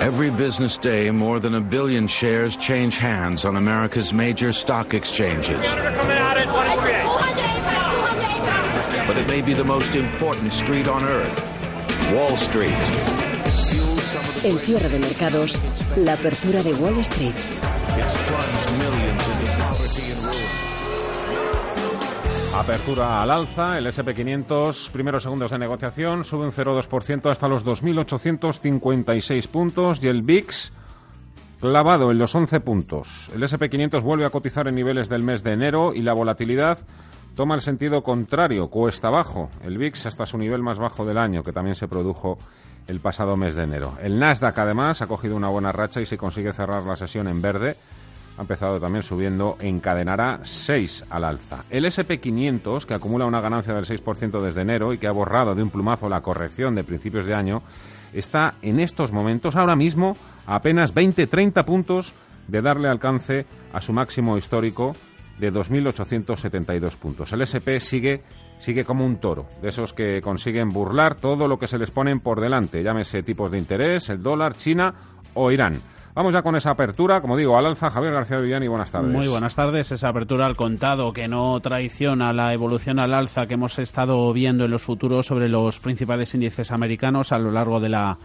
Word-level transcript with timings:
Every 0.00 0.30
business 0.30 0.78
day, 0.78 1.10
more 1.10 1.40
than 1.40 1.56
a 1.56 1.60
billion 1.60 2.08
shares 2.08 2.56
change 2.56 2.96
hands 2.96 3.44
on 3.44 3.56
America's 3.56 4.14
major 4.14 4.50
stock 4.50 4.94
exchanges. 4.94 5.60
But 9.06 9.18
it 9.18 9.28
may 9.28 9.42
be 9.42 9.52
the 9.52 9.62
most 9.62 9.94
important 9.94 10.54
street 10.54 10.88
on 10.88 11.04
earth, 11.04 11.38
Wall 12.14 12.38
Street. 12.38 12.70
El 14.42 14.58
cierre 14.58 14.88
de 14.88 14.98
mercados, 15.00 15.60
la 15.98 16.14
apertura 16.14 16.62
de 16.62 16.72
Wall 16.72 16.98
Street. 17.04 17.36
Apertura 22.54 23.22
al 23.22 23.30
alza, 23.30 23.78
el 23.78 23.86
SP500, 23.86 24.90
primeros 24.90 25.22
segundos 25.22 25.52
de 25.52 25.58
negociación, 25.58 26.24
sube 26.24 26.44
un 26.44 26.50
0,2% 26.50 27.30
hasta 27.30 27.46
los 27.46 27.64
2.856 27.64 29.48
puntos 29.48 30.02
y 30.02 30.08
el 30.08 30.22
VIX 30.22 30.72
clavado 31.60 32.10
en 32.10 32.18
los 32.18 32.34
11 32.34 32.58
puntos. 32.60 33.30
El 33.34 33.42
SP500 33.42 34.02
vuelve 34.02 34.24
a 34.24 34.30
cotizar 34.30 34.66
en 34.66 34.74
niveles 34.74 35.08
del 35.08 35.22
mes 35.22 35.44
de 35.44 35.52
enero 35.52 35.94
y 35.94 36.02
la 36.02 36.12
volatilidad 36.12 36.78
toma 37.36 37.54
el 37.54 37.60
sentido 37.60 38.02
contrario, 38.02 38.68
cuesta 38.68 39.08
abajo. 39.08 39.48
El 39.62 39.78
VIX 39.78 40.06
hasta 40.06 40.26
su 40.26 40.36
nivel 40.36 40.60
más 40.60 40.78
bajo 40.78 41.04
del 41.04 41.18
año, 41.18 41.44
que 41.44 41.52
también 41.52 41.76
se 41.76 41.86
produjo 41.86 42.36
el 42.88 42.98
pasado 42.98 43.36
mes 43.36 43.54
de 43.54 43.62
enero. 43.62 43.94
El 44.02 44.18
Nasdaq 44.18 44.58
además 44.58 45.00
ha 45.02 45.06
cogido 45.06 45.36
una 45.36 45.48
buena 45.48 45.70
racha 45.70 46.00
y 46.00 46.06
si 46.06 46.16
consigue 46.16 46.52
cerrar 46.52 46.82
la 46.82 46.96
sesión 46.96 47.28
en 47.28 47.40
verde, 47.40 47.76
ha 48.40 48.42
empezado 48.42 48.80
también 48.80 49.02
subiendo, 49.02 49.58
encadenará 49.60 50.40
6 50.44 51.04
al 51.10 51.24
alza. 51.24 51.64
El 51.68 51.84
SP500, 51.84 52.86
que 52.86 52.94
acumula 52.94 53.26
una 53.26 53.42
ganancia 53.42 53.74
del 53.74 53.84
6% 53.84 54.40
desde 54.40 54.62
enero 54.62 54.94
y 54.94 54.98
que 54.98 55.06
ha 55.06 55.12
borrado 55.12 55.54
de 55.54 55.62
un 55.62 55.68
plumazo 55.68 56.08
la 56.08 56.22
corrección 56.22 56.74
de 56.74 56.82
principios 56.82 57.26
de 57.26 57.34
año, 57.34 57.62
está 58.14 58.54
en 58.62 58.80
estos 58.80 59.12
momentos, 59.12 59.56
ahora 59.56 59.76
mismo, 59.76 60.16
a 60.46 60.54
apenas 60.54 60.94
20-30 60.94 61.62
puntos 61.66 62.14
de 62.48 62.62
darle 62.62 62.88
alcance 62.88 63.44
a 63.74 63.82
su 63.82 63.92
máximo 63.92 64.38
histórico 64.38 64.96
de 65.38 65.52
2.872 65.52 66.96
puntos. 66.96 67.34
El 67.34 67.42
SP 67.44 67.76
sigue, 67.78 68.22
sigue 68.58 68.86
como 68.86 69.04
un 69.04 69.18
toro, 69.18 69.48
de 69.60 69.68
esos 69.68 69.92
que 69.92 70.22
consiguen 70.22 70.70
burlar 70.70 71.14
todo 71.14 71.46
lo 71.46 71.58
que 71.58 71.66
se 71.66 71.76
les 71.76 71.90
ponen 71.90 72.20
por 72.20 72.40
delante, 72.40 72.82
llámese 72.82 73.22
tipos 73.22 73.50
de 73.50 73.58
interés, 73.58 74.08
el 74.08 74.22
dólar, 74.22 74.56
China 74.56 74.94
o 75.34 75.52
Irán. 75.52 75.78
Vamos 76.12 76.32
ya 76.32 76.42
con 76.42 76.56
esa 76.56 76.70
apertura, 76.70 77.20
como 77.20 77.36
digo, 77.36 77.56
al 77.56 77.66
alza. 77.66 77.88
Javier 77.88 78.12
García 78.12 78.38
Villani, 78.38 78.66
buenas 78.66 78.90
tardes. 78.90 79.12
Muy 79.12 79.28
buenas 79.28 79.54
tardes. 79.54 79.92
Esa 79.92 80.08
apertura 80.08 80.46
al 80.46 80.56
contado 80.56 81.12
que 81.12 81.28
no 81.28 81.60
traiciona 81.60 82.32
la 82.32 82.52
evolución 82.52 82.98
al 82.98 83.14
alza 83.14 83.46
que 83.46 83.54
hemos 83.54 83.78
estado 83.78 84.32
viendo 84.32 84.64
en 84.64 84.72
los 84.72 84.82
futuros 84.82 85.26
sobre 85.26 85.48
los 85.48 85.78
principales 85.78 86.34
índices 86.34 86.72
americanos 86.72 87.30
a 87.30 87.38
lo 87.38 87.52
largo 87.52 87.78
de 87.78 87.90
la 87.90 88.18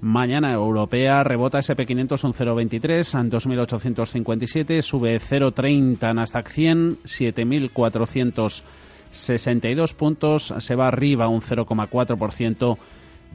mañana 0.00 0.50
europea. 0.52 1.24
Rebota 1.24 1.58
SP500 1.58 2.24
un 2.24 2.32
0,23 2.32 3.20
en 3.20 3.30
2.857, 3.30 4.80
sube 4.80 5.20
0,30 5.20 6.14
Nasdaq 6.14 6.48
100, 6.48 7.00
7.462 7.04 9.94
puntos, 9.94 10.54
se 10.58 10.74
va 10.74 10.88
arriba 10.88 11.28
un 11.28 11.42
0,4% 11.42 12.78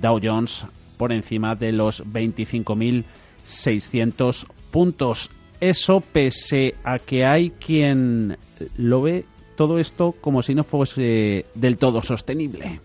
Dow 0.02 0.20
Jones 0.24 0.66
por 0.98 1.12
encima 1.12 1.54
de 1.56 1.72
los 1.72 2.04
25.000 2.06 3.04
600 3.44 4.48
puntos. 4.72 5.30
Eso 5.60 6.02
pese 6.02 6.76
a 6.84 7.00
que 7.00 7.26
hay 7.26 7.52
quien 7.52 8.38
lo 8.78 9.02
ve 9.02 9.26
todo 9.56 9.78
esto 9.78 10.16
como 10.22 10.42
si 10.42 10.56
no 10.56 10.64
fuese 10.64 11.46
del 11.54 11.78
todo 11.78 12.02
sostenible. 12.02 12.80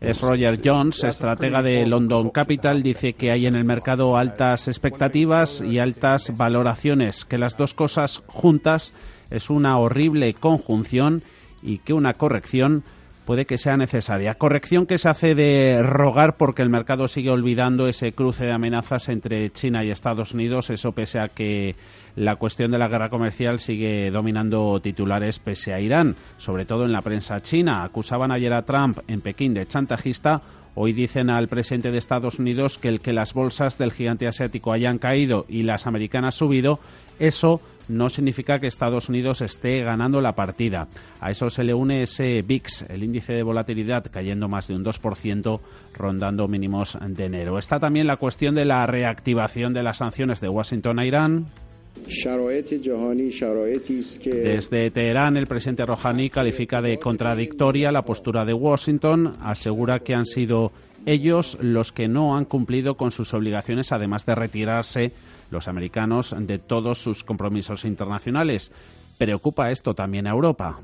Es 0.00 0.20
Roger 0.20 0.60
Jones, 0.64 1.04
estratega 1.04 1.62
de 1.62 1.86
London 1.86 2.30
Capital, 2.30 2.82
dice 2.82 3.12
que 3.12 3.30
hay 3.30 3.46
en 3.46 3.54
el 3.54 3.64
mercado 3.64 4.16
altas 4.16 4.66
expectativas 4.66 5.60
y 5.60 5.78
altas 5.78 6.32
valoraciones, 6.36 7.24
que 7.24 7.38
las 7.38 7.56
dos 7.56 7.74
cosas 7.74 8.22
juntas 8.26 8.92
es 9.30 9.50
una 9.50 9.78
horrible 9.78 10.34
conjunción 10.34 11.22
y 11.62 11.78
que 11.78 11.92
una 11.92 12.14
corrección 12.14 12.82
puede 13.28 13.44
que 13.44 13.58
sea 13.58 13.76
necesaria. 13.76 14.36
Corrección 14.36 14.86
que 14.86 14.96
se 14.96 15.06
hace 15.06 15.34
de 15.34 15.82
rogar 15.82 16.38
porque 16.38 16.62
el 16.62 16.70
mercado 16.70 17.08
sigue 17.08 17.28
olvidando 17.28 17.86
ese 17.86 18.12
cruce 18.12 18.46
de 18.46 18.52
amenazas 18.52 19.10
entre 19.10 19.50
China 19.50 19.84
y 19.84 19.90
Estados 19.90 20.32
Unidos, 20.32 20.70
eso 20.70 20.92
pese 20.92 21.20
a 21.20 21.28
que 21.28 21.76
la 22.16 22.36
cuestión 22.36 22.70
de 22.70 22.78
la 22.78 22.88
guerra 22.88 23.10
comercial 23.10 23.60
sigue 23.60 24.10
dominando 24.10 24.80
titulares 24.80 25.40
pese 25.40 25.74
a 25.74 25.80
Irán, 25.80 26.16
sobre 26.38 26.64
todo 26.64 26.86
en 26.86 26.92
la 26.92 27.02
prensa 27.02 27.42
china. 27.42 27.84
Acusaban 27.84 28.32
ayer 28.32 28.54
a 28.54 28.62
Trump 28.62 29.00
en 29.08 29.20
Pekín 29.20 29.52
de 29.52 29.66
chantajista. 29.66 30.40
Hoy 30.74 30.94
dicen 30.94 31.28
al 31.28 31.48
presidente 31.48 31.90
de 31.90 31.98
Estados 31.98 32.38
Unidos 32.38 32.78
que 32.78 32.88
el 32.88 33.00
que 33.00 33.12
las 33.12 33.34
bolsas 33.34 33.76
del 33.76 33.92
gigante 33.92 34.26
asiático 34.26 34.72
hayan 34.72 34.96
caído 34.96 35.44
y 35.50 35.64
las 35.64 35.86
americanas 35.86 36.34
subido, 36.34 36.80
eso 37.18 37.60
no 37.88 38.08
significa 38.10 38.58
que 38.58 38.66
Estados 38.66 39.08
Unidos 39.08 39.40
esté 39.40 39.82
ganando 39.82 40.20
la 40.20 40.34
partida. 40.34 40.88
A 41.20 41.30
eso 41.30 41.50
se 41.50 41.64
le 41.64 41.74
une 41.74 42.02
ese 42.02 42.42
VIX, 42.42 42.82
el 42.88 43.02
índice 43.02 43.32
de 43.32 43.42
volatilidad, 43.42 44.06
cayendo 44.10 44.48
más 44.48 44.68
de 44.68 44.74
un 44.74 44.84
2%, 44.84 45.60
rondando 45.94 46.48
mínimos 46.48 46.98
de 47.00 47.24
enero. 47.24 47.58
Está 47.58 47.80
también 47.80 48.06
la 48.06 48.16
cuestión 48.16 48.54
de 48.54 48.64
la 48.64 48.86
reactivación 48.86 49.72
de 49.72 49.82
las 49.82 49.98
sanciones 49.98 50.40
de 50.40 50.48
Washington 50.48 50.98
a 50.98 51.06
Irán. 51.06 51.46
Desde 54.30 54.90
Teherán, 54.90 55.36
el 55.36 55.46
presidente 55.46 55.84
Rouhani 55.84 56.30
califica 56.30 56.80
de 56.80 56.98
contradictoria 56.98 57.90
la 57.90 58.02
postura 58.02 58.44
de 58.44 58.54
Washington, 58.54 59.36
asegura 59.42 59.98
que 59.98 60.14
han 60.14 60.24
sido 60.24 60.72
ellos 61.06 61.58
los 61.60 61.92
que 61.92 62.08
no 62.08 62.36
han 62.36 62.44
cumplido 62.44 62.96
con 62.96 63.10
sus 63.10 63.34
obligaciones, 63.34 63.92
además 63.92 64.26
de 64.26 64.34
retirarse 64.34 65.12
los 65.50 65.68
americanos 65.68 66.34
de 66.38 66.58
todos 66.58 66.98
sus 66.98 67.24
compromisos 67.24 67.84
internacionales. 67.84 68.72
Preocupa 69.18 69.70
esto 69.70 69.94
también 69.94 70.26
a 70.26 70.30
Europa. 70.30 70.80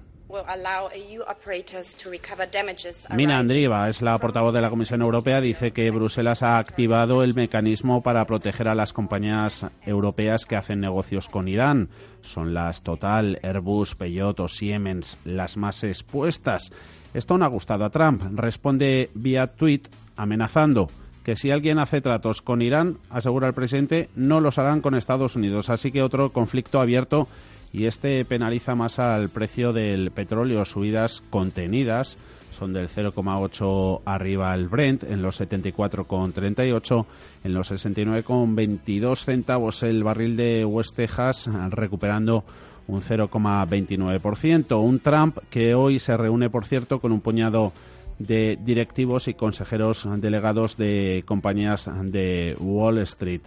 Mina 3.15 3.39
Andriva 3.39 3.89
es 3.89 4.03
la 4.03 4.19
portavoz 4.19 4.53
de 4.53 4.61
la 4.61 4.71
Comisión 4.71 5.01
Europea. 5.01 5.41
Dice 5.41 5.73
que 5.73 5.91
Bruselas 5.93 6.43
ha 6.43 6.59
activado 6.59 7.23
el 7.23 7.35
mecanismo 7.35 8.03
para 8.03 8.25
proteger 8.25 8.69
a 8.69 8.75
las 8.75 8.93
compañías 8.93 9.71
europeas 9.87 10.45
que 10.45 10.57
hacen 10.57 10.81
negocios 10.81 11.29
con 11.29 11.47
Irán. 11.47 11.89
Son 12.23 12.53
las 12.53 12.83
Total, 12.83 13.39
Airbus, 13.43 13.95
Peugeot 13.95 14.41
o 14.41 14.49
Siemens 14.49 15.19
las 15.25 15.57
más 15.57 15.85
expuestas. 15.85 16.73
Esto 17.13 17.39
no 17.39 17.45
ha 17.45 17.49
gustado 17.49 17.85
a 17.85 17.91
Trump. 17.91 18.23
Responde 18.35 19.11
vía 19.15 19.47
tweet 19.47 19.83
amenazando 20.17 20.89
que 21.25 21.37
si 21.37 21.51
alguien 21.51 21.79
hace 21.79 22.01
tratos 22.01 22.43
con 22.43 22.63
Irán, 22.63 22.99
asegura 23.11 23.49
el 23.49 23.55
presidente, 23.55 24.11
no 24.15 24.41
los 24.41 24.59
harán 24.59 24.83
con 24.83 24.95
Estados 24.95 25.37
Unidos. 25.37 25.71
Así 25.71 25.91
que 25.91 26.03
otro 26.03 26.31
conflicto 26.31 26.81
abierto 26.81 27.27
y 27.73 27.87
este 27.87 28.25
penaliza 28.25 28.75
más 28.75 28.99
al 28.99 29.31
precio 29.31 29.73
del 29.73 30.11
petróleo. 30.11 30.65
Subidas 30.65 31.23
contenidas 31.31 32.19
son 32.51 32.73
del 32.73 32.89
0,8 32.89 34.03
arriba 34.05 34.55
el 34.55 34.69
Brent, 34.69 35.03
en 35.03 35.23
los 35.23 35.41
74,38, 35.41 37.07
en 37.43 37.55
los 37.55 37.73
69,22 37.73 39.25
centavos 39.25 39.83
el 39.83 40.05
barril 40.05 40.37
de 40.37 40.65
West 40.65 40.95
Texas, 40.95 41.51
recuperando 41.71 42.45
un 42.87 43.01
0,29%. 43.01 44.81
Un 44.81 45.01
Trump 45.01 45.39
que 45.51 45.75
hoy 45.75 45.99
se 45.99 46.17
reúne, 46.17 46.51
por 46.51 46.67
cierto, 46.67 47.01
con 47.01 47.13
un 47.13 47.21
puñado 47.21 47.73
de 48.19 48.59
directivos 48.61 49.29
y 49.29 49.35
consejeros 49.35 50.07
delegados 50.19 50.77
de 50.77 51.23
compañías 51.27 51.91
de 52.05 52.57
Wall 52.61 52.99
Street. 52.99 53.43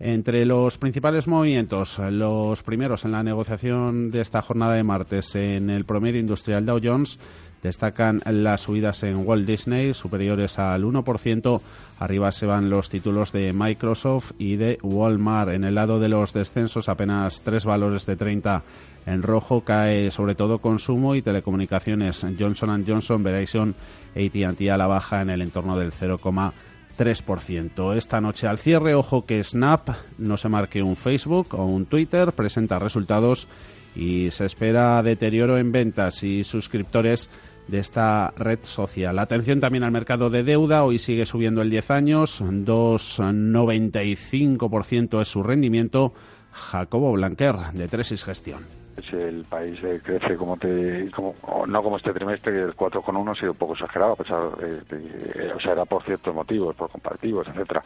Entre 0.00 0.44
los 0.44 0.78
principales 0.78 1.26
movimientos, 1.26 1.98
los 1.98 2.62
primeros 2.62 3.04
en 3.04 3.12
la 3.12 3.24
negociación 3.24 4.12
de 4.12 4.20
esta 4.20 4.42
jornada 4.42 4.74
de 4.74 4.84
martes 4.84 5.34
en 5.34 5.70
el 5.70 5.84
promedio 5.84 6.20
industrial 6.20 6.64
Dow 6.64 6.80
Jones, 6.80 7.18
destacan 7.64 8.20
las 8.24 8.60
subidas 8.60 9.02
en 9.02 9.26
Walt 9.26 9.44
Disney 9.44 9.92
superiores 9.94 10.60
al 10.60 10.84
1%. 10.84 11.60
Arriba 11.98 12.30
se 12.30 12.46
van 12.46 12.70
los 12.70 12.88
títulos 12.88 13.32
de 13.32 13.52
Microsoft 13.52 14.32
y 14.38 14.54
de 14.54 14.78
Walmart. 14.82 15.50
En 15.50 15.64
el 15.64 15.74
lado 15.74 15.98
de 15.98 16.08
los 16.08 16.32
descensos, 16.32 16.88
apenas 16.88 17.40
tres 17.40 17.64
valores 17.64 18.06
de 18.06 18.14
30 18.14 18.62
en 19.06 19.22
rojo. 19.22 19.62
Cae 19.62 20.12
sobre 20.12 20.36
todo 20.36 20.58
consumo 20.58 21.16
y 21.16 21.22
telecomunicaciones. 21.22 22.24
Johnson 22.38 22.84
Johnson, 22.86 23.24
Verizon, 23.24 23.74
AT&T 24.14 24.70
a 24.70 24.76
la 24.76 24.86
baja 24.86 25.22
en 25.22 25.30
el 25.30 25.42
entorno 25.42 25.76
del 25.76 25.90
0,5%. 25.90 26.52
3%. 26.98 27.96
Esta 27.96 28.20
noche 28.20 28.46
al 28.46 28.58
cierre, 28.58 28.94
ojo 28.94 29.24
que 29.24 29.42
Snap 29.42 29.88
no 30.18 30.36
se 30.36 30.48
marque 30.48 30.82
un 30.82 30.96
Facebook 30.96 31.54
o 31.54 31.64
un 31.64 31.86
Twitter, 31.86 32.32
presenta 32.32 32.80
resultados 32.80 33.48
y 33.94 34.30
se 34.30 34.44
espera 34.44 35.02
deterioro 35.02 35.56
en 35.56 35.72
ventas 35.72 36.22
y 36.24 36.44
suscriptores 36.44 37.30
de 37.68 37.78
esta 37.78 38.34
red 38.36 38.58
social. 38.62 39.18
Atención 39.18 39.60
también 39.60 39.84
al 39.84 39.92
mercado 39.92 40.28
de 40.30 40.42
deuda, 40.42 40.84
hoy 40.84 40.98
sigue 40.98 41.24
subiendo 41.24 41.62
el 41.62 41.70
10 41.70 41.90
años, 41.90 42.42
2,95% 42.42 45.20
es 45.20 45.28
su 45.28 45.42
rendimiento. 45.42 46.12
Jacobo 46.50 47.12
Blanquer, 47.12 47.56
de 47.74 47.88
Tresis 47.88 48.24
Gestión 48.24 48.77
el 49.12 49.44
país 49.44 49.78
eh, 49.82 50.00
crece 50.02 50.36
como 50.36 50.56
te 50.56 51.10
como, 51.10 51.34
no 51.66 51.82
como 51.82 51.96
este 51.96 52.12
trimestre 52.12 52.52
que 52.52 52.62
el 52.62 52.76
4,1 52.76 53.30
ha 53.30 53.34
sido 53.34 53.52
un 53.52 53.58
poco 53.58 53.74
exagerado 53.74 54.12
a 54.12 54.16
pesar 54.16 54.56
de, 54.56 55.52
o 55.52 55.60
sea 55.60 55.72
era 55.72 55.84
por 55.84 56.02
ciertos 56.04 56.34
motivos 56.34 56.74
por 56.74 56.90
comparativos 56.90 57.46
etcétera. 57.48 57.82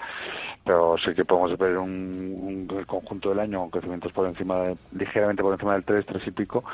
Pero 0.64 0.96
sí 0.98 1.14
que 1.14 1.24
podemos 1.24 1.58
ver 1.58 1.78
un, 1.78 2.66
un 2.68 2.84
conjunto 2.84 3.30
del 3.30 3.40
año 3.40 3.60
con 3.60 3.70
crecimientos 3.70 4.12
por 4.12 4.26
encima 4.26 4.56
de, 4.58 4.76
ligeramente 4.92 5.42
por 5.42 5.52
encima 5.52 5.74
del 5.74 5.84
3 5.84 6.06
3 6.06 6.26
y 6.26 6.30
pico 6.30 6.64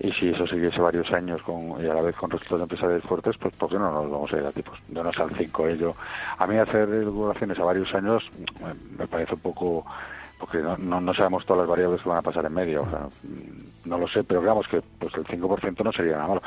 y 0.00 0.12
si 0.12 0.28
eso 0.28 0.46
siguiese 0.46 0.80
varios 0.80 1.10
años 1.12 1.42
con 1.42 1.84
y 1.84 1.88
a 1.88 1.94
la 1.94 2.02
vez 2.02 2.16
con 2.16 2.30
resultados 2.30 2.62
empresariales 2.62 3.04
fuertes 3.04 3.36
pues 3.38 3.56
por 3.56 3.68
qué 3.68 3.76
no 3.76 3.90
nos 3.90 4.10
vamos 4.10 4.32
a 4.32 4.36
ir 4.36 4.44
a 4.44 4.52
tipos 4.52 4.78
de 4.88 5.00
unos 5.00 5.18
al 5.18 5.36
5 5.36 5.68
ello. 5.68 5.94
A 6.38 6.46
mí 6.46 6.56
hacer 6.56 6.88
regulaciones 6.88 7.58
a 7.58 7.64
varios 7.64 7.92
años 7.94 8.28
me 8.98 9.06
parece 9.06 9.34
un 9.34 9.40
poco 9.40 9.84
porque 10.38 10.58
no, 10.58 11.00
no, 11.00 11.14
sabemos 11.14 11.44
todas 11.44 11.62
las 11.62 11.68
variables 11.68 12.00
que 12.00 12.08
van 12.08 12.18
a 12.18 12.22
pasar 12.22 12.46
en 12.46 12.54
medio. 12.54 12.82
O 12.82 12.90
sea, 12.90 13.08
no 13.84 13.98
lo 13.98 14.06
sé, 14.06 14.22
pero 14.22 14.40
digamos 14.40 14.66
que 14.68 14.80
pues 14.98 15.12
el 15.14 15.24
5% 15.24 15.84
no 15.84 15.92
sería 15.92 16.12
nada 16.12 16.28
malo. 16.28 16.42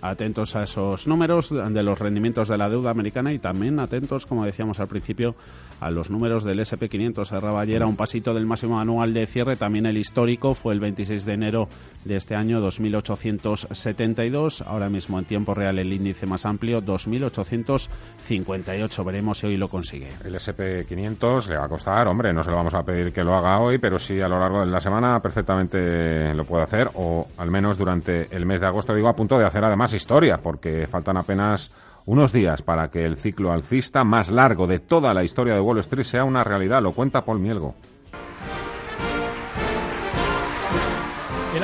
Atentos 0.00 0.56
a 0.56 0.64
esos 0.64 1.06
números 1.06 1.50
de 1.50 1.82
los 1.82 1.98
rendimientos 1.98 2.48
de 2.48 2.58
la 2.58 2.68
deuda 2.68 2.90
americana 2.90 3.32
y 3.32 3.38
también 3.38 3.78
atentos, 3.78 4.26
como 4.26 4.44
decíamos 4.44 4.80
al 4.80 4.88
principio, 4.88 5.36
a 5.80 5.90
los 5.90 6.10
números 6.10 6.44
del 6.44 6.60
SP500. 6.60 7.26
Cerraba 7.26 7.60
ayer 7.60 7.82
a 7.82 7.86
un 7.86 7.96
pasito 7.96 8.34
del 8.34 8.44
máximo 8.46 8.80
anual 8.80 9.14
de 9.14 9.26
cierre, 9.26 9.56
también 9.56 9.86
el 9.86 9.96
histórico 9.98 10.54
fue 10.54 10.74
el 10.74 10.80
26 10.80 11.24
de 11.24 11.32
enero 11.32 11.68
de 12.04 12.16
este 12.16 12.34
año, 12.34 12.60
2.872. 12.60 14.66
Ahora 14.66 14.88
mismo 14.88 15.16
en 15.18 15.26
tiempo 15.26 15.54
real 15.54 15.78
el 15.78 15.92
índice 15.92 16.26
más 16.26 16.44
amplio, 16.46 16.82
2.858. 16.82 19.04
Veremos 19.04 19.38
si 19.38 19.46
hoy 19.46 19.56
lo 19.56 19.68
consigue. 19.68 20.08
El 20.24 20.34
SP500 20.34 21.46
le 21.48 21.58
va 21.58 21.66
a 21.66 21.68
costar, 21.68 22.08
hombre, 22.08 22.32
no 22.32 22.42
se 22.42 22.50
lo 22.50 22.56
vamos 22.56 22.74
a 22.74 22.82
pedir 22.82 23.12
que 23.12 23.22
lo 23.22 23.27
haga 23.34 23.58
hoy, 23.60 23.78
pero 23.78 23.98
sí 23.98 24.20
a 24.20 24.28
lo 24.28 24.38
largo 24.38 24.60
de 24.60 24.66
la 24.66 24.80
semana 24.80 25.20
perfectamente 25.20 26.34
lo 26.34 26.44
puede 26.44 26.64
hacer, 26.64 26.90
o 26.94 27.26
al 27.38 27.50
menos 27.50 27.78
durante 27.78 28.34
el 28.34 28.46
mes 28.46 28.60
de 28.60 28.66
agosto, 28.66 28.94
digo, 28.94 29.08
a 29.08 29.16
punto 29.16 29.38
de 29.38 29.44
hacer 29.44 29.64
además 29.64 29.92
historia, 29.92 30.38
porque 30.38 30.86
faltan 30.86 31.16
apenas 31.16 31.70
unos 32.06 32.32
días 32.32 32.62
para 32.62 32.88
que 32.88 33.04
el 33.04 33.16
ciclo 33.16 33.52
alcista 33.52 34.02
más 34.02 34.30
largo 34.30 34.66
de 34.66 34.78
toda 34.78 35.12
la 35.12 35.24
historia 35.24 35.54
de 35.54 35.60
Wall 35.60 35.78
Street 35.78 36.04
sea 36.04 36.24
una 36.24 36.42
realidad, 36.42 36.82
lo 36.82 36.92
cuenta 36.92 37.24
Paul 37.24 37.40
Mielgo. 37.40 37.74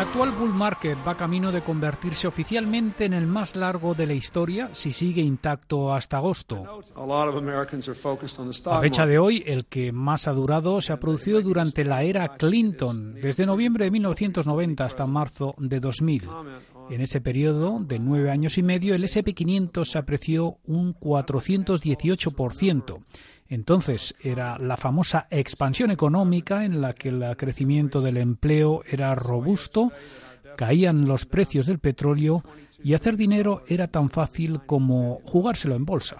Actual 0.04 0.32
bull 0.32 0.52
market 0.52 0.98
va 1.06 1.16
camino 1.16 1.50
de 1.50 1.62
convertirse 1.62 2.26
oficialmente 2.26 3.06
en 3.06 3.14
el 3.14 3.26
más 3.26 3.56
largo 3.56 3.94
de 3.94 4.06
la 4.06 4.12
historia 4.12 4.68
si 4.72 4.92
sigue 4.92 5.22
intacto 5.22 5.94
hasta 5.94 6.18
agosto. 6.18 6.82
A 8.66 8.80
fecha 8.80 9.06
de 9.06 9.18
hoy, 9.18 9.42
el 9.46 9.64
que 9.64 9.92
más 9.92 10.28
ha 10.28 10.32
durado 10.32 10.82
se 10.82 10.92
ha 10.92 11.00
producido 11.00 11.40
durante 11.40 11.84
la 11.84 12.02
era 12.02 12.36
Clinton, 12.36 13.14
desde 13.14 13.46
noviembre 13.46 13.86
de 13.86 13.92
1990 13.92 14.84
hasta 14.84 15.06
marzo 15.06 15.54
de 15.56 15.80
2000. 15.80 16.28
En 16.90 17.00
ese 17.00 17.22
periodo 17.22 17.78
de 17.80 17.98
nueve 17.98 18.30
años 18.30 18.58
y 18.58 18.62
medio, 18.62 18.94
el 18.94 19.04
SP500 19.04 19.86
se 19.86 19.96
apreció 19.96 20.58
un 20.66 20.94
418%. 20.94 23.02
Entonces 23.48 24.14
era 24.20 24.58
la 24.58 24.76
famosa 24.76 25.26
expansión 25.30 25.90
económica 25.90 26.64
en 26.64 26.80
la 26.80 26.92
que 26.92 27.10
el 27.10 27.36
crecimiento 27.36 28.00
del 28.00 28.16
empleo 28.16 28.82
era 28.90 29.14
robusto, 29.14 29.92
caían 30.56 31.06
los 31.06 31.26
precios 31.26 31.66
del 31.66 31.78
petróleo 31.78 32.42
y 32.82 32.94
hacer 32.94 33.16
dinero 33.16 33.62
era 33.66 33.88
tan 33.88 34.08
fácil 34.08 34.60
como 34.66 35.20
jugárselo 35.24 35.74
en 35.74 35.84
bolsa. 35.84 36.16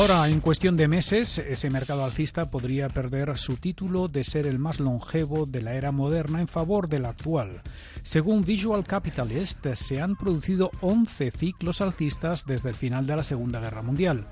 Ahora, 0.00 0.26
en 0.30 0.40
cuestión 0.40 0.78
de 0.78 0.88
meses, 0.88 1.36
ese 1.36 1.68
mercado 1.68 2.06
alcista 2.06 2.50
podría 2.50 2.88
perder 2.88 3.36
su 3.36 3.58
título 3.58 4.08
de 4.08 4.24
ser 4.24 4.46
el 4.46 4.58
más 4.58 4.80
longevo 4.80 5.44
de 5.44 5.60
la 5.60 5.74
era 5.74 5.92
moderna 5.92 6.40
en 6.40 6.48
favor 6.48 6.88
del 6.88 7.04
actual. 7.04 7.60
Según 8.02 8.42
Visual 8.42 8.82
Capitalist, 8.84 9.66
se 9.74 10.00
han 10.00 10.16
producido 10.16 10.70
11 10.80 11.30
ciclos 11.32 11.82
alcistas 11.82 12.46
desde 12.46 12.70
el 12.70 12.76
final 12.76 13.06
de 13.06 13.16
la 13.16 13.22
Segunda 13.22 13.60
Guerra 13.60 13.82
Mundial. 13.82 14.26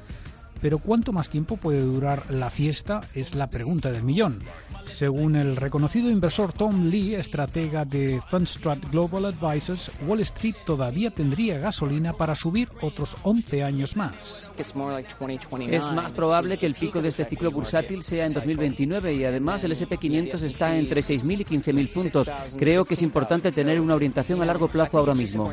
Pero 0.60 0.78
¿cuánto 0.78 1.12
más 1.12 1.28
tiempo 1.30 1.56
puede 1.56 1.80
durar 1.80 2.30
la 2.30 2.50
fiesta? 2.50 3.00
Es 3.14 3.34
la 3.34 3.48
pregunta 3.48 3.92
del 3.92 4.02
millón. 4.02 4.42
Según 4.88 5.36
el 5.36 5.56
reconocido 5.56 6.10
inversor 6.10 6.52
Tom 6.52 6.86
Lee, 6.86 7.14
estratega 7.14 7.84
de 7.84 8.20
Fundstrat 8.30 8.78
Global 8.90 9.26
Advisors, 9.26 9.90
Wall 10.06 10.20
Street 10.20 10.56
todavía 10.64 11.10
tendría 11.10 11.58
gasolina 11.58 12.12
para 12.14 12.34
subir 12.34 12.68
otros 12.80 13.16
11 13.22 13.62
años 13.62 13.96
más. 13.96 14.50
Es 14.56 15.92
más 15.92 16.12
probable 16.12 16.56
que 16.56 16.66
el 16.66 16.74
pico 16.74 17.02
de 17.02 17.08
este 17.08 17.24
ciclo 17.26 17.50
bursátil 17.50 18.02
sea 18.02 18.26
en 18.26 18.32
2029 18.32 19.14
y 19.14 19.24
además 19.24 19.62
el 19.64 19.72
SP500 19.72 20.42
está 20.42 20.76
entre 20.76 21.02
6.000 21.02 21.40
y 21.40 21.44
15.000 21.44 21.92
puntos. 21.92 22.30
Creo 22.58 22.84
que 22.84 22.94
es 22.94 23.02
importante 23.02 23.52
tener 23.52 23.80
una 23.80 23.94
orientación 23.94 24.40
a 24.42 24.46
largo 24.46 24.68
plazo 24.68 24.98
ahora 24.98 25.14
mismo. 25.14 25.52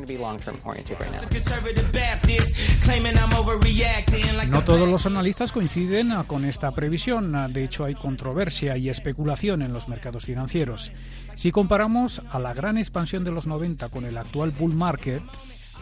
No 4.50 4.64
todos 4.64 4.88
los 4.96 5.06
analistas 5.06 5.52
coinciden 5.52 6.14
con 6.26 6.46
esta 6.46 6.72
previsión. 6.72 7.36
De 7.52 7.66
hecho, 7.66 7.84
hay 7.84 7.96
controversia 7.96 8.78
y 8.78 8.88
especulación 8.88 9.62
en 9.62 9.74
los 9.74 9.90
mercados 9.90 10.24
financieros. 10.24 10.90
Si 11.36 11.52
comparamos 11.52 12.22
a 12.32 12.40
la 12.40 12.54
gran 12.54 12.78
expansión 12.78 13.26
de 13.26 13.32
los 13.32 13.46
90 13.46 13.90
con 13.90 14.06
el 14.06 14.18
actual 14.18 14.52
bull 14.52 14.74
market, 14.74 15.22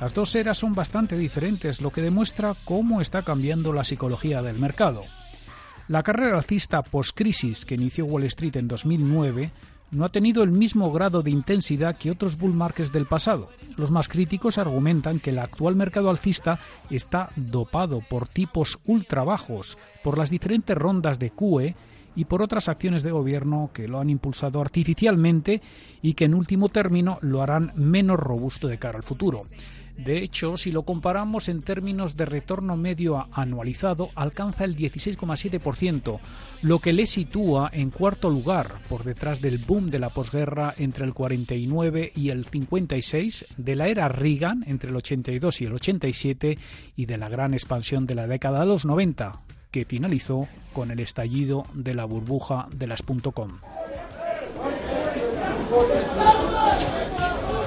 las 0.02 0.16
dos 0.16 0.36
eras 0.36 0.58
son 0.58 0.74
bastante 0.74 1.16
diferentes, 1.16 1.80
lo 1.80 1.92
que 1.92 2.02
demuestra 2.02 2.56
cómo 2.66 3.02
está 3.02 3.22
cambiando 3.22 3.72
la 3.72 3.84
psicología 3.84 4.42
del 4.42 4.58
mercado. 4.58 5.04
La 5.88 6.02
carrera 6.02 6.38
alcista 6.38 6.82
post-crisis 6.82 7.66
que 7.66 7.76
inició 7.76 8.06
Wall 8.06 8.24
Street 8.24 8.56
en 8.56 8.68
2009 8.68 9.52
no 9.94 10.06
ha 10.06 10.10
tenido 10.10 10.44
el 10.44 10.52
mismo 10.52 10.92
grado 10.92 11.22
de 11.22 11.32
intensidad 11.32 11.98
que 11.98 12.12
otros 12.12 12.38
bull 12.38 12.54
markets 12.54 12.92
del 12.92 13.06
pasado. 13.06 13.50
Los 13.78 13.92
más 13.92 14.10
críticos 14.10 14.58
argumentan 14.58 15.20
que 15.20 15.30
el 15.30 15.40
actual 15.40 15.76
mercado 15.76 16.10
alcista 16.10 16.60
está 16.90 17.30
dopado 17.36 18.02
por 18.02 18.28
tipos 18.28 18.80
ultra 18.86 19.24
bajos, 19.24 19.78
por 20.04 20.18
las 20.18 20.30
diferentes 20.30 20.78
rondas 20.78 21.20
de 21.20 21.30
QE 21.30 21.76
y 22.16 22.26
por 22.26 22.42
otras 22.42 22.70
acciones 22.70 23.04
de 23.04 23.12
gobierno 23.12 23.70
que 23.74 23.88
lo 23.88 24.00
han 24.00 24.10
impulsado 24.10 24.62
artificialmente 24.62 25.62
y 26.02 26.14
que 26.14 26.26
en 26.26 26.34
último 26.34 26.70
término 26.70 27.18
lo 27.22 27.42
harán 27.42 27.72
menos 27.76 28.20
robusto 28.20 28.68
de 28.68 28.78
cara 28.78 28.98
al 28.98 29.04
futuro. 29.04 29.44
De 29.98 30.24
hecho, 30.24 30.58
si 30.58 30.72
lo 30.72 30.84
comparamos 30.84 31.50
en 31.50 31.62
términos 31.62 32.18
de 32.18 32.26
retorno 32.26 32.76
medio 32.76 33.28
anualizado, 33.32 34.10
alcanza 34.16 34.64
el 34.66 34.76
16,7%, 34.76 36.20
lo 36.64 36.80
que 36.80 36.94
le 36.94 37.06
sitúa 37.06 37.70
en 37.72 37.92
cuarto 37.92 38.30
lugar, 38.30 38.68
por 38.90 39.04
detrás 39.04 39.40
del 39.42 39.60
boom 39.60 39.90
de 39.90 40.00
la 40.00 40.10
posguerra 40.10 40.74
entre 40.78 41.06
el 41.06 41.14
49 41.14 42.12
y 42.16 42.30
el 42.30 42.46
56, 42.46 43.46
de 43.58 43.76
la 43.76 43.88
era 43.88 44.08
Reagan 44.08 44.64
entre 44.68 44.90
el 44.90 44.96
82 44.96 45.62
y 45.62 45.66
el 45.66 45.74
87 45.74 46.58
y 46.96 47.06
de 47.06 47.18
la 47.18 47.30
gran 47.30 47.54
expansión 47.54 48.06
de 48.06 48.16
la 48.16 48.28
década 48.28 48.62
de 48.62 48.66
los 48.66 48.86
90, 48.86 49.42
que 49.72 49.86
finalizó 49.86 50.48
con 50.74 50.92
el 50.92 51.00
estallido 51.00 51.66
de 51.74 51.94
la 51.94 52.06
burbuja 52.06 52.68
de 52.74 52.88
las 52.88 53.04
.com. 53.04 53.60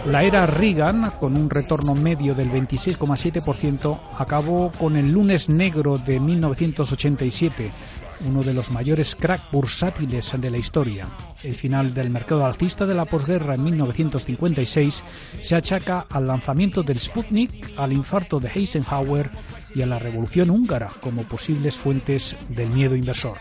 La 0.06 0.22
era 0.22 0.46
Reagan, 0.46 1.10
con 1.18 1.36
un 1.36 1.50
retorno 1.50 1.96
medio 1.96 2.32
del 2.32 2.48
26,7%, 2.52 3.98
acabó 4.16 4.70
con 4.70 4.96
el 4.96 5.10
lunes 5.10 5.48
negro 5.48 5.98
de 5.98 6.20
1987, 6.20 7.72
uno 8.20 8.42
de 8.42 8.54
los 8.54 8.70
mayores 8.70 9.16
crack 9.16 9.50
bursátiles 9.50 10.34
de 10.38 10.50
la 10.50 10.58
historia. 10.58 11.08
El 11.42 11.54
final 11.54 11.94
del 11.94 12.10
mercado 12.10 12.46
alcista 12.46 12.86
de 12.86 12.94
la 12.94 13.04
posguerra 13.04 13.54
en 13.54 13.64
1956 13.64 15.02
se 15.42 15.54
achaca 15.54 16.06
al 16.10 16.26
lanzamiento 16.26 16.82
del 16.82 16.98
Sputnik, 16.98 17.72
al 17.76 17.92
infarto 17.92 18.40
de 18.40 18.50
Eisenhower 18.54 19.30
y 19.74 19.82
a 19.82 19.86
la 19.86 19.98
revolución 19.98 20.50
húngara 20.50 20.90
como 21.00 21.24
posibles 21.24 21.76
fuentes 21.76 22.36
del 22.48 22.70
miedo 22.70 22.96
inversor. 22.96 23.38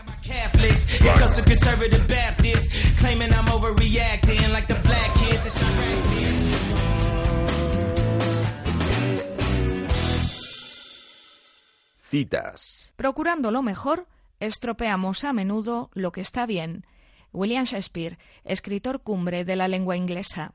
Citas. 12.08 12.88
Procurando 12.96 13.50
lo 13.50 13.62
mejor, 13.62 14.06
estropeamos 14.40 15.24
a 15.24 15.32
menudo 15.32 15.90
lo 15.94 16.12
que 16.12 16.20
está 16.20 16.46
bien. 16.46 16.84
William 17.32 17.64
Shakespeare, 17.64 18.18
escritor 18.44 19.02
cumbre 19.02 19.44
de 19.44 19.56
la 19.56 19.68
lengua 19.68 19.96
inglesa. 19.96 20.54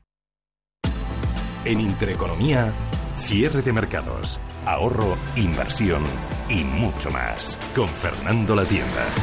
En 1.64 1.80
Intereconomía, 1.80 2.74
cierre 3.16 3.62
de 3.62 3.72
mercados, 3.72 4.40
ahorro, 4.66 5.16
inversión 5.36 6.04
y 6.50 6.64
mucho 6.64 7.12
más. 7.12 7.60
Con 7.76 7.88
Fernando 7.88 8.56
La 8.56 8.66
Tienda. 8.66 9.14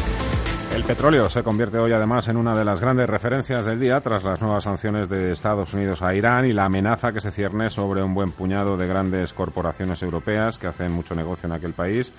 El 0.75 0.85
petróleo 0.85 1.29
se 1.29 1.43
convierte 1.43 1.79
hoy 1.79 1.93
además 1.93 2.29
en 2.29 2.37
una 2.37 2.55
de 2.57 2.65
las 2.65 2.81
grandes 2.81 3.09
referencias 3.09 3.65
del 3.65 3.81
día 3.81 4.01
tras 4.01 4.23
las 4.23 4.41
nuevas 4.41 4.65
sanciones 4.65 5.09
de 5.09 5.33
Estados 5.33 5.73
Unidos 5.75 6.03
a 6.03 6.15
Irán 6.15 6.47
y 6.47 6.53
la 6.53 6.67
amenaza 6.67 7.11
que 7.11 7.21
se 7.21 7.33
cierne 7.33 7.71
sobre 7.71 8.03
un 8.03 8.15
buen 8.15 8.31
puñado 8.31 8.77
de 8.77 8.87
grandes 8.87 9.33
corporaciones 9.33 10.03
europeas 10.03 10.59
que 10.59 10.69
hacen 10.69 10.93
mucho 10.93 11.15
negocio 11.15 11.47
en 11.49 11.55
aquel 11.55 11.73
país, 11.73 12.13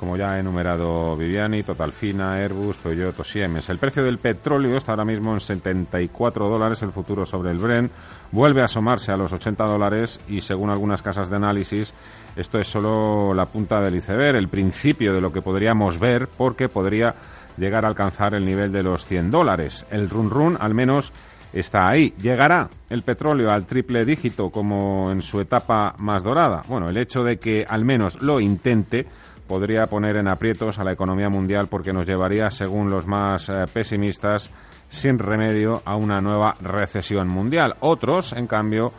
como 0.00 0.16
ya 0.16 0.32
ha 0.32 0.38
enumerado 0.38 1.14
Viviani, 1.14 1.62
Totalfina, 1.62 2.36
Airbus, 2.36 2.78
Toyota, 2.78 3.22
Siemens. 3.22 3.68
El 3.68 3.76
precio 3.76 4.02
del 4.02 4.16
petróleo 4.16 4.78
está 4.78 4.92
ahora 4.92 5.04
mismo 5.04 5.34
en 5.34 5.40
74 5.40 6.48
dólares, 6.48 6.80
el 6.80 6.90
futuro 6.90 7.26
sobre 7.26 7.50
el 7.50 7.58
Brent 7.58 7.92
vuelve 8.32 8.62
a 8.62 8.64
asomarse 8.64 9.12
a 9.12 9.18
los 9.18 9.30
80 9.30 9.62
dólares 9.62 10.18
y 10.26 10.40
según 10.40 10.70
algunas 10.70 11.02
casas 11.02 11.28
de 11.28 11.36
análisis 11.36 11.92
esto 12.34 12.58
es 12.58 12.66
solo 12.66 13.34
la 13.34 13.44
punta 13.44 13.82
del 13.82 13.96
iceberg, 13.96 14.36
el 14.36 14.48
principio 14.48 15.12
de 15.12 15.20
lo 15.20 15.34
que 15.34 15.42
podríamos 15.42 15.98
ver 15.98 16.28
porque 16.28 16.70
podría 16.70 17.14
llegar 17.58 17.84
a 17.84 17.88
alcanzar 17.88 18.32
el 18.32 18.46
nivel 18.46 18.72
de 18.72 18.82
los 18.82 19.04
100 19.04 19.30
dólares. 19.30 19.84
El 19.90 20.08
run 20.08 20.30
run 20.30 20.56
al 20.58 20.72
menos 20.72 21.12
está 21.52 21.86
ahí. 21.86 22.14
¿Llegará 22.22 22.70
el 22.88 23.02
petróleo 23.02 23.50
al 23.50 23.66
triple 23.66 24.06
dígito 24.06 24.48
como 24.48 25.10
en 25.10 25.20
su 25.20 25.40
etapa 25.40 25.94
más 25.98 26.22
dorada? 26.22 26.62
Bueno, 26.68 26.88
el 26.88 26.96
hecho 26.96 27.22
de 27.22 27.38
que 27.38 27.66
al 27.68 27.84
menos 27.84 28.22
lo 28.22 28.40
intente 28.40 29.06
podría 29.50 29.88
poner 29.88 30.14
en 30.14 30.28
aprietos 30.28 30.78
a 30.78 30.84
la 30.84 30.92
economía 30.92 31.28
mundial 31.28 31.66
porque 31.66 31.92
nos 31.92 32.06
llevaría, 32.06 32.52
según 32.52 32.88
los 32.88 33.08
más 33.08 33.48
eh, 33.48 33.64
pesimistas, 33.72 34.48
sin 34.88 35.18
remedio 35.18 35.82
a 35.84 35.96
una 35.96 36.20
nueva 36.20 36.54
recesión 36.60 37.26
mundial. 37.26 37.74
Otros, 37.80 38.32
en 38.32 38.46
cambio, 38.46 38.92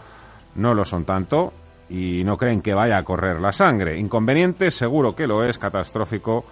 no 0.56 0.74
lo 0.74 0.84
son 0.84 1.06
tanto 1.06 1.54
y 1.90 2.24
no 2.26 2.36
creen 2.36 2.62
que 2.62 2.74
vaya 2.74 2.98
a 2.98 3.04
correr 3.04 3.40
la 3.40 3.54
sangre. 3.54 3.98
Inconveniente, 3.98 4.72
seguro 4.72 5.16
que 5.16 5.26
lo 5.26 5.46
es, 5.46 5.58
catastrófico 5.58 6.44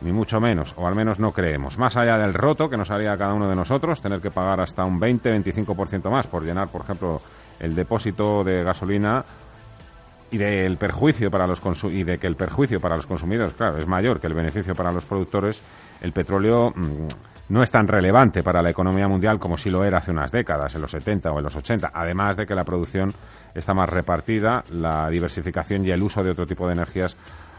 ni 0.00 0.10
mucho 0.10 0.40
menos, 0.40 0.74
o 0.76 0.88
al 0.88 0.96
menos 0.96 1.20
no 1.20 1.30
creemos. 1.30 1.78
Más 1.78 1.96
allá 1.96 2.18
del 2.18 2.34
roto 2.34 2.68
que 2.68 2.76
nos 2.76 2.90
haría 2.90 3.12
a 3.12 3.18
cada 3.18 3.34
uno 3.34 3.48
de 3.48 3.54
nosotros, 3.54 4.02
tener 4.02 4.20
que 4.20 4.32
pagar 4.32 4.60
hasta 4.60 4.84
un 4.84 5.00
20-25% 5.00 6.10
más 6.10 6.26
por 6.26 6.42
llenar, 6.42 6.66
por 6.70 6.80
ejemplo, 6.80 7.22
el 7.60 7.76
depósito 7.76 8.42
de 8.42 8.64
gasolina 8.64 9.24
y 10.32 10.38
del 10.38 10.78
perjuicio 10.78 11.30
para 11.30 11.46
los 11.46 11.62
y 11.84 12.04
de 12.04 12.18
que 12.18 12.26
el 12.26 12.36
perjuicio 12.36 12.80
para 12.80 12.96
los 12.96 13.06
consumidores, 13.06 13.52
claro, 13.52 13.78
es 13.78 13.86
mayor 13.86 14.18
que 14.18 14.26
el 14.26 14.34
beneficio 14.34 14.74
para 14.74 14.90
los 14.90 15.04
productores, 15.04 15.62
el 16.00 16.12
petróleo 16.12 16.72
mm, 16.74 17.06
no 17.50 17.62
es 17.62 17.70
tan 17.70 17.86
relevante 17.86 18.42
para 18.42 18.62
la 18.62 18.70
economía 18.70 19.06
mundial 19.06 19.38
como 19.38 19.58
si 19.58 19.68
lo 19.70 19.84
era 19.84 19.98
hace 19.98 20.10
unas 20.10 20.32
décadas, 20.32 20.74
en 20.74 20.80
los 20.80 20.90
70 20.90 21.30
o 21.30 21.38
en 21.38 21.44
los 21.44 21.54
80, 21.54 21.92
además 21.92 22.38
de 22.38 22.46
que 22.46 22.54
la 22.54 22.64
producción 22.64 23.12
está 23.54 23.74
más 23.74 23.90
repartida, 23.90 24.64
la 24.70 25.10
diversificación 25.10 25.84
y 25.84 25.90
el 25.90 26.02
uso 26.02 26.24
de 26.24 26.30
otro 26.30 26.46
tipo 26.46 26.66
de 26.66 26.72
energías 26.72 27.14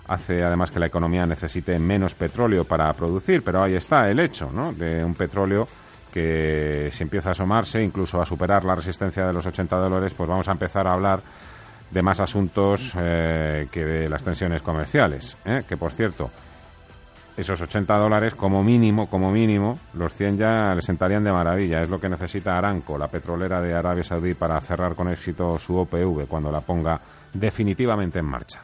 hace 0.08 0.44
además 0.44 0.72
que 0.72 0.80
la 0.80 0.88
economía 0.88 1.28
necesite 1.28 1.78
menos 1.78 2.16
petróleo 2.16 2.66
para 2.66 2.92
producir, 2.94 3.44
pero 3.44 3.62
ahí 3.62 3.76
está 3.76 4.10
el 4.10 4.20
hecho 4.20 4.50
¿no? 4.52 4.74
de 4.74 5.06
un 5.06 5.14
petróleo 5.14 5.68
que 6.12 6.90
si 6.92 7.04
empieza 7.04 7.30
a 7.30 7.32
asomarse, 7.34 7.84
incluso 7.84 8.20
a 8.20 8.26
superar 8.26 8.66
la 8.66 8.76
resistencia 8.76 9.28
de 9.28 9.34
los 9.34 9.46
80 9.46 9.76
dólares, 9.78 10.14
pues 10.16 10.28
vamos 10.28 10.48
a 10.48 10.52
empezar 10.52 10.88
a 10.88 10.94
hablar 10.94 11.22
de 11.94 12.02
más 12.02 12.20
asuntos 12.20 12.94
eh, 12.98 13.68
que 13.72 13.86
de 13.86 14.10
las 14.10 14.24
tensiones 14.24 14.62
comerciales. 14.62 15.38
¿eh? 15.46 15.64
Que 15.68 15.78
por 15.78 15.92
cierto, 15.92 16.32
esos 17.38 17.62
80 17.62 17.96
dólares 17.98 18.34
como 18.36 18.64
mínimo, 18.64 19.08
como 19.08 19.32
mínimo, 19.32 19.80
los 19.94 20.14
100 20.14 20.38
ya 20.38 20.76
le 20.76 20.82
sentarían 20.82 21.24
de 21.24 21.32
maravilla. 21.32 21.84
Es 21.84 21.90
lo 21.90 22.00
que 22.00 22.10
necesita 22.10 22.58
Aranco, 22.58 22.98
la 22.98 23.08
petrolera 23.08 23.62
de 23.62 23.74
Arabia 23.74 24.04
Saudí, 24.04 24.34
para 24.34 24.60
cerrar 24.62 24.96
con 24.96 25.08
éxito 25.10 25.58
su 25.60 25.78
OPV 25.78 26.28
cuando 26.28 26.52
la 26.52 26.62
ponga 26.62 27.00
definitivamente 27.32 28.20
en 28.20 28.26
marcha. 28.26 28.64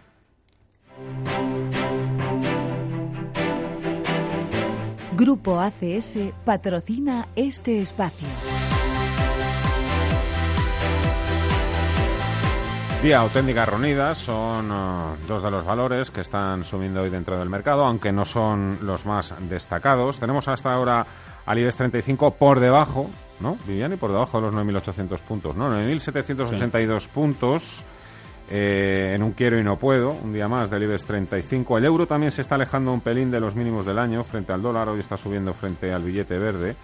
Grupo 5.16 5.60
ACS 5.60 6.18
patrocina 6.46 7.28
este 7.36 7.82
espacio. 7.82 8.59
Vía 13.02 13.20
auténticas 13.20 13.70
reunidas 13.70 14.18
son 14.18 14.70
uh, 14.70 15.16
dos 15.26 15.42
de 15.42 15.50
los 15.50 15.64
valores 15.64 16.12
que 16.12 16.20
están 16.20 16.66
subiendo 16.66 17.02
hoy 17.02 17.10
dentro 17.10 17.40
del 17.40 17.50
mercado, 17.50 17.86
aunque 17.86 18.12
no 18.12 18.26
son 18.26 18.80
los 18.82 19.06
más 19.06 19.34
destacados. 19.48 20.20
Tenemos 20.20 20.50
hasta 20.50 20.74
ahora 20.74 21.08
al 21.46 21.58
IBEX 21.58 21.78
35 21.78 22.32
por 22.32 22.60
debajo, 22.60 23.10
¿no? 23.40 23.58
Viviani, 23.66 23.96
por 23.96 24.12
debajo 24.12 24.42
de 24.42 24.52
los 24.52 24.54
9.800 24.54 25.22
puntos, 25.22 25.56
¿no? 25.56 25.70
9.782 25.70 27.08
puntos. 27.08 27.86
Eh, 28.52 29.14
en 29.16 29.24
un 29.24 29.32
quiero 29.32 29.58
y 29.58 29.64
no 29.64 29.78
puedo, 29.78 30.12
un 30.12 30.34
día 30.34 30.50
más 30.50 30.70
del 30.70 30.84
IBEX 30.84 31.06
35. 31.06 31.78
El 31.78 31.86
euro 31.86 32.06
también 32.06 32.34
se 32.34 32.42
está 32.42 32.56
alejando 32.56 32.92
un 32.92 33.00
pelín 33.00 33.32
de 33.32 33.40
los 33.40 33.56
mínimos 33.56 33.86
del 33.86 33.98
año 33.98 34.26
frente 34.26 34.52
al 34.52 34.62
dólar, 34.62 34.90
hoy 34.90 35.00
está 35.00 35.16
subiendo 35.16 35.54
frente 35.54 35.94
al 35.94 36.04
billete 36.04 36.38
verde. 36.38 36.76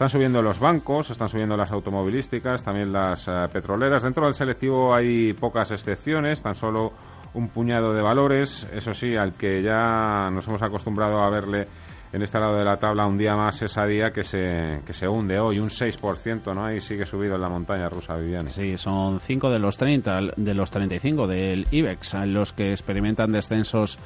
Están 0.00 0.08
subiendo 0.08 0.40
los 0.40 0.58
bancos, 0.58 1.10
están 1.10 1.28
subiendo 1.28 1.58
las 1.58 1.72
automovilísticas, 1.72 2.64
también 2.64 2.90
las 2.90 3.28
eh, 3.28 3.32
petroleras. 3.52 4.02
Dentro 4.02 4.24
del 4.24 4.32
selectivo 4.32 4.94
hay 4.94 5.34
pocas 5.34 5.72
excepciones, 5.72 6.42
tan 6.42 6.54
solo 6.54 6.94
un 7.34 7.50
puñado 7.50 7.92
de 7.92 8.00
valores, 8.00 8.66
eso 8.72 8.94
sí, 8.94 9.14
al 9.14 9.34
que 9.34 9.60
ya 9.60 10.30
nos 10.30 10.48
hemos 10.48 10.62
acostumbrado 10.62 11.20
a 11.20 11.28
verle 11.28 11.68
en 12.14 12.22
este 12.22 12.40
lado 12.40 12.56
de 12.56 12.64
la 12.64 12.78
tabla 12.78 13.06
un 13.06 13.18
día 13.18 13.36
más 13.36 13.60
esa 13.60 13.84
día 13.84 14.10
que 14.10 14.22
se, 14.22 14.80
que 14.86 14.94
se 14.94 15.06
hunde 15.06 15.38
hoy, 15.38 15.58
un 15.58 15.68
6%, 15.68 16.54
¿no? 16.54 16.64
Ahí 16.64 16.80
sigue 16.80 17.04
subido 17.04 17.34
en 17.34 17.42
la 17.42 17.50
montaña 17.50 17.90
rusa, 17.90 18.16
Viviane. 18.16 18.48
Sí, 18.48 18.78
son 18.78 19.20
5 19.20 19.50
de 19.50 19.58
los 19.58 19.76
30, 19.76 20.20
de 20.34 20.54
los 20.54 20.70
35 20.70 21.26
del 21.26 21.66
IBEX, 21.70 22.14
los 22.24 22.54
que 22.54 22.70
experimentan 22.70 23.32
descensos 23.32 23.98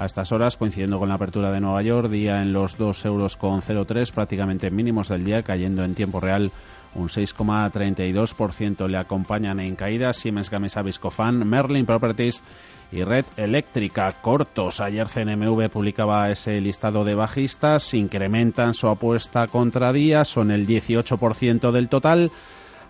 a 0.00 0.06
estas 0.06 0.32
horas, 0.32 0.56
coincidiendo 0.56 0.98
con 0.98 1.10
la 1.10 1.16
apertura 1.16 1.52
de 1.52 1.60
Nueva 1.60 1.82
York, 1.82 2.08
día 2.08 2.40
en 2.40 2.54
los 2.54 2.78
2 2.78 3.04
euros 3.04 3.36
con 3.36 3.60
0,3, 3.60 4.10
prácticamente 4.12 4.70
mínimos 4.70 5.08
del 5.08 5.26
día, 5.26 5.42
cayendo 5.42 5.84
en 5.84 5.94
tiempo 5.94 6.20
real 6.20 6.50
un 6.94 7.08
6,32%. 7.08 8.88
Le 8.88 8.96
acompañan 8.96 9.60
en 9.60 9.76
caída 9.76 10.14
Siemens 10.14 10.48
Gamesa 10.48 10.80
Viscofan, 10.80 11.46
Merlin 11.46 11.84
Properties 11.84 12.42
y 12.90 13.04
Red 13.04 13.26
Eléctrica. 13.36 14.10
Cortos. 14.22 14.80
Ayer 14.80 15.06
CNMV 15.06 15.68
publicaba 15.68 16.30
ese 16.30 16.62
listado 16.62 17.04
de 17.04 17.14
bajistas. 17.14 17.92
Incrementan 17.92 18.72
su 18.72 18.88
apuesta 18.88 19.48
contra 19.48 19.92
días. 19.92 20.28
Son 20.28 20.50
el 20.50 20.66
18% 20.66 21.72
del 21.72 21.90
total 21.90 22.32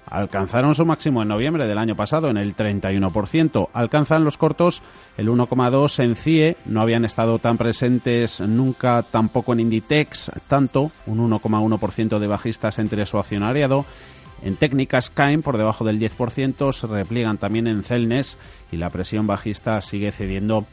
alcanzaron 0.06 0.74
su 0.74 0.84
máximo 0.84 1.22
en 1.22 1.28
noviembre 1.28 1.66
del 1.66 1.78
año 1.78 1.94
pasado 1.94 2.30
en 2.30 2.36
el 2.36 2.56
31%. 2.56 3.68
Alcanzan 3.72 4.24
los 4.24 4.36
cortos 4.36 4.82
el 5.16 5.28
1,2 5.28 6.02
en 6.02 6.16
CIE, 6.16 6.56
no 6.66 6.80
habían 6.80 7.04
estado 7.04 7.38
tan 7.38 7.58
presentes 7.58 8.40
nunca 8.40 9.02
tampoco 9.02 9.52
en 9.52 9.60
Inditex, 9.60 10.32
tanto, 10.48 10.90
un 11.06 11.30
1,1% 11.30 12.18
de 12.18 12.26
bajistas 12.26 12.78
entre 12.78 13.06
su 13.06 13.18
accionariado. 13.18 13.84
En 14.42 14.56
técnicas 14.56 15.10
caen 15.10 15.42
por 15.42 15.58
debajo 15.58 15.84
del 15.84 16.00
10%, 16.00 16.72
se 16.72 16.86
repliegan 16.86 17.38
también 17.38 17.66
en 17.66 17.82
Celnes 17.82 18.38
y 18.72 18.78
la 18.78 18.90
presión 18.90 19.26
bajista 19.26 19.80
sigue 19.80 20.12
cediendo 20.12 20.66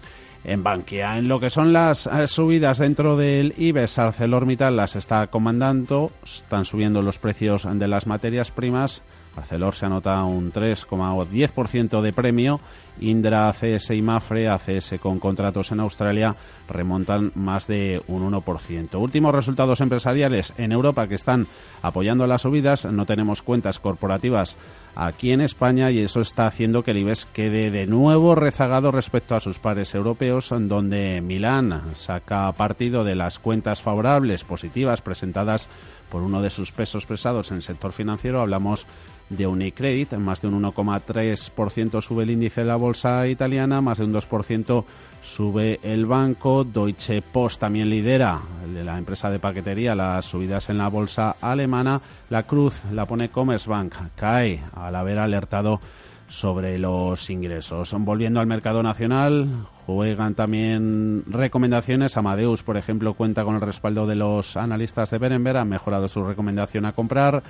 en 0.48 0.64
Bankia. 0.64 1.20
En 1.20 1.28
lo 1.28 1.40
que 1.40 1.52
son 1.52 1.74
las 1.74 2.08
eh, 2.08 2.26
subidas 2.26 2.80
dentro 2.80 3.18
del 3.18 3.54
IBEX, 3.58 4.00
ArcelorMittal 4.00 4.76
las 4.76 4.96
está 4.96 5.28
comandando, 5.28 6.12
están 6.24 6.66
subiendo 6.66 7.04
los 7.04 7.20
precios 7.20 7.68
de 7.72 7.88
las 7.88 8.08
materias 8.08 8.50
primas 8.50 9.04
Arcelor 9.38 9.76
se 9.76 9.86
anota 9.86 10.24
un 10.24 10.52
3,10% 10.52 12.02
de 12.02 12.14
premio. 12.14 12.60
Indra, 13.00 13.50
ACS 13.50 13.92
y 13.92 14.02
Mafre, 14.02 14.48
ACS 14.50 14.96
con 15.00 15.20
contratos 15.20 15.72
en 15.72 15.80
Australia, 15.80 16.36
remontan 16.68 17.32
más 17.36 17.68
de 17.68 18.02
un 18.08 18.32
1%. 18.32 19.00
Últimos 19.00 19.36
resultados 19.36 19.82
empresariales 19.82 20.54
en 20.58 20.72
Europa 20.72 21.08
que 21.08 21.16
están 21.16 21.46
apoyando 21.84 22.26
las 22.26 22.42
subidas. 22.42 22.86
No 22.86 23.06
tenemos 23.06 23.44
cuentas 23.44 23.80
corporativas 23.80 24.58
aquí 24.96 25.32
en 25.32 25.42
España 25.42 25.92
y 25.92 26.00
eso 26.00 26.22
está 26.22 26.48
haciendo 26.48 26.84
que 26.84 26.92
el 26.92 26.98
IBEX 26.98 27.28
quede 27.28 27.70
de 27.70 27.86
nuevo 27.86 28.34
rezagado 28.34 28.92
respecto 28.92 29.36
a 29.36 29.40
sus 29.40 29.60
pares 29.60 29.94
europeos, 29.94 30.50
donde 30.50 31.22
Milán 31.22 31.84
saca 31.94 32.52
partido 32.54 33.04
de 33.04 33.16
las 33.16 33.38
cuentas 33.38 33.84
favorables, 33.84 34.44
positivas, 34.44 35.02
presentadas 35.02 35.70
por 36.10 36.24
uno 36.24 36.42
de 36.42 36.50
sus 36.50 36.72
pesos 36.72 37.06
pesados 37.06 37.52
en 37.52 37.58
el 37.58 37.64
sector 37.64 37.92
financiero. 37.92 38.42
Hablamos 38.42 38.86
de 39.30 39.46
Unicredit, 39.46 40.14
más 40.14 40.42
de 40.42 40.48
un 40.48 40.62
1,3% 40.64 42.02
sube 42.02 42.24
el 42.24 42.32
índice 42.32 42.62
de 42.62 42.68
la 42.68 42.76
bolsa 42.76 43.28
italiana, 43.28 43.82
más 43.82 43.98
de 43.98 44.06
un 44.06 44.14
2% 44.14 44.86
sube 45.22 45.80
el 45.84 46.06
banco, 46.06 46.64
Deutsche 46.64 47.22
Post 47.22 47.60
también 47.60 47.90
lidera, 47.90 48.40
de 48.74 48.84
la 48.84 48.98
empresa 48.98 49.30
de 49.30 49.40
paquetería, 49.40 49.96
las 49.96 50.26
subidas 50.26 50.70
en 50.70 50.78
la 50.78 50.88
bolsa 50.88 51.36
alemana, 51.42 52.02
la 52.30 52.44
cruz 52.44 52.84
la 52.92 53.06
pone 53.06 53.30
Commerzbank, 53.30 53.94
cae 54.16 54.64
al 54.74 54.96
haber 54.96 55.20
alertado 55.20 55.82
sobre 56.28 56.78
los 56.78 57.30
ingresos. 57.30 57.96
Volviendo 57.98 58.40
al 58.40 58.48
mercado 58.48 58.84
nacional, 58.84 59.48
juegan 59.86 60.36
también 60.36 61.24
recomendaciones. 61.28 62.18
Amadeus, 62.18 62.64
por 62.64 62.78
ejemplo, 62.78 63.14
cuenta 63.14 63.44
con 63.44 63.56
el 63.56 63.62
respaldo 63.62 64.06
de 64.08 64.16
los 64.16 64.58
analistas 64.58 65.10
de 65.10 65.18
Berenberg, 65.18 65.58
han 65.58 65.70
mejorado 65.70 66.08
su 66.08 66.24
recomendación 66.24 66.86
a 66.86 66.94
comprar. 66.94 67.44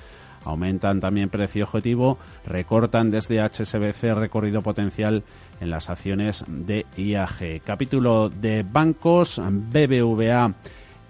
Aumentan 0.46 1.01
también 1.01 1.29
precio 1.29 1.65
objetivo, 1.65 2.17
recortan 2.46 3.12
desde 3.12 3.41
HSBC 3.41 4.13
recorrido 4.15 4.62
potencial 4.62 5.24
en 5.60 5.69
las 5.69 5.89
acciones 5.89 6.46
de 6.48 6.86
IAG. 6.96 7.62
Capítulo 7.65 8.29
de 8.29 8.63
bancos, 8.63 9.41
BBVA 9.43 10.53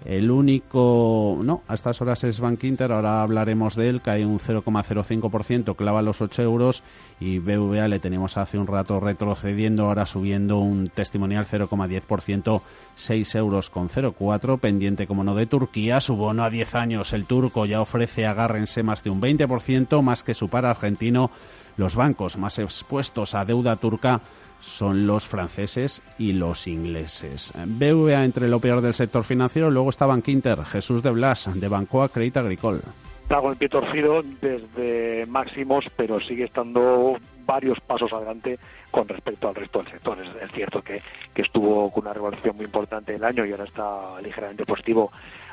el 0.04 0.30
único, 0.30 1.38
no, 1.42 1.62
a 1.66 1.74
estas 1.74 2.00
horas 2.00 2.22
es 2.24 2.40
Bank 2.40 2.62
Inter, 2.64 2.92
ahora 2.92 3.22
hablaremos 3.22 3.74
de 3.74 3.88
él, 3.88 4.00
cae 4.00 4.24
un 4.24 4.38
0,05%, 4.38 5.74
clava 5.76 6.02
los 6.02 6.22
8 6.22 6.42
euros 6.42 6.82
y 7.20 7.38
BVA 7.40 7.88
le 7.88 7.98
tenemos 7.98 8.36
hace 8.36 8.58
un 8.58 8.66
rato 8.66 9.00
retrocediendo, 9.00 9.86
ahora 9.86 10.06
subiendo 10.06 10.58
un 10.58 10.88
testimonial 10.88 11.46
0,10%, 11.46 12.62
6 12.94 13.34
euros 13.34 13.70
con 13.70 13.88
0,4, 13.88 14.60
pendiente 14.60 15.06
como 15.06 15.24
no 15.24 15.34
de 15.34 15.46
Turquía, 15.46 16.00
su 16.00 16.16
bono 16.16 16.44
a 16.44 16.50
10 16.50 16.74
años, 16.76 17.12
el 17.12 17.26
turco 17.26 17.66
ya 17.66 17.80
ofrece, 17.80 18.26
agárrense 18.26 18.82
más 18.82 19.02
de 19.02 19.10
un 19.10 19.20
20%, 19.20 20.00
más 20.02 20.22
que 20.22 20.34
su 20.34 20.48
par 20.48 20.64
argentino, 20.64 21.30
los 21.76 21.96
bancos 21.96 22.36
más 22.38 22.58
expuestos 22.58 23.34
a 23.34 23.44
deuda 23.44 23.76
turca 23.76 24.20
son 24.60 25.06
los 25.06 25.26
franceses 25.26 26.02
y 26.18 26.32
los 26.32 26.66
ingleses. 26.66 27.52
BVA 27.56 28.24
entre 28.24 28.48
lo 28.48 28.60
peor 28.60 28.80
del 28.80 28.94
sector 28.94 29.24
financiero, 29.24 29.70
luego 29.70 29.90
está 29.90 30.06
Bankinter, 30.06 30.64
Jesús 30.64 31.02
de 31.02 31.10
Blas, 31.10 31.50
de 31.52 31.68
Bancoa 31.68 32.08
Crédito 32.08 32.40
Agricole. 32.40 32.80
Está 33.22 33.40
con 33.40 33.52
el 33.52 33.58
pie 33.58 33.68
torcido 33.68 34.22
desde 34.40 35.26
máximos, 35.26 35.84
pero 35.96 36.18
sigue 36.20 36.44
estando 36.44 37.16
varios 37.44 37.78
pasos 37.80 38.12
adelante 38.12 38.58
con 38.90 39.06
respecto 39.06 39.48
al 39.48 39.54
resto 39.54 39.82
del 39.82 39.92
sector. 39.92 40.18
Es, 40.20 40.52
cierto 40.52 40.80
que, 40.82 41.02
que 41.34 41.42
estuvo 41.42 41.90
con 41.90 42.04
una 42.04 42.14
revolución 42.14 42.56
muy 42.56 42.64
importante 42.64 43.14
el 43.14 43.24
año 43.24 43.44
y 43.44 43.50
ahora 43.50 43.64
está 43.64 44.20
ligeramente 44.22 44.64
positivo 44.64 45.10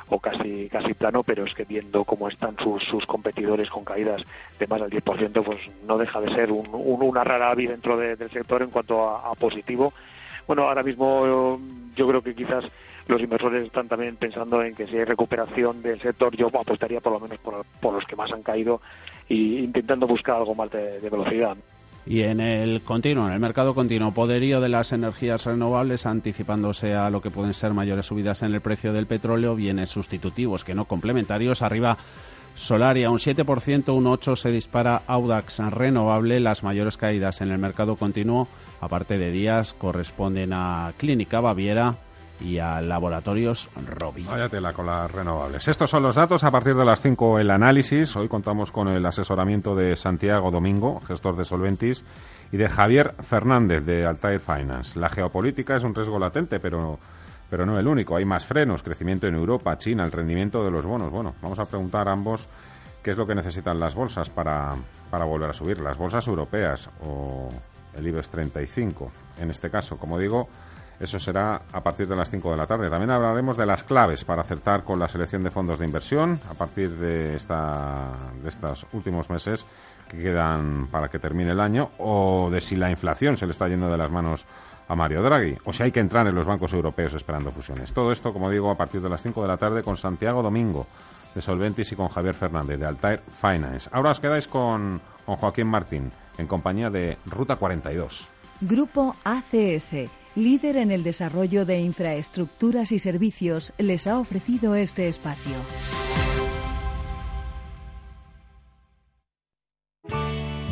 o 0.09 0.19
casi 0.19 0.69
casi 0.69 0.93
plano, 0.93 1.23
pero 1.23 1.45
es 1.45 1.53
que 1.53 1.65
viendo 1.65 2.03
cómo 2.03 2.27
están 2.27 2.55
sus, 2.57 2.83
sus 2.83 3.05
competidores 3.05 3.69
con 3.69 3.83
caídas 3.83 4.21
de 4.59 4.67
más 4.67 4.81
del 4.81 4.91
10%, 4.91 5.43
pues 5.43 5.59
no 5.85 5.97
deja 5.97 6.21
de 6.21 6.33
ser 6.33 6.51
un, 6.51 6.67
una 6.71 7.23
rara 7.23 7.51
avis 7.51 7.69
dentro 7.69 7.97
del 7.97 8.29
sector 8.31 8.61
en 8.61 8.69
cuanto 8.69 9.09
a, 9.09 9.33
positivo. 9.35 9.93
Bueno, 10.47 10.63
ahora 10.67 10.83
mismo 10.83 11.59
yo 11.95 12.07
creo 12.07 12.21
que 12.21 12.35
quizás 12.35 12.63
los 13.07 13.21
inversores 13.21 13.65
están 13.65 13.87
también 13.87 14.15
pensando 14.15 14.63
en 14.63 14.75
que 14.75 14.87
si 14.87 14.97
hay 14.97 15.05
recuperación 15.05 15.81
del 15.81 15.99
sector, 16.01 16.35
yo 16.35 16.47
apostaría 16.47 16.99
por 17.01 17.13
lo 17.13 17.19
menos 17.19 17.37
por, 17.39 17.65
por 17.79 17.93
los 17.93 18.05
que 18.05 18.15
más 18.15 18.31
han 18.31 18.43
caído 18.43 18.81
e 19.27 19.35
intentando 19.35 20.07
buscar 20.07 20.35
algo 20.37 20.53
más 20.53 20.71
de 20.71 20.99
velocidad. 21.09 21.57
Y 22.07 22.21
en 22.21 22.39
el 22.39 22.81
continuo, 22.81 23.27
en 23.27 23.33
el 23.33 23.39
mercado 23.39 23.73
continuo, 23.73 24.13
poderío 24.13 24.61
de 24.61 24.69
las 24.69 24.91
energías 24.91 25.45
renovables 25.45 26.05
anticipándose 26.05 26.93
a 26.93 27.09
lo 27.09 27.19
que 27.19 27.31
pueden 27.31 27.55
ser 27.55 27.73
mayores 27.73 28.05
subidas 28.05 28.43
en 28.43 28.53
el 28.53 28.61
precio 28.61 28.93
del 28.93 29.07
petróleo, 29.07 29.55
bienes 29.55 29.89
sustitutivos 29.89 30.63
que 30.63 30.75
no 30.75 30.85
complementarios. 30.85 31.63
Arriba 31.63 31.97
Solaria 32.55 33.09
un 33.09 33.17
7%, 33.17 33.93
un 33.93 34.05
8% 34.05 34.35
se 34.37 34.49
dispara 34.49 35.01
Audax 35.07 35.59
renovable. 35.71 36.39
Las 36.39 36.63
mayores 36.63 36.95
caídas 36.95 37.41
en 37.41 37.51
el 37.51 37.57
mercado 37.57 37.97
continuo, 37.97 38.47
aparte 38.79 39.17
de 39.17 39.31
días, 39.31 39.73
corresponden 39.73 40.53
a 40.53 40.93
Clínica 40.97 41.41
Baviera, 41.41 41.97
y 42.39 42.59
a 42.59 42.81
Laboratorios 42.81 43.69
Robi. 43.87 44.23
Vaya 44.23 44.49
tela 44.49 44.73
con 44.73 44.85
las 44.85 45.11
renovables. 45.11 45.67
Estos 45.67 45.89
son 45.89 46.03
los 46.03 46.15
datos. 46.15 46.43
A 46.43 46.51
partir 46.51 46.75
de 46.75 46.85
las 46.85 47.01
5 47.01 47.39
el 47.39 47.51
análisis. 47.51 48.15
Hoy 48.15 48.27
contamos 48.27 48.71
con 48.71 48.87
el 48.87 49.05
asesoramiento 49.05 49.75
de 49.75 49.95
Santiago 49.95 50.51
Domingo, 50.51 50.99
gestor 51.07 51.35
de 51.35 51.45
Solventis, 51.45 52.03
y 52.51 52.57
de 52.57 52.69
Javier 52.69 53.15
Fernández 53.21 53.85
de 53.85 54.05
Altair 54.05 54.39
Finance. 54.39 54.99
La 54.99 55.09
geopolítica 55.09 55.75
es 55.75 55.83
un 55.83 55.95
riesgo 55.95 56.19
latente, 56.19 56.59
pero 56.59 56.99
pero 57.49 57.65
no 57.65 57.77
el 57.77 57.87
único. 57.87 58.15
Hay 58.15 58.25
más 58.25 58.45
frenos, 58.45 58.83
crecimiento 58.83 59.27
en 59.27 59.35
Europa, 59.35 59.77
China, 59.77 60.03
el 60.03 60.11
rendimiento 60.11 60.63
de 60.63 60.71
los 60.71 60.85
bonos. 60.85 61.11
Bueno, 61.11 61.35
vamos 61.41 61.59
a 61.59 61.65
preguntar 61.65 62.07
a 62.07 62.11
ambos 62.11 62.49
qué 63.03 63.11
es 63.11 63.17
lo 63.17 63.27
que 63.27 63.35
necesitan 63.35 63.79
las 63.79 63.93
bolsas 63.95 64.29
para, 64.29 64.75
para 65.11 65.25
volver 65.25 65.51
a 65.51 65.53
subir. 65.53 65.79
Las 65.79 65.97
bolsas 65.97 66.27
europeas 66.27 66.89
o 67.01 67.49
el 67.93 68.07
IBEX 68.07 68.29
35. 68.29 69.11
En 69.39 69.51
este 69.51 69.69
caso, 69.69 69.97
como 69.97 70.17
digo, 70.17 70.49
eso 70.99 71.19
será 71.19 71.61
a 71.71 71.83
partir 71.83 72.07
de 72.07 72.15
las 72.15 72.29
5 72.31 72.51
de 72.51 72.57
la 72.57 72.67
tarde. 72.67 72.89
También 72.89 73.11
hablaremos 73.11 73.57
de 73.57 73.65
las 73.65 73.83
claves 73.83 74.23
para 74.23 74.41
acertar 74.41 74.83
con 74.83 74.99
la 74.99 75.07
selección 75.07 75.43
de 75.43 75.51
fondos 75.51 75.79
de 75.79 75.85
inversión 75.85 76.39
a 76.49 76.53
partir 76.53 76.91
de, 76.91 77.35
esta, 77.35 78.11
de 78.41 78.49
estos 78.49 78.87
últimos 78.93 79.29
meses 79.29 79.65
que 80.07 80.17
quedan 80.17 80.87
para 80.87 81.09
que 81.09 81.19
termine 81.19 81.51
el 81.51 81.59
año 81.59 81.91
o 81.97 82.49
de 82.51 82.61
si 82.61 82.75
la 82.75 82.89
inflación 82.89 83.37
se 83.37 83.45
le 83.45 83.51
está 83.51 83.67
yendo 83.67 83.89
de 83.89 83.97
las 83.97 84.11
manos 84.11 84.45
a 84.87 84.95
Mario 84.95 85.21
Draghi 85.23 85.57
o 85.65 85.73
si 85.73 85.83
hay 85.83 85.91
que 85.91 85.99
entrar 85.99 86.27
en 86.27 86.35
los 86.35 86.45
bancos 86.45 86.73
europeos 86.73 87.13
esperando 87.13 87.51
fusiones. 87.51 87.91
Todo 87.91 88.11
esto, 88.11 88.31
como 88.31 88.49
digo, 88.49 88.69
a 88.69 88.77
partir 88.77 89.01
de 89.01 89.09
las 89.09 89.23
5 89.23 89.41
de 89.41 89.47
la 89.47 89.57
tarde 89.57 89.83
con 89.83 89.97
Santiago 89.97 90.41
Domingo 90.43 90.85
de 91.33 91.41
Solventis 91.41 91.91
y 91.91 91.95
con 91.95 92.07
Javier 92.07 92.35
Fernández 92.35 92.79
de 92.79 92.85
Altair 92.85 93.21
Finance. 93.41 93.89
Ahora 93.91 94.11
os 94.11 94.19
quedáis 94.21 94.47
con, 94.47 95.01
con 95.25 95.35
Joaquín 95.35 95.67
Martín 95.67 96.11
en 96.37 96.47
compañía 96.47 96.89
de 96.89 97.17
Ruta 97.25 97.57
42. 97.57 98.29
Grupo 98.61 99.15
ACS 99.25 100.07
líder 100.35 100.77
en 100.77 100.91
el 100.91 101.03
desarrollo 101.03 101.65
de 101.65 101.79
infraestructuras 101.79 102.91
y 102.91 102.99
servicios, 102.99 103.73
les 103.77 104.07
ha 104.07 104.19
ofrecido 104.19 104.75
este 104.75 105.07
espacio. 105.07 105.55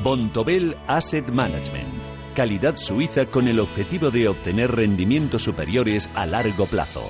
Bontobel 0.03 0.75
Asset 0.87 1.29
Management 1.29 2.13
calidad 2.33 2.77
suiza 2.77 3.25
con 3.25 3.47
el 3.47 3.59
objetivo 3.59 4.09
de 4.09 4.27
obtener 4.27 4.71
rendimientos 4.71 5.43
superiores 5.43 6.09
a 6.15 6.25
largo 6.25 6.65
plazo. 6.65 7.09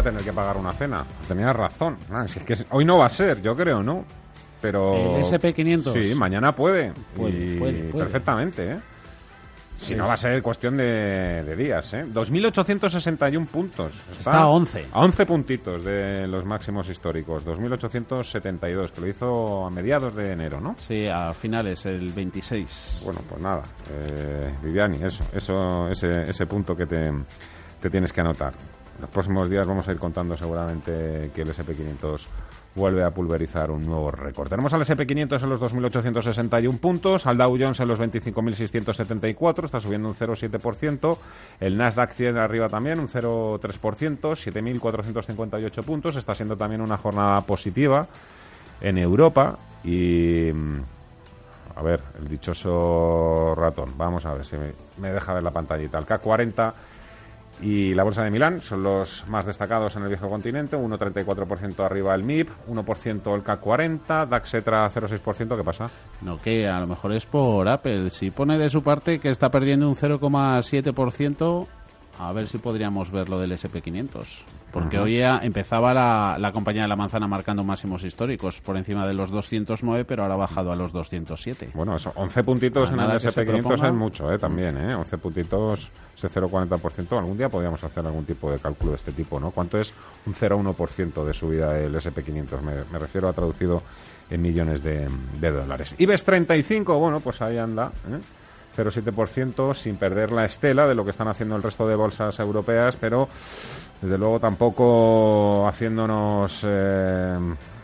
A 0.00 0.02
tener 0.02 0.22
que 0.22 0.32
pagar 0.32 0.56
una 0.56 0.72
cena. 0.72 1.04
Tenía 1.26 1.52
razón. 1.52 1.98
Ah, 2.10 2.24
es 2.24 2.36
que 2.36 2.56
hoy 2.70 2.84
no 2.84 2.98
va 2.98 3.06
a 3.06 3.10
ser, 3.10 3.40
yo 3.40 3.56
creo, 3.56 3.82
¿no? 3.82 4.04
Pero... 4.60 5.16
El 5.16 5.24
SP500. 5.24 5.92
Sí, 5.92 6.14
mañana 6.14 6.52
puede. 6.52 6.92
Perfectamente, 7.92 8.72
¿eh? 8.72 8.78
Si 9.80 9.94
no 9.94 10.06
va 10.06 10.12
a 10.12 10.16
ser 10.18 10.42
cuestión 10.42 10.76
de, 10.76 11.56
días, 11.56 11.94
¿eh? 11.94 12.04
2.861 12.04 13.46
puntos. 13.46 14.02
Está, 14.12 14.42
a 14.42 14.46
11. 14.48 14.88
A 14.92 15.00
11 15.00 15.24
puntitos 15.24 15.82
de 15.82 16.26
los 16.26 16.44
máximos 16.44 16.90
históricos. 16.90 17.46
2.872, 17.46 18.90
que 18.90 19.00
lo 19.00 19.06
hizo 19.06 19.64
a 19.64 19.70
mediados 19.70 20.14
de 20.14 20.32
enero, 20.32 20.60
¿no? 20.60 20.76
Sí, 20.78 21.06
a 21.08 21.32
finales, 21.32 21.86
el 21.86 22.12
26. 22.12 23.02
Bueno, 23.06 23.20
pues 23.26 23.40
nada. 23.40 23.62
Eh, 23.90 24.52
Viviani, 24.62 25.02
eso, 25.02 25.24
eso 25.32 25.88
ese, 25.88 26.28
ese 26.28 26.44
punto 26.44 26.76
que 26.76 26.84
te, 26.84 27.10
te 27.80 27.88
tienes 27.88 28.12
que 28.12 28.20
anotar 28.20 28.52
los 29.00 29.10
próximos 29.10 29.48
días 29.48 29.66
vamos 29.66 29.88
a 29.88 29.92
ir 29.92 29.98
contando 29.98 30.36
seguramente 30.36 31.30
que 31.34 31.42
el 31.42 31.48
SP500 31.48 32.26
vuelve 32.74 33.02
a 33.02 33.10
pulverizar 33.10 33.70
un 33.70 33.84
nuevo 33.84 34.10
récord. 34.10 34.48
Tenemos 34.48 34.72
al 34.72 34.82
SP500 34.82 35.42
en 35.42 35.48
los 35.48 35.60
2.861 35.60 36.78
puntos, 36.78 37.26
al 37.26 37.36
Dow 37.36 37.56
Jones 37.58 37.80
en 37.80 37.88
los 37.88 38.00
25.674, 38.00 39.64
está 39.64 39.80
subiendo 39.80 40.08
un 40.08 40.14
0,7%, 40.14 41.18
el 41.58 41.76
Nasdaq 41.76 42.12
100 42.12 42.38
arriba 42.38 42.68
también, 42.68 43.00
un 43.00 43.08
0,3%, 43.08 44.20
7.458 44.20 45.84
puntos, 45.84 46.16
está 46.16 46.34
siendo 46.34 46.56
también 46.56 46.80
una 46.80 46.96
jornada 46.96 47.40
positiva 47.42 48.06
en 48.80 48.98
Europa 48.98 49.58
y... 49.84 50.50
Mm, 50.52 50.80
a 51.80 51.82
ver, 51.82 52.00
el 52.18 52.28
dichoso 52.28 53.54
ratón. 53.56 53.94
Vamos 53.96 54.26
a 54.26 54.34
ver 54.34 54.44
si 54.44 54.56
me, 54.98 55.12
deja 55.12 55.32
ver 55.32 55.42
la 55.42 55.50
pantallita. 55.50 55.98
El 55.98 56.04
K40 56.04 56.72
y 57.62 57.94
la 57.94 58.04
Bolsa 58.04 58.24
de 58.24 58.30
Milán 58.30 58.60
son 58.60 58.82
los 58.82 59.26
más 59.28 59.46
destacados 59.46 59.94
en 59.96 60.02
el 60.02 60.08
viejo 60.08 60.28
continente, 60.28 60.76
1,34% 60.76 61.84
arriba 61.84 62.14
el 62.14 62.24
MIP, 62.24 62.48
1% 62.68 63.34
el 63.34 63.44
K40, 63.44 64.26
DAX 64.26 64.54
Etra 64.54 64.90
0,6%, 64.90 65.56
¿qué 65.56 65.64
pasa? 65.64 65.90
No, 66.22 66.40
que 66.40 66.66
a 66.66 66.80
lo 66.80 66.86
mejor 66.86 67.12
es 67.12 67.26
por 67.26 67.68
Apple. 67.68 68.10
Si 68.10 68.30
pone 68.30 68.58
de 68.58 68.70
su 68.70 68.82
parte 68.82 69.18
que 69.18 69.28
está 69.28 69.50
perdiendo 69.50 69.88
un 69.88 69.96
0,7%, 69.96 71.66
a 72.18 72.32
ver 72.32 72.46
si 72.46 72.58
podríamos 72.58 73.10
ver 73.10 73.28
lo 73.28 73.38
del 73.38 73.52
SP500. 73.52 74.44
Porque 74.72 74.98
hoy 74.98 75.20
empezaba 75.20 75.92
la, 75.92 76.36
la, 76.38 76.52
compañía 76.52 76.82
de 76.82 76.88
la 76.88 76.96
manzana 76.96 77.26
marcando 77.26 77.64
máximos 77.64 78.04
históricos 78.04 78.60
por 78.60 78.76
encima 78.76 79.06
de 79.06 79.14
los 79.14 79.30
209, 79.30 80.04
pero 80.04 80.22
ahora 80.22 80.34
ha 80.34 80.38
bajado 80.38 80.72
a 80.72 80.76
los 80.76 80.92
207. 80.92 81.70
Bueno, 81.74 81.96
eso, 81.96 82.12
11 82.14 82.44
puntitos 82.44 82.90
en 82.90 83.00
el 83.00 83.10
SP500 83.10 83.86
es 83.88 83.94
mucho, 83.94 84.32
¿eh? 84.32 84.38
También, 84.38 84.76
¿eh? 84.76 84.94
11 84.94 85.18
puntitos, 85.18 85.90
ese 86.16 86.28
0,40%. 86.28 87.18
Algún 87.18 87.36
día 87.36 87.48
podríamos 87.48 87.82
hacer 87.82 88.06
algún 88.06 88.24
tipo 88.24 88.50
de 88.50 88.58
cálculo 88.58 88.92
de 88.92 88.96
este 88.96 89.12
tipo, 89.12 89.40
¿no? 89.40 89.50
¿Cuánto 89.50 89.78
es 89.78 89.92
un 90.26 90.34
0,1% 90.34 91.24
de 91.24 91.34
subida 91.34 91.72
del 91.72 91.94
SP500? 91.94 92.60
Me, 92.60 92.72
me, 92.92 92.98
refiero 92.98 93.28
a 93.28 93.32
traducido 93.32 93.82
en 94.30 94.40
millones 94.42 94.82
de, 94.82 95.08
de 95.40 95.50
dólares. 95.50 95.96
IBEX 95.98 96.24
35, 96.24 96.98
bueno, 96.98 97.20
pues 97.20 97.42
ahí 97.42 97.58
anda, 97.58 97.90
¿eh? 98.08 98.20
0,7% 98.76 99.74
sin 99.74 99.96
perder 99.96 100.32
la 100.32 100.44
estela 100.44 100.86
de 100.86 100.94
lo 100.94 101.04
que 101.04 101.10
están 101.10 101.28
haciendo 101.28 101.56
el 101.56 101.62
resto 101.62 101.86
de 101.88 101.96
bolsas 101.96 102.38
europeas, 102.38 102.96
pero 102.96 103.28
desde 104.00 104.18
luego 104.18 104.40
tampoco 104.40 105.68
haciéndonos 105.68 106.64
eh, 106.66 107.38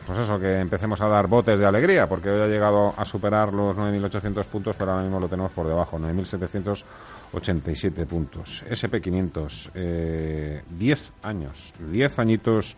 pues 0.07 0.19
eso, 0.21 0.39
que 0.39 0.61
empecemos 0.61 1.01
a 1.01 1.09
dar 1.09 1.27
botes 1.27 1.59
de 1.59 1.67
alegría, 1.67 2.09
porque 2.09 2.31
hoy 2.31 2.41
ha 2.41 2.47
llegado 2.47 2.95
a 2.97 3.05
superar 3.05 3.53
los 3.53 3.77
9.800 3.77 4.45
puntos, 4.45 4.77
pero 4.79 4.93
ahora 4.93 5.03
mismo 5.03 5.19
lo 5.19 5.29
tenemos 5.29 5.51
por 5.51 5.67
debajo, 5.67 5.99
9.787 5.99 8.07
puntos. 8.07 8.63
SP500, 8.71 9.71
eh, 9.75 10.63
10 10.71 11.13
años, 11.25 11.75
10 11.91 12.21
añitos 12.21 12.77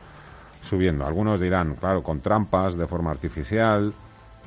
subiendo. 0.62 1.07
Algunos 1.07 1.38
dirán, 1.38 1.74
claro, 1.74 2.03
con 2.03 2.20
trampas, 2.20 2.79
de 2.79 2.87
forma 2.87 3.11
artificial, 3.11 3.92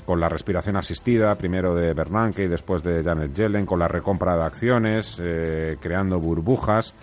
con 0.04 0.19
la 0.19 0.27
respiración 0.27 0.75
asistida, 0.75 1.36
primero 1.36 1.75
de 1.75 1.93
Bernanke 1.93 2.45
y 2.45 2.47
después 2.47 2.82
de 2.82 3.04
Janet 3.04 3.36
Yellen, 3.36 3.67
con 3.67 3.77
la 3.77 3.88
recompra 3.88 4.36
de 4.36 4.43
acciones, 4.43 5.19
eh, 5.21 5.77
creando 5.80 6.19
burbujas. 6.19 6.95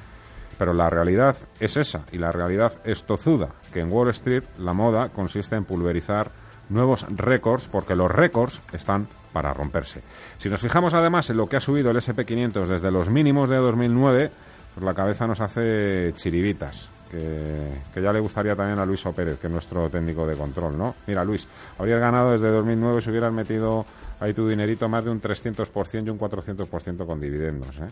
Pero 0.58 0.74
la 0.74 0.90
realidad 0.90 1.36
es 1.60 1.76
esa, 1.76 2.04
y 2.12 2.18
la 2.18 2.32
realidad 2.32 2.72
es 2.84 3.04
tozuda, 3.04 3.50
que 3.72 3.80
en 3.80 3.92
Wall 3.92 4.10
Street 4.10 4.42
la 4.58 4.72
moda 4.72 5.08
consiste 5.10 5.56
en 5.56 5.64
pulverizar 5.64 6.30
nuevos 6.68 7.06
récords, 7.08 7.68
porque 7.68 7.94
los 7.94 8.10
récords 8.10 8.60
están 8.72 9.06
para 9.32 9.54
romperse. 9.54 10.02
Si 10.36 10.48
nos 10.48 10.60
fijamos 10.60 10.94
además 10.94 11.30
en 11.30 11.36
lo 11.36 11.48
que 11.48 11.56
ha 11.56 11.60
subido 11.60 11.90
el 11.90 11.96
SP500 11.96 12.66
desde 12.66 12.90
los 12.90 13.08
mínimos 13.08 13.48
de 13.48 13.56
2009, 13.56 14.30
pues 14.74 14.84
la 14.84 14.94
cabeza 14.94 15.26
nos 15.26 15.40
hace 15.40 16.12
chiribitas 16.16 16.90
que, 17.08 18.00
ya 18.00 18.12
le 18.12 18.20
gustaría 18.20 18.54
también 18.54 18.78
a 18.78 18.84
Luis 18.86 19.02
Pérez, 19.14 19.38
que 19.38 19.46
es 19.46 19.52
nuestro 19.52 19.88
técnico 19.88 20.26
de 20.26 20.36
control, 20.36 20.76
¿no? 20.76 20.94
Mira, 21.06 21.24
Luis, 21.24 21.48
habrías 21.78 22.00
ganado 22.00 22.32
desde 22.32 22.50
2009 22.50 23.00
si 23.00 23.10
hubieras 23.10 23.32
metido 23.32 23.86
ahí 24.20 24.34
tu 24.34 24.48
dinerito 24.48 24.88
más 24.88 25.04
de 25.04 25.10
un 25.10 25.20
300% 25.20 26.06
y 26.06 26.10
un 26.10 26.18
400% 26.18 27.06
con 27.06 27.20
dividendos, 27.20 27.78
¿eh? 27.78 27.88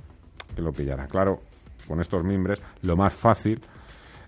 Que 0.54 0.62
lo 0.62 0.72
pillara. 0.72 1.06
Claro, 1.06 1.40
con 1.86 2.00
estos 2.00 2.24
mimbres, 2.24 2.60
lo 2.82 2.96
más 2.96 3.14
fácil 3.14 3.60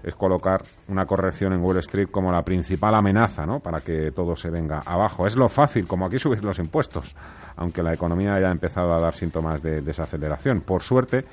es 0.02 0.14
colocar 0.14 0.62
una 0.88 1.06
corrección 1.06 1.52
en 1.52 1.60
Wall 1.60 1.78
Street 1.78 2.08
como 2.10 2.30
la 2.30 2.42
principal 2.42 2.94
amenaza, 2.94 3.46
¿no? 3.46 3.60
Para 3.60 3.80
que 3.80 4.12
todo 4.12 4.36
se 4.36 4.50
venga 4.50 4.80
abajo. 4.84 5.26
Es 5.26 5.36
lo 5.36 5.48
fácil, 5.48 5.86
como 5.86 6.06
aquí 6.06 6.18
subir 6.18 6.44
los 6.44 6.58
impuestos, 6.58 7.16
aunque 7.56 7.82
la 7.82 7.92
economía 7.92 8.34
haya 8.34 8.50
empezado 8.50 8.94
a 8.94 9.00
dar 9.00 9.14
síntomas 9.14 9.62
de 9.62 9.82
desaceleración. 9.82 10.60
Por 10.60 10.82
suerte, 10.82 11.24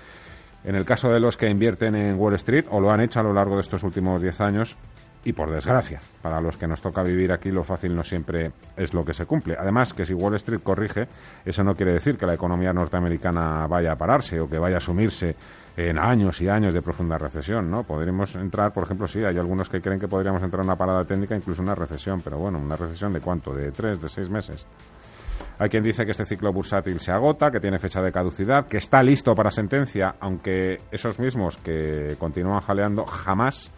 en 0.64 0.76
el 0.76 0.86
caso 0.86 1.10
de 1.10 1.20
los 1.20 1.38
que 1.38 1.50
invierten 1.50 1.96
en 1.96 2.20
Wall 2.20 2.34
Street, 2.36 2.66
o 2.72 2.80
lo 2.80 2.92
han 2.92 3.02
hecho 3.02 3.20
a 3.20 3.24
lo 3.24 3.34
largo 3.34 3.56
de 3.56 3.62
estos 3.62 3.84
últimos 3.84 4.22
10 4.22 4.42
años, 4.42 4.78
y 5.24 5.34
por 5.34 5.50
desgracia, 5.50 6.02
para 6.22 6.40
los 6.40 6.56
que 6.56 6.68
nos 6.68 6.84
toca 6.84 7.02
vivir 7.02 7.32
aquí, 7.32 7.50
lo 7.50 7.64
fácil 7.64 7.96
no 7.96 8.04
siempre 8.04 8.52
es 8.78 8.94
lo 8.94 9.04
que 9.04 9.14
se 9.14 9.26
cumple. 9.26 9.56
Además, 9.60 9.92
que 9.92 10.06
si 10.06 10.14
Wall 10.14 10.36
Street 10.36 10.62
corrige, 10.62 11.08
eso 11.44 11.64
no 11.64 11.76
quiere 11.76 11.94
decir 11.94 12.16
que 12.16 12.28
la 12.28 12.36
economía 12.36 12.72
norteamericana 12.74 13.66
vaya 13.66 13.94
a 13.94 13.96
pararse 13.96 14.40
o 14.40 14.48
que 14.48 14.60
vaya 14.60 14.78
a 14.78 14.80
sumirse 14.80 15.36
en 15.78 15.98
años 15.98 16.42
y 16.42 16.48
años 16.48 16.74
de 16.74 16.82
profunda 16.82 17.18
recesión, 17.18 17.70
¿no? 17.70 17.84
Podríamos 17.84 18.36
entrar, 18.36 18.72
por 18.72 18.84
ejemplo, 18.84 19.08
sí, 19.08 19.24
hay 19.24 19.38
algunos 19.38 19.68
que 19.68 19.82
creen 19.82 20.00
que 20.00 20.08
podríamos 20.08 20.42
entrar 20.42 20.62
en 20.62 20.70
una 20.70 20.78
parada 20.78 21.04
técnica, 21.04 21.36
incluso 21.36 21.62
una 21.62 21.76
recesión, 21.76 22.22
pero 22.22 22.38
bueno, 22.38 22.60
una 22.60 22.78
recesión 22.78 23.12
de 23.12 23.20
cuánto, 23.20 23.54
de 23.54 23.72
tres, 23.72 24.00
de 24.00 24.08
seis 24.08 24.30
meses. 24.30 24.66
Hay 25.60 25.70
quien 25.70 25.84
dice 25.84 26.06
que 26.06 26.12
este 26.12 26.26
ciclo 26.26 26.52
bursátil 26.52 27.00
se 27.00 27.12
agota, 27.12 27.52
que 27.52 27.60
tiene 27.60 27.80
fecha 27.80 28.02
de 28.02 28.12
caducidad, 28.12 28.68
que 28.68 28.78
está 28.78 29.04
listo 29.04 29.36
para 29.36 29.52
sentencia, 29.52 30.16
aunque 30.20 30.82
esos 30.92 31.20
mismos 31.20 31.58
que 31.58 32.16
continúan 32.20 32.62
jaleando 32.62 33.06
jamás, 33.06 33.72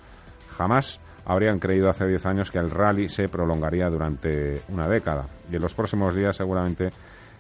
jamás 0.56 1.00
habrían 1.26 1.60
creído 1.60 1.90
hace 1.90 2.08
10 2.08 2.26
años 2.26 2.52
que 2.52 2.58
el 2.58 2.72
rally 2.72 3.10
se 3.10 3.28
prolongaría 3.28 3.90
durante 3.90 4.62
una 4.70 4.88
década. 4.88 5.26
Y 5.52 5.56
en 5.56 5.62
los 5.62 5.76
próximos 5.76 6.16
días 6.16 6.36
seguramente 6.36 6.90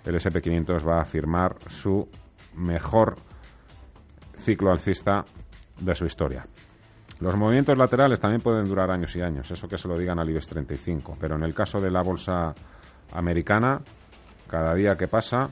el 0.05 0.15
SP500 0.15 0.87
va 0.87 1.01
a 1.01 1.05
firmar 1.05 1.55
su 1.67 2.07
mejor 2.55 3.15
ciclo 4.47 4.71
alcista 4.71 5.25
de 5.77 5.93
su 5.93 6.05
historia. 6.05 6.47
Los 7.19 7.35
movimientos 7.35 7.77
laterales 7.77 8.21
también 8.21 8.39
pueden 8.41 8.63
durar 8.63 8.89
años 8.89 9.13
y 9.17 9.21
años, 9.21 9.51
eso 9.51 9.67
que 9.67 9.77
se 9.77 9.89
lo 9.89 9.97
digan 9.97 10.19
al 10.19 10.29
IBEX 10.29 10.47
35, 10.47 11.17
pero 11.19 11.35
en 11.35 11.43
el 11.43 11.53
caso 11.53 11.81
de 11.81 11.91
la 11.91 12.01
bolsa 12.01 12.55
americana 13.11 13.81
cada 14.49 14.73
día 14.73 14.95
que 14.95 15.09
pasa 15.09 15.49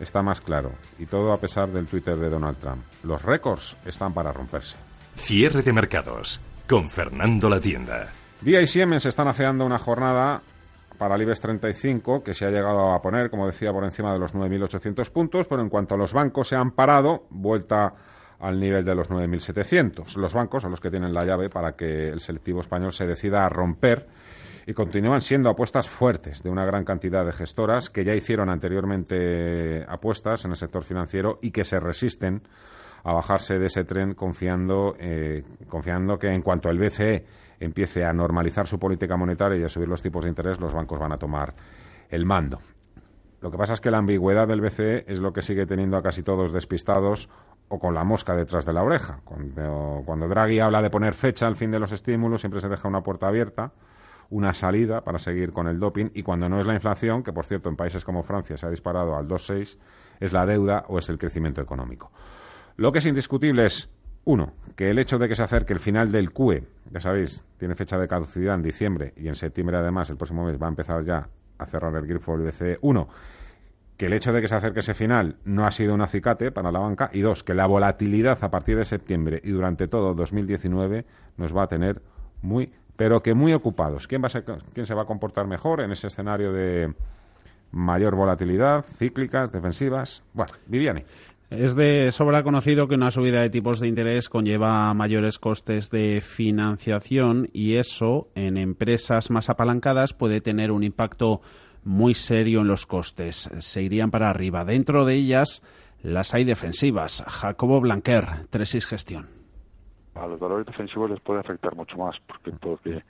está 0.00 0.22
más 0.22 0.40
claro, 0.40 0.72
y 0.98 1.04
todo 1.04 1.30
a 1.34 1.36
pesar 1.36 1.70
del 1.70 1.86
Twitter 1.86 2.16
de 2.16 2.30
Donald 2.30 2.56
Trump. 2.56 2.82
Los 3.02 3.22
récords 3.22 3.76
están 3.84 4.14
para 4.14 4.32
romperse. 4.32 4.76
Cierre 5.14 5.60
de 5.60 5.74
mercados 5.74 6.40
con 6.66 6.88
Fernando 6.88 7.50
La 7.50 7.60
Tienda. 7.60 8.08
Día 8.40 8.62
y 8.62 8.66
Siemens 8.66 9.04
están 9.04 9.28
afeando 9.28 9.66
una 9.66 9.78
jornada 9.78 10.40
para 10.96 11.16
el 11.16 11.22
IBEX 11.22 11.40
35 11.42 12.22
que 12.22 12.32
se 12.32 12.46
ha 12.46 12.50
llegado 12.50 12.94
a 12.94 13.02
poner, 13.02 13.28
como 13.28 13.46
decía, 13.46 13.72
por 13.72 13.84
encima 13.84 14.14
de 14.14 14.18
los 14.18 14.34
9.800 14.34 15.10
puntos, 15.10 15.46
pero 15.46 15.60
en 15.60 15.68
cuanto 15.68 15.94
a 15.94 15.98
los 15.98 16.14
bancos 16.14 16.48
se 16.48 16.56
han 16.56 16.70
parado, 16.70 17.26
vuelta 17.28 17.92
al 18.42 18.58
nivel 18.58 18.84
de 18.84 18.94
los 18.94 19.08
9.700. 19.08 20.16
Los 20.16 20.34
bancos 20.34 20.62
son 20.62 20.72
los 20.72 20.80
que 20.80 20.90
tienen 20.90 21.14
la 21.14 21.24
llave 21.24 21.48
para 21.48 21.72
que 21.72 22.08
el 22.08 22.20
selectivo 22.20 22.60
español 22.60 22.92
se 22.92 23.06
decida 23.06 23.46
a 23.46 23.48
romper 23.48 24.06
y 24.66 24.74
continúan 24.74 25.20
siendo 25.20 25.48
apuestas 25.48 25.88
fuertes 25.88 26.42
de 26.42 26.50
una 26.50 26.64
gran 26.64 26.84
cantidad 26.84 27.24
de 27.24 27.32
gestoras 27.32 27.88
que 27.88 28.04
ya 28.04 28.14
hicieron 28.14 28.50
anteriormente 28.50 29.84
apuestas 29.88 30.44
en 30.44 30.50
el 30.50 30.56
sector 30.56 30.82
financiero 30.82 31.38
y 31.40 31.52
que 31.52 31.64
se 31.64 31.78
resisten 31.78 32.42
a 33.04 33.12
bajarse 33.12 33.58
de 33.58 33.66
ese 33.66 33.84
tren 33.84 34.14
confiando, 34.14 34.96
eh, 34.98 35.44
confiando 35.68 36.18
que 36.18 36.28
en 36.28 36.42
cuanto 36.42 36.68
el 36.68 36.78
BCE 36.78 37.24
empiece 37.60 38.04
a 38.04 38.12
normalizar 38.12 38.66
su 38.66 38.78
política 38.78 39.16
monetaria 39.16 39.58
y 39.58 39.64
a 39.64 39.68
subir 39.68 39.88
los 39.88 40.02
tipos 40.02 40.24
de 40.24 40.30
interés, 40.30 40.60
los 40.60 40.74
bancos 40.74 40.98
van 40.98 41.12
a 41.12 41.16
tomar 41.16 41.54
el 42.10 42.26
mando. 42.26 42.58
Lo 43.42 43.50
que 43.50 43.58
pasa 43.58 43.74
es 43.74 43.80
que 43.80 43.90
la 43.90 43.98
ambigüedad 43.98 44.48
del 44.48 44.60
BCE 44.60 45.04
es 45.08 45.20
lo 45.20 45.32
que 45.32 45.42
sigue 45.42 45.66
teniendo 45.66 45.96
a 45.96 46.02
casi 46.02 46.22
todos 46.22 46.52
despistados 46.52 47.28
o 47.68 47.78
con 47.78 47.94
la 47.94 48.04
mosca 48.04 48.36
detrás 48.36 48.64
de 48.64 48.72
la 48.72 48.82
oreja. 48.82 49.20
Cuando, 49.24 50.02
cuando 50.06 50.28
Draghi 50.28 50.60
habla 50.60 50.80
de 50.80 50.90
poner 50.90 51.14
fecha 51.14 51.46
al 51.46 51.56
fin 51.56 51.70
de 51.70 51.80
los 51.80 51.92
estímulos, 51.92 52.40
siempre 52.40 52.60
se 52.60 52.68
deja 52.68 52.88
una 52.88 53.02
puerta 53.02 53.28
abierta 53.28 53.72
una 54.32 54.54
salida 54.54 55.04
para 55.04 55.18
seguir 55.18 55.52
con 55.52 55.68
el 55.68 55.78
doping 55.78 56.08
y 56.14 56.22
cuando 56.22 56.48
no 56.48 56.58
es 56.58 56.64
la 56.64 56.72
inflación, 56.72 57.22
que 57.22 57.34
por 57.34 57.44
cierto 57.44 57.68
en 57.68 57.76
países 57.76 58.02
como 58.02 58.22
Francia 58.22 58.56
se 58.56 58.66
ha 58.66 58.70
disparado 58.70 59.14
al 59.14 59.28
2,6, 59.28 59.78
es 60.20 60.32
la 60.32 60.46
deuda 60.46 60.86
o 60.88 60.98
es 60.98 61.10
el 61.10 61.18
crecimiento 61.18 61.60
económico. 61.60 62.10
Lo 62.76 62.92
que 62.92 63.00
es 63.00 63.06
indiscutible 63.06 63.66
es, 63.66 63.90
uno, 64.24 64.54
que 64.74 64.88
el 64.88 64.98
hecho 64.98 65.18
de 65.18 65.28
que 65.28 65.34
se 65.34 65.42
acerque 65.42 65.74
el 65.74 65.80
final 65.80 66.10
del 66.10 66.32
CUE, 66.32 66.66
ya 66.90 67.00
sabéis, 67.00 67.44
tiene 67.58 67.74
fecha 67.74 67.98
de 67.98 68.08
caducidad 68.08 68.54
en 68.54 68.62
diciembre 68.62 69.12
y 69.18 69.28
en 69.28 69.34
septiembre 69.34 69.76
además, 69.76 70.08
el 70.08 70.16
próximo 70.16 70.46
mes, 70.46 70.60
va 70.60 70.66
a 70.66 70.70
empezar 70.70 71.04
ya 71.04 71.28
cerrar 71.66 71.94
el 71.96 72.06
grifo 72.06 72.36
del 72.36 72.46
BCE. 72.46 72.78
Uno, 72.82 73.08
que 73.96 74.06
el 74.06 74.12
hecho 74.12 74.32
de 74.32 74.40
que 74.40 74.48
se 74.48 74.54
acerque 74.54 74.80
ese 74.80 74.94
final 74.94 75.36
no 75.44 75.66
ha 75.66 75.70
sido 75.70 75.94
un 75.94 76.00
acicate 76.00 76.50
para 76.50 76.72
la 76.72 76.78
banca. 76.78 77.10
Y 77.12 77.20
dos, 77.20 77.44
que 77.44 77.54
la 77.54 77.66
volatilidad 77.66 78.42
a 78.42 78.50
partir 78.50 78.76
de 78.76 78.84
septiembre 78.84 79.40
y 79.44 79.50
durante 79.50 79.88
todo 79.88 80.14
2019 80.14 81.04
nos 81.36 81.56
va 81.56 81.64
a 81.64 81.68
tener 81.68 82.02
muy 82.40 82.72
pero 82.96 83.22
que 83.22 83.34
muy 83.34 83.52
ocupados. 83.52 84.06
¿Quién, 84.06 84.22
va 84.22 84.28
a 84.28 84.58
¿Quién 84.72 84.86
se 84.86 84.94
va 84.94 85.02
a 85.02 85.06
comportar 85.06 85.46
mejor 85.46 85.80
en 85.80 85.92
ese 85.92 86.06
escenario 86.06 86.52
de 86.52 86.94
mayor 87.70 88.14
volatilidad, 88.14 88.82
cíclicas, 88.82 89.50
defensivas? 89.50 90.22
Bueno, 90.34 90.52
Viviani. 90.66 91.04
Es 91.56 91.76
de 91.76 92.10
sobra 92.12 92.42
conocido 92.42 92.88
que 92.88 92.94
una 92.94 93.10
subida 93.10 93.42
de 93.42 93.50
tipos 93.50 93.78
de 93.78 93.86
interés 93.86 94.30
conlleva 94.30 94.94
mayores 94.94 95.38
costes 95.38 95.90
de 95.90 96.22
financiación 96.22 97.50
y 97.52 97.76
eso 97.76 98.28
en 98.34 98.56
empresas 98.56 99.30
más 99.30 99.50
apalancadas 99.50 100.14
puede 100.14 100.40
tener 100.40 100.70
un 100.70 100.82
impacto 100.82 101.42
muy 101.84 102.14
serio 102.14 102.62
en 102.62 102.68
los 102.68 102.86
costes. 102.86 103.50
Se 103.60 103.82
irían 103.82 104.10
para 104.10 104.30
arriba. 104.30 104.64
Dentro 104.64 105.04
de 105.04 105.14
ellas 105.14 105.62
las 106.02 106.32
hay 106.32 106.44
defensivas. 106.44 107.22
Jacobo 107.28 107.82
Blanquer, 107.82 108.46
Tresis 108.48 108.86
Gestión. 108.86 109.28
A 110.14 110.26
los 110.26 110.40
valores 110.40 110.64
defensivos 110.64 111.10
les 111.10 111.20
puede 111.20 111.40
afectar 111.40 111.76
mucho 111.76 111.98
más 111.98 112.16
porque, 112.26 112.52
porque 112.52 113.02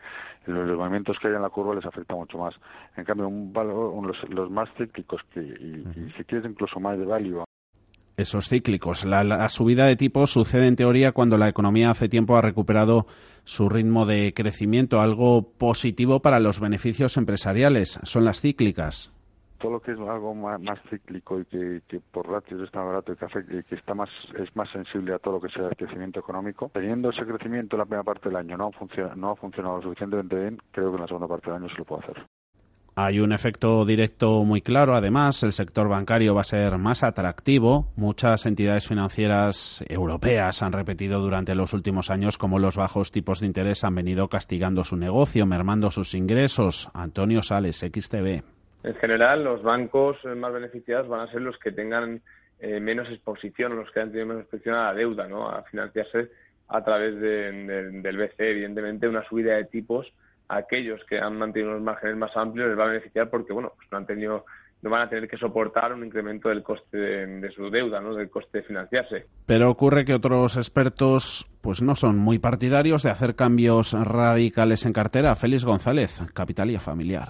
los 0.46 0.76
movimientos 0.76 1.16
que 1.20 1.28
hay 1.28 1.34
en 1.34 1.42
la 1.42 1.50
curva 1.50 1.76
les 1.76 1.86
afecta 1.86 2.16
mucho 2.16 2.38
más. 2.38 2.56
En 2.96 3.04
cambio, 3.04 3.28
un 3.28 3.52
valor, 3.52 3.94
los, 4.30 4.50
más 4.50 4.68
cíclicos 4.76 5.20
que, 5.32 5.40
y, 5.40 5.86
y 5.96 6.12
si 6.16 6.24
quieres 6.24 6.50
incluso 6.50 6.80
más 6.80 6.98
de 6.98 7.04
value 7.04 7.44
esos 8.16 8.48
cíclicos. 8.48 9.04
La, 9.04 9.48
subida 9.48 9.86
de 9.86 9.96
tipos 9.96 10.30
sucede 10.30 10.66
en 10.66 10.76
teoría 10.76 11.12
cuando 11.12 11.36
la 11.36 11.48
economía 11.48 11.90
hace 11.90 12.08
tiempo 12.08 12.36
ha 12.36 12.42
recuperado 12.42 13.06
su 13.44 13.68
ritmo 13.68 14.06
de 14.06 14.32
crecimiento, 14.34 15.00
algo 15.00 15.50
positivo 15.58 16.20
para 16.20 16.40
los 16.40 16.60
beneficios 16.60 17.16
empresariales. 17.16 17.98
Son 18.02 18.24
las 18.24 18.40
cíclicas. 18.40 19.12
Todo 19.58 19.72
lo 19.72 19.80
que 19.80 19.92
es 19.92 19.98
algo 19.98 20.34
más, 20.34 20.60
cíclico 20.90 21.38
y 21.38 21.44
que, 21.44 22.00
por 22.10 22.28
ratios 22.28 22.62
está 22.62 22.82
barato 22.82 23.12
y 23.12 23.16
que, 23.16 23.62
que 23.62 23.74
está 23.76 23.94
más, 23.94 24.10
es 24.36 24.54
más 24.56 24.68
sensible 24.72 25.14
a 25.14 25.18
todo 25.20 25.34
lo 25.34 25.40
que 25.40 25.52
sea 25.52 25.68
el 25.68 25.76
crecimiento 25.76 26.18
económico, 26.18 26.68
teniendo 26.74 27.10
ese 27.10 27.24
crecimiento 27.24 27.76
en 27.76 27.78
la 27.78 27.84
primera 27.84 28.02
parte 28.02 28.28
del 28.28 28.36
año 28.36 28.56
no 28.56 28.70
ha, 28.70 29.14
no 29.14 29.30
ha 29.30 29.36
funcionado 29.36 29.76
lo 29.76 29.82
suficientemente 29.82 30.34
bien, 30.34 30.58
creo 30.72 30.90
que 30.90 30.96
en 30.96 31.02
la 31.02 31.06
segunda 31.06 31.28
parte 31.28 31.50
del 31.50 31.62
año 31.62 31.68
se 31.68 31.78
lo 31.78 31.84
puede 31.84 32.02
hacer. 32.02 32.26
Hay 32.94 33.20
un 33.20 33.32
efecto 33.32 33.86
directo 33.86 34.44
muy 34.44 34.60
claro. 34.60 34.94
Además, 34.94 35.42
el 35.42 35.52
sector 35.52 35.88
bancario 35.88 36.34
va 36.34 36.42
a 36.42 36.44
ser 36.44 36.76
más 36.76 37.02
atractivo. 37.02 37.86
Muchas 37.96 38.44
entidades 38.44 38.86
financieras 38.86 39.82
europeas 39.88 40.62
han 40.62 40.72
repetido 40.72 41.18
durante 41.20 41.54
los 41.54 41.72
últimos 41.72 42.10
años 42.10 42.36
cómo 42.36 42.58
los 42.58 42.76
bajos 42.76 43.10
tipos 43.10 43.40
de 43.40 43.46
interés 43.46 43.82
han 43.84 43.94
venido 43.94 44.28
castigando 44.28 44.84
su 44.84 44.96
negocio, 44.96 45.46
mermando 45.46 45.90
sus 45.90 46.14
ingresos. 46.14 46.90
Antonio 46.92 47.42
Sales, 47.42 47.78
XTV. 47.78 48.42
En 48.84 48.94
general, 48.96 49.42
los 49.42 49.62
bancos 49.62 50.18
más 50.36 50.52
beneficiados 50.52 51.08
van 51.08 51.20
a 51.20 51.32
ser 51.32 51.40
los 51.40 51.56
que 51.58 51.72
tengan 51.72 52.20
eh, 52.58 52.78
menos 52.78 53.08
exposición, 53.08 53.74
los 53.74 53.90
que 53.90 54.00
han 54.00 54.10
tenido 54.10 54.26
menos 54.26 54.42
exposición 54.42 54.74
a 54.74 54.92
la 54.92 54.94
deuda, 54.94 55.26
¿no? 55.28 55.48
a 55.48 55.62
financiarse 55.62 56.30
a 56.68 56.84
través 56.84 57.18
del 57.18 58.02
BCE. 58.02 58.50
Evidentemente, 58.50 59.08
una 59.08 59.26
subida 59.28 59.54
de 59.54 59.64
tipos 59.64 60.12
aquellos 60.52 61.00
que 61.08 61.18
han 61.18 61.38
mantenido 61.38 61.70
unos 61.70 61.82
márgenes 61.82 62.16
más 62.16 62.36
amplios 62.36 62.68
les 62.68 62.78
va 62.78 62.84
a 62.84 62.88
beneficiar 62.88 63.30
porque, 63.30 63.52
bueno, 63.52 63.72
pues 63.76 63.90
no 63.90 63.98
han 63.98 64.06
tenido 64.06 64.44
no 64.82 64.90
van 64.90 65.02
a 65.02 65.08
tener 65.08 65.28
que 65.28 65.36
soportar 65.36 65.92
un 65.92 66.04
incremento 66.04 66.48
del 66.48 66.64
coste 66.64 66.98
de, 66.98 67.50
su 67.52 67.70
deuda, 67.70 68.00
¿no? 68.00 68.14
del 68.14 68.28
coste 68.28 68.58
de 68.58 68.64
financiarse. 68.64 69.26
Pero 69.46 69.70
ocurre 69.70 70.04
que 70.04 70.12
otros 70.12 70.56
expertos 70.56 71.48
pues 71.60 71.82
no 71.82 71.94
son 71.94 72.18
muy 72.18 72.40
partidarios 72.40 73.04
de 73.04 73.10
hacer 73.10 73.36
cambios 73.36 73.92
radicales 73.92 74.84
en 74.84 74.92
cartera. 74.92 75.36
Félix 75.36 75.64
González, 75.64 76.20
Capitalía 76.34 76.80
Familiar. 76.80 77.28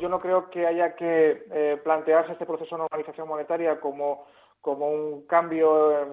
Yo 0.00 0.08
no 0.08 0.20
creo 0.20 0.48
que 0.48 0.64
haya 0.64 0.94
que 0.94 1.44
eh, 1.50 1.80
plantearse 1.82 2.32
este 2.32 2.46
proceso 2.46 2.76
de 2.76 2.82
normalización 2.82 3.26
monetaria 3.26 3.80
como, 3.80 4.26
como 4.60 4.88
un 4.88 5.26
cambio 5.26 6.06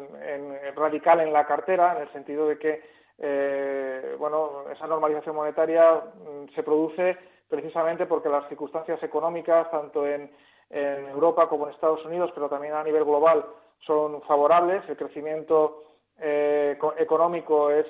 radical 0.76 1.20
en 1.20 1.32
la 1.32 1.46
cartera, 1.46 1.98
en 1.98 2.02
el 2.02 2.14
sentido 2.14 2.48
de 2.48 2.58
que 2.58 2.82
eh, 3.20 4.16
bueno, 4.18 4.64
esa 4.72 4.88
normalización 4.88 5.36
monetaria 5.36 5.96
mm, 5.96 6.54
se 6.56 6.64
produce 6.64 7.18
precisamente 7.50 8.06
porque 8.06 8.30
las 8.30 8.48
circunstancias 8.48 9.02
económicas, 9.04 9.70
tanto 9.72 10.06
en, 10.06 10.32
Europa 10.72 11.50
como 11.50 11.66
en 11.66 11.74
Estados 11.74 12.06
Unidos, 12.06 12.30
pero 12.36 12.48
también 12.48 12.76
a 12.76 12.84
nivel 12.84 13.04
global, 13.04 13.44
son 13.88 14.22
favorables. 14.22 14.88
El 14.88 14.98
crecimiento 14.98 15.84
eh, 16.20 16.78
económico 17.00 17.72
es, 17.72 17.88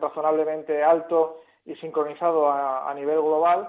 razonablemente 0.00 0.80
alto 0.84 1.40
y 1.66 1.74
sincronizado 1.74 2.48
a 2.48 2.94
nivel 2.94 3.20
global 3.20 3.68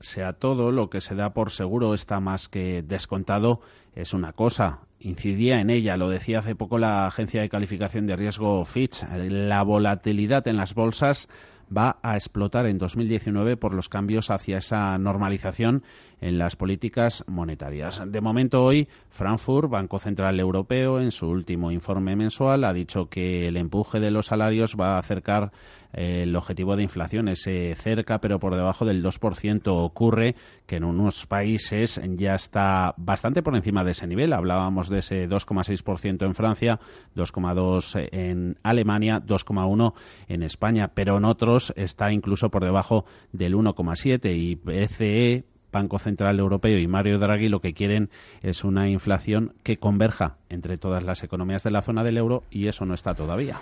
sea 0.00 0.34
todo, 0.34 0.70
lo 0.70 0.90
que 0.90 1.00
se 1.00 1.14
da 1.14 1.32
por 1.32 1.50
seguro 1.50 1.94
está 1.94 2.20
más 2.20 2.48
que 2.48 2.82
descontado, 2.82 3.60
es 3.94 4.14
una 4.14 4.32
cosa. 4.32 4.80
Incidía 5.00 5.60
en 5.60 5.70
ella, 5.70 5.96
lo 5.96 6.08
decía 6.08 6.38
hace 6.38 6.54
poco 6.54 6.78
la 6.78 7.06
agencia 7.06 7.40
de 7.40 7.48
calificación 7.48 8.06
de 8.06 8.16
riesgo 8.16 8.64
Fitch, 8.64 9.04
la 9.12 9.62
volatilidad 9.62 10.46
en 10.46 10.56
las 10.56 10.74
bolsas 10.74 11.28
va 11.76 11.98
a 12.02 12.16
explotar 12.16 12.66
en 12.66 12.78
2019 12.78 13.56
por 13.56 13.74
los 13.74 13.88
cambios 13.88 14.30
hacia 14.30 14.58
esa 14.58 14.96
normalización 14.98 15.82
en 16.20 16.38
las 16.38 16.56
políticas 16.56 17.24
monetarias. 17.26 18.02
De 18.06 18.20
momento 18.20 18.62
hoy, 18.62 18.88
Frankfurt, 19.10 19.70
Banco 19.70 19.98
Central 19.98 20.38
Europeo, 20.38 21.00
en 21.00 21.10
su 21.10 21.28
último 21.28 21.70
informe 21.70 22.14
mensual 22.16 22.64
ha 22.64 22.72
dicho 22.72 23.06
que 23.06 23.48
el 23.48 23.56
empuje 23.56 24.00
de 24.00 24.10
los 24.10 24.26
salarios 24.26 24.76
va 24.78 24.96
a 24.96 24.98
acercar 24.98 25.52
eh, 25.92 26.22
el 26.22 26.36
objetivo 26.36 26.76
de 26.76 26.82
inflación, 26.82 27.28
ese 27.28 27.74
cerca 27.74 28.18
pero 28.18 28.38
por 28.38 28.54
debajo 28.54 28.84
del 28.84 29.02
2%. 29.02 29.62
Ocurre 29.66 30.34
que 30.66 30.76
en 30.76 30.84
unos 30.84 31.26
países 31.26 32.00
ya 32.16 32.34
está 32.34 32.94
bastante 32.96 33.42
por 33.42 33.56
encima 33.56 33.84
de 33.84 33.92
ese 33.92 34.06
nivel. 34.06 34.32
Hablábamos 34.32 34.88
de 34.88 34.98
ese 34.98 35.28
2,6% 35.28 36.24
en 36.24 36.34
Francia, 36.34 36.80
2,2% 37.16 38.08
en 38.12 38.58
Alemania, 38.62 39.22
2,1% 39.24 39.94
en 40.28 40.42
España, 40.42 40.92
pero 40.94 41.16
en 41.18 41.24
otros 41.24 41.72
está 41.76 42.12
incluso 42.12 42.50
por 42.50 42.64
debajo 42.64 43.04
del 43.32 43.54
1,7% 43.54 44.34
y 44.34 44.54
BCE 44.54 45.44
Banco 45.72 45.98
Central 45.98 46.38
Europeo 46.38 46.78
y 46.78 46.86
Mario 46.86 47.18
Draghi 47.18 47.48
lo 47.48 47.60
que 47.60 47.72
quieren 47.72 48.10
es 48.42 48.62
una 48.62 48.88
inflación 48.88 49.54
que 49.62 49.78
converja 49.78 50.36
entre 50.48 50.76
todas 50.76 51.02
las 51.02 51.24
economías 51.24 51.64
de 51.64 51.70
la 51.70 51.82
zona 51.82 52.04
del 52.04 52.18
euro 52.18 52.44
y 52.50 52.68
eso 52.68 52.84
no 52.84 52.94
está 52.94 53.14
todavía. 53.14 53.56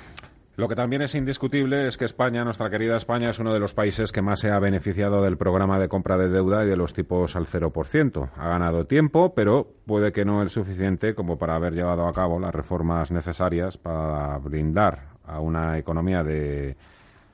Lo 0.60 0.68
que 0.68 0.76
también 0.76 1.00
es 1.00 1.14
indiscutible 1.14 1.86
es 1.86 1.96
que 1.96 2.04
España, 2.04 2.44
nuestra 2.44 2.68
querida 2.68 2.94
España, 2.94 3.30
es 3.30 3.38
uno 3.38 3.54
de 3.54 3.58
los 3.58 3.72
países 3.72 4.12
que 4.12 4.20
más 4.20 4.40
se 4.40 4.50
ha 4.50 4.58
beneficiado 4.58 5.22
del 5.22 5.38
programa 5.38 5.78
de 5.78 5.88
compra 5.88 6.18
de 6.18 6.28
deuda 6.28 6.62
y 6.64 6.68
de 6.68 6.76
los 6.76 6.92
tipos 6.92 7.34
al 7.34 7.46
0%. 7.46 8.30
Ha 8.36 8.48
ganado 8.50 8.84
tiempo, 8.84 9.32
pero 9.34 9.72
puede 9.86 10.12
que 10.12 10.26
no 10.26 10.42
el 10.42 10.50
suficiente 10.50 11.14
como 11.14 11.38
para 11.38 11.54
haber 11.54 11.72
llevado 11.72 12.06
a 12.06 12.12
cabo 12.12 12.38
las 12.38 12.54
reformas 12.54 13.10
necesarias 13.10 13.78
para 13.78 14.36
brindar 14.36 15.14
a 15.24 15.40
una 15.40 15.78
economía 15.78 16.22
de 16.22 16.76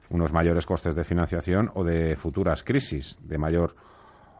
unos 0.08 0.32
mayores 0.32 0.64
costes 0.64 0.94
de 0.94 1.02
financiación 1.02 1.72
o 1.74 1.82
de 1.82 2.14
futuras 2.14 2.62
crisis 2.62 3.18
de 3.22 3.38
mayor 3.38 3.74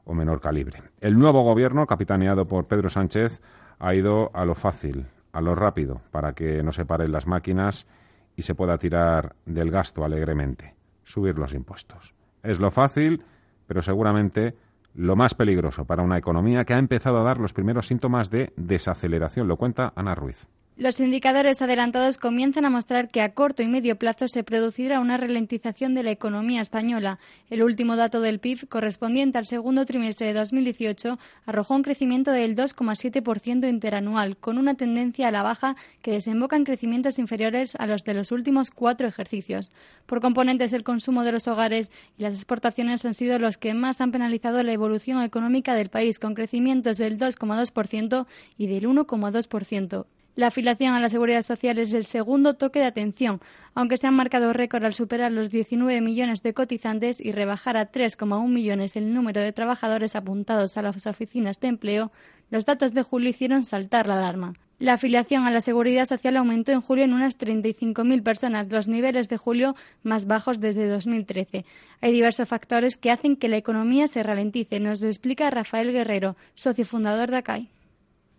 o 0.04 0.14
menor 0.14 0.40
calibre. 0.40 0.84
El 1.00 1.18
nuevo 1.18 1.42
gobierno, 1.42 1.88
capitaneado 1.88 2.46
por 2.46 2.68
Pedro 2.68 2.88
Sánchez, 2.88 3.40
ha 3.80 3.96
ido 3.96 4.30
a 4.32 4.44
lo 4.44 4.54
fácil, 4.54 5.06
a 5.32 5.40
lo 5.40 5.56
rápido, 5.56 6.02
para 6.12 6.34
que 6.34 6.62
no 6.62 6.70
se 6.70 6.84
paren 6.84 7.10
las 7.10 7.26
máquinas 7.26 7.88
y 8.36 8.42
se 8.42 8.54
pueda 8.54 8.78
tirar 8.78 9.34
del 9.46 9.70
gasto 9.70 10.04
alegremente, 10.04 10.74
subir 11.04 11.38
los 11.38 11.54
impuestos. 11.54 12.14
Es 12.42 12.60
lo 12.60 12.70
fácil, 12.70 13.24
pero 13.66 13.82
seguramente 13.82 14.54
lo 14.94 15.16
más 15.16 15.34
peligroso 15.34 15.84
para 15.84 16.02
una 16.02 16.18
economía 16.18 16.64
que 16.64 16.74
ha 16.74 16.78
empezado 16.78 17.20
a 17.20 17.24
dar 17.24 17.38
los 17.38 17.52
primeros 17.52 17.86
síntomas 17.86 18.30
de 18.30 18.52
desaceleración. 18.56 19.48
Lo 19.48 19.56
cuenta 19.56 19.92
Ana 19.96 20.14
Ruiz. 20.14 20.48
Los 20.78 21.00
indicadores 21.00 21.62
adelantados 21.62 22.18
comienzan 22.18 22.66
a 22.66 22.70
mostrar 22.70 23.08
que 23.08 23.22
a 23.22 23.32
corto 23.32 23.62
y 23.62 23.66
medio 23.66 23.96
plazo 23.96 24.28
se 24.28 24.44
producirá 24.44 25.00
una 25.00 25.16
ralentización 25.16 25.94
de 25.94 26.02
la 26.02 26.10
economía 26.10 26.60
española. 26.60 27.18
El 27.48 27.62
último 27.62 27.96
dato 27.96 28.20
del 28.20 28.40
PIB, 28.40 28.68
correspondiente 28.68 29.38
al 29.38 29.46
segundo 29.46 29.86
trimestre 29.86 30.26
de 30.26 30.34
2018, 30.34 31.18
arrojó 31.46 31.76
un 31.76 31.82
crecimiento 31.82 32.30
del 32.30 32.54
2,7% 32.54 33.66
interanual, 33.66 34.36
con 34.36 34.58
una 34.58 34.74
tendencia 34.74 35.28
a 35.28 35.30
la 35.30 35.42
baja 35.42 35.76
que 36.02 36.10
desemboca 36.10 36.56
en 36.56 36.64
crecimientos 36.64 37.18
inferiores 37.18 37.74
a 37.76 37.86
los 37.86 38.04
de 38.04 38.12
los 38.12 38.30
últimos 38.30 38.70
cuatro 38.70 39.08
ejercicios. 39.08 39.70
Por 40.04 40.20
componentes, 40.20 40.74
el 40.74 40.84
consumo 40.84 41.24
de 41.24 41.32
los 41.32 41.48
hogares 41.48 41.90
y 42.18 42.22
las 42.22 42.34
exportaciones 42.34 43.02
han 43.06 43.14
sido 43.14 43.38
los 43.38 43.56
que 43.56 43.72
más 43.72 44.02
han 44.02 44.12
penalizado 44.12 44.62
la 44.62 44.74
evolución 44.74 45.22
económica 45.22 45.74
del 45.74 45.88
país, 45.88 46.18
con 46.18 46.34
crecimientos 46.34 46.98
del 46.98 47.16
2,2% 47.16 48.26
y 48.58 48.66
del 48.66 48.86
1,2%. 48.86 50.04
La 50.36 50.48
afiliación 50.48 50.94
a 50.94 51.00
la 51.00 51.08
Seguridad 51.08 51.42
Social 51.42 51.78
es 51.78 51.94
el 51.94 52.04
segundo 52.04 52.52
toque 52.52 52.78
de 52.78 52.84
atención, 52.84 53.40
aunque 53.74 53.96
se 53.96 54.06
han 54.06 54.12
marcado 54.12 54.52
récord 54.52 54.84
al 54.84 54.92
superar 54.92 55.32
los 55.32 55.48
19 55.48 56.02
millones 56.02 56.42
de 56.42 56.52
cotizantes 56.52 57.20
y 57.20 57.32
rebajar 57.32 57.78
a 57.78 57.90
3,1 57.90 58.46
millones 58.46 58.96
el 58.96 59.14
número 59.14 59.40
de 59.40 59.54
trabajadores 59.54 60.14
apuntados 60.14 60.76
a 60.76 60.82
las 60.82 61.06
oficinas 61.06 61.58
de 61.60 61.68
empleo, 61.68 62.12
los 62.50 62.66
datos 62.66 62.92
de 62.92 63.02
julio 63.02 63.30
hicieron 63.30 63.64
saltar 63.64 64.08
la 64.08 64.18
alarma. 64.18 64.52
La 64.78 64.92
afiliación 64.92 65.46
a 65.46 65.50
la 65.50 65.62
Seguridad 65.62 66.04
Social 66.04 66.36
aumentó 66.36 66.70
en 66.70 66.82
julio 66.82 67.04
en 67.04 67.14
unas 67.14 67.38
35.000 67.38 68.22
personas, 68.22 68.70
los 68.70 68.88
niveles 68.88 69.30
de 69.30 69.38
julio 69.38 69.74
más 70.02 70.26
bajos 70.26 70.60
desde 70.60 70.86
2013. 70.86 71.64
Hay 72.02 72.12
diversos 72.12 72.46
factores 72.46 72.98
que 72.98 73.10
hacen 73.10 73.36
que 73.36 73.48
la 73.48 73.56
economía 73.56 74.06
se 74.06 74.22
ralentice, 74.22 74.80
nos 74.80 75.00
lo 75.00 75.08
explica 75.08 75.48
Rafael 75.48 75.92
Guerrero, 75.92 76.36
socio 76.54 76.84
fundador 76.84 77.30
de 77.30 77.38
ACAI. 77.38 77.70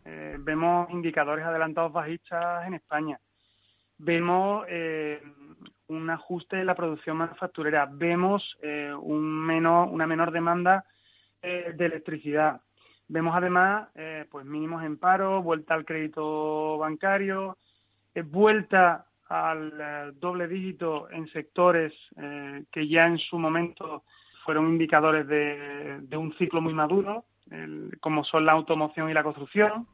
Eh, 0.08 0.38
vemos 0.39 0.89
indicadores 0.89 1.46
adelantados 1.46 1.91
bajistas 1.91 2.65
en 2.65 2.74
España. 2.74 3.20
Vemos 3.98 4.65
eh, 4.70 5.22
un 5.88 6.10
ajuste 6.10 6.58
de 6.58 6.65
la 6.65 6.76
producción 6.76 7.17
manufacturera. 7.17 7.89
Vemos 7.91 8.58
eh, 8.62 8.93
un 8.93 9.22
menor, 9.22 9.89
una 9.89 10.08
menor 10.08 10.32
demanda 10.32 10.86
de 11.41 11.86
electricidad. 11.86 12.60
Vemos 13.10 13.34
además 13.36 13.88
eh, 13.96 14.26
pues 14.30 14.46
mínimos 14.46 14.84
en 14.84 14.98
paro, 14.98 15.41
vuelta 15.41 15.74
al 15.74 15.86
crédito 15.86 16.78
bancario, 16.78 17.58
eh, 18.13 18.22
vuelta 18.22 19.06
al 19.30 19.74
eh, 19.80 20.12
doble 20.15 20.48
dígito 20.48 21.10
en 21.10 21.28
sectores 21.30 21.93
que 22.72 22.88
ya 22.88 23.06
en 23.06 23.17
su 23.17 23.38
momento 23.38 24.04
fueron 24.43 24.67
indicadores 24.67 25.28
de, 25.28 26.00
de 26.02 26.17
un 26.17 26.34
ciclo 26.38 26.62
muy 26.62 26.74
maduro, 26.74 27.26
como 28.00 28.24
son 28.24 28.46
la 28.46 28.54
automoción 28.54 29.10
y 29.10 29.13
la 29.13 29.24
construcción. 29.24 29.88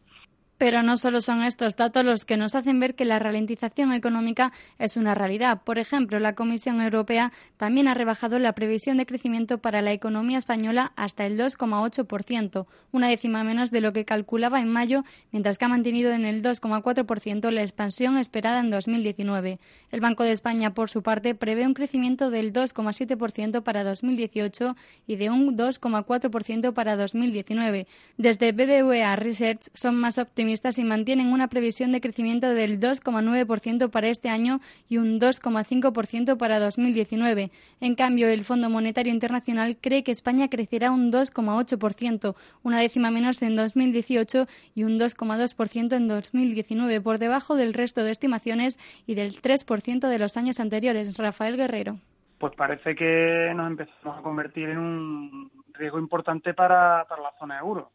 Pero 0.64 0.82
no 0.82 0.96
solo 0.96 1.20
son 1.20 1.44
estos 1.44 1.76
datos 1.76 2.06
los 2.06 2.24
que 2.24 2.38
nos 2.38 2.56
hacen 2.56 2.80
ver 2.80 2.96
que 2.96 3.04
la 3.04 3.20
ralentización 3.20 3.92
económica 3.92 4.54
es 4.80 4.96
una 4.96 5.14
realidad. 5.14 5.62
Por 5.62 5.78
ejemplo, 5.78 6.20
la 6.20 6.36
Comisión 6.36 6.80
Europea 6.80 7.34
también 7.58 7.90
ha 7.90 7.94
rebajado 7.94 8.40
la 8.40 8.54
previsión 8.54 8.96
de 8.96 9.06
crecimiento 9.06 9.58
para 9.58 9.82
la 9.82 9.92
economía 9.92 10.38
española 10.38 10.94
hasta 10.96 11.26
el 11.26 11.38
2,8%, 11.38 12.66
una 12.94 13.10
décima 13.10 13.44
menos 13.44 13.72
de 13.72 13.82
lo 13.82 13.92
que 13.92 14.06
calculaba 14.06 14.62
en 14.62 14.70
mayo, 14.70 15.04
mientras 15.34 15.58
que 15.58 15.66
ha 15.66 15.68
mantenido 15.68 16.14
en 16.14 16.24
el 16.24 16.42
2,4% 16.42 17.52
la 17.52 17.62
expansión 17.62 18.18
esperada 18.18 18.62
en 18.62 18.70
2019. 18.70 19.60
El 19.92 20.00
Banco 20.00 20.24
de 20.24 20.32
España, 20.32 20.74
por 20.74 20.90
su 20.90 21.04
parte, 21.04 21.36
prevé 21.36 21.68
un 21.68 21.74
crecimiento 21.74 22.30
del 22.30 22.54
2,7% 22.54 23.64
para 23.64 23.84
2018 23.84 24.78
y 25.08 25.18
de 25.18 25.30
un 25.30 25.58
2,4% 25.58 26.72
para 26.72 26.96
2019. 26.96 27.86
Desde 28.18 28.54
BBVA 28.54 29.18
Research 29.18 29.70
son 29.74 29.98
más 29.98 30.18
optimistas 30.18 30.53
y 30.78 30.84
mantienen 30.84 31.34
una 31.34 31.48
previsión 31.48 31.92
de 31.92 32.00
crecimiento 32.00 32.54
del 32.54 32.80
2,9% 32.80 33.90
para 33.90 34.08
este 34.08 34.30
año 34.30 34.60
y 34.88 34.98
un 34.98 35.20
2,5% 35.20 36.38
para 36.38 36.60
2019. 36.60 37.50
En 37.82 37.96
cambio, 37.96 38.28
el 38.28 38.44
Fondo 38.44 38.70
Monetario 38.70 39.12
Internacional 39.12 39.78
cree 39.82 40.04
que 40.04 40.12
España 40.12 40.50
crecerá 40.50 40.92
un 40.92 41.12
2,8%, 41.12 42.36
una 42.62 42.80
décima 42.80 43.10
menos 43.10 43.42
en 43.42 43.56
2018 43.56 44.48
y 44.76 44.84
un 44.84 45.00
2,2% 45.00 45.96
en 45.96 46.08
2019, 46.08 47.02
por 47.02 47.18
debajo 47.18 47.56
del 47.56 47.74
resto 47.74 48.04
de 48.04 48.12
estimaciones 48.12 48.78
y 49.08 49.16
del 49.16 49.42
3% 49.42 50.08
de 50.08 50.20
los 50.20 50.38
años 50.38 50.60
anteriores. 50.60 51.18
Rafael 51.18 51.58
Guerrero. 51.58 51.98
Pues 52.38 52.54
parece 52.56 52.96
que 52.96 53.52
nos 53.56 53.68
empezamos 53.68 54.20
a 54.20 54.22
convertir 54.22 54.70
en 54.70 54.78
un 54.78 55.52
riesgo 55.74 55.98
importante 55.98 56.54
para, 56.54 57.00
la 57.00 57.34
zona 57.40 57.60
euro. 57.60 57.92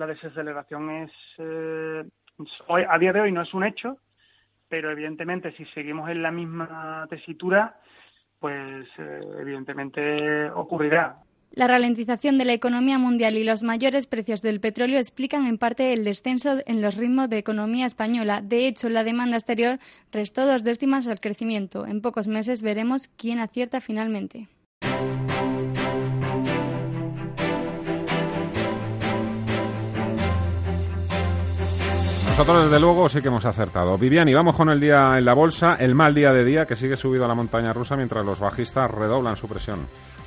La 0.00 0.06
desaceleración 0.06 0.90
es, 0.90 1.12
eh, 1.38 2.02
hoy, 2.68 2.82
a 2.88 2.98
día 2.98 3.12
de 3.12 3.20
hoy 3.20 3.32
no 3.32 3.42
es 3.42 3.52
un 3.52 3.64
hecho, 3.64 3.98
pero 4.66 4.90
evidentemente 4.90 5.52
si 5.56 5.66
seguimos 5.66 6.08
en 6.08 6.22
la 6.22 6.30
misma 6.30 7.06
tesitura, 7.10 7.78
pues 8.38 8.86
eh, 8.98 9.20
evidentemente 9.38 10.50
ocurrirá. 10.52 11.18
La 11.52 11.66
ralentización 11.66 12.38
de 12.38 12.46
la 12.46 12.54
economía 12.54 12.96
mundial 12.96 13.36
y 13.36 13.44
los 13.44 13.62
mayores 13.62 14.06
precios 14.06 14.40
del 14.40 14.60
petróleo 14.60 14.98
explican 14.98 15.46
en 15.46 15.58
parte 15.58 15.92
el 15.92 16.04
descenso 16.04 16.60
en 16.64 16.80
los 16.80 16.96
ritmos 16.96 17.28
de 17.28 17.38
economía 17.38 17.84
española. 17.84 18.40
De 18.40 18.68
hecho, 18.68 18.88
la 18.88 19.04
demanda 19.04 19.36
exterior 19.36 19.80
restó 20.12 20.46
dos 20.46 20.64
décimas 20.64 21.08
al 21.08 21.20
crecimiento. 21.20 21.86
En 21.86 22.00
pocos 22.00 22.26
meses 22.26 22.62
veremos 22.62 23.08
quién 23.18 23.38
acierta 23.38 23.80
finalmente. 23.80 24.48
Nosotros, 32.40 32.70
desde 32.70 32.80
luego, 32.80 33.06
sí 33.10 33.20
que 33.20 33.28
hemos 33.28 33.44
acertado. 33.44 33.98
Viviani, 33.98 34.32
vamos 34.32 34.56
con 34.56 34.70
el 34.70 34.80
día 34.80 35.18
en 35.18 35.26
la 35.26 35.34
bolsa, 35.34 35.76
el 35.78 35.94
mal 35.94 36.14
día 36.14 36.32
de 36.32 36.42
día 36.42 36.64
que 36.64 36.74
sigue 36.74 36.96
subido 36.96 37.26
a 37.26 37.28
la 37.28 37.34
montaña 37.34 37.74
rusa 37.74 37.96
mientras 37.96 38.24
los 38.24 38.40
bajistas 38.40 38.90
redoblan 38.90 39.36
su 39.36 39.46
presión. 39.46 39.80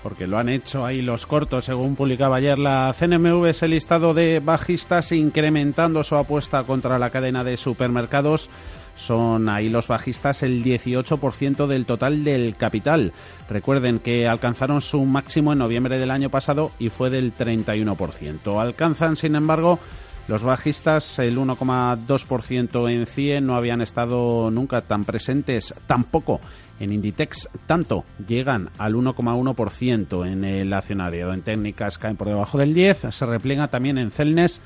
Porque 0.04 0.28
lo 0.28 0.38
han 0.38 0.48
hecho 0.48 0.86
ahí 0.86 1.02
los 1.02 1.26
cortos, 1.26 1.66
según 1.66 1.96
publicaba 1.96 2.36
ayer 2.36 2.60
la 2.60 2.94
CNMV, 2.94 3.48
ese 3.48 3.68
listado 3.68 4.14
de 4.14 4.40
bajistas 4.42 5.12
incrementando 5.12 6.04
su 6.04 6.16
apuesta 6.16 6.62
contra 6.62 7.00
la 7.00 7.10
cadena 7.10 7.44
de 7.44 7.58
supermercados 7.58 8.48
son 8.94 9.50
ahí 9.50 9.70
los 9.70 9.88
bajistas 9.88 10.44
el 10.44 10.64
18% 10.64 11.66
del 11.66 11.88
total 11.88 12.24
del 12.24 12.56
capital. 12.56 13.12
Recuerden 13.50 13.98
que 13.98 14.28
alcanzaron 14.28 14.82
su 14.82 15.04
máximo 15.04 15.52
en 15.52 15.58
noviembre 15.58 15.98
del 15.98 16.12
año 16.12 16.30
pasado 16.30 16.70
y 16.78 16.90
fue 16.90 17.10
del 17.10 17.36
31%. 17.36 18.62
Alcanzan, 18.62 19.16
sin 19.16 19.34
embargo, 19.34 19.80
los 20.28 20.44
bajistas, 20.44 21.20
el 21.20 21.38
1,2% 21.38 22.92
en 22.92 23.06
CIE, 23.06 23.42
no 23.42 23.56
habían 23.56 23.82
estado 23.82 24.50
nunca 24.52 24.82
tan 24.82 25.04
presentes, 25.04 25.74
tampoco 25.86 26.40
en 26.80 26.94
Inditex, 26.94 27.50
tanto 27.68 28.04
llegan 28.26 28.70
al 28.78 28.96
1,1% 28.96 30.28
en 30.28 30.44
el 30.46 30.74
accionariado. 30.74 31.34
En 31.34 31.42
técnicas 31.42 31.98
caen 31.98 32.16
por 32.16 32.28
debajo 32.28 32.58
del 32.58 32.74
10, 32.74 33.08
se 33.10 33.26
repliega 33.26 33.68
también 33.68 33.98
en 33.98 34.12
Celnes 34.12 34.62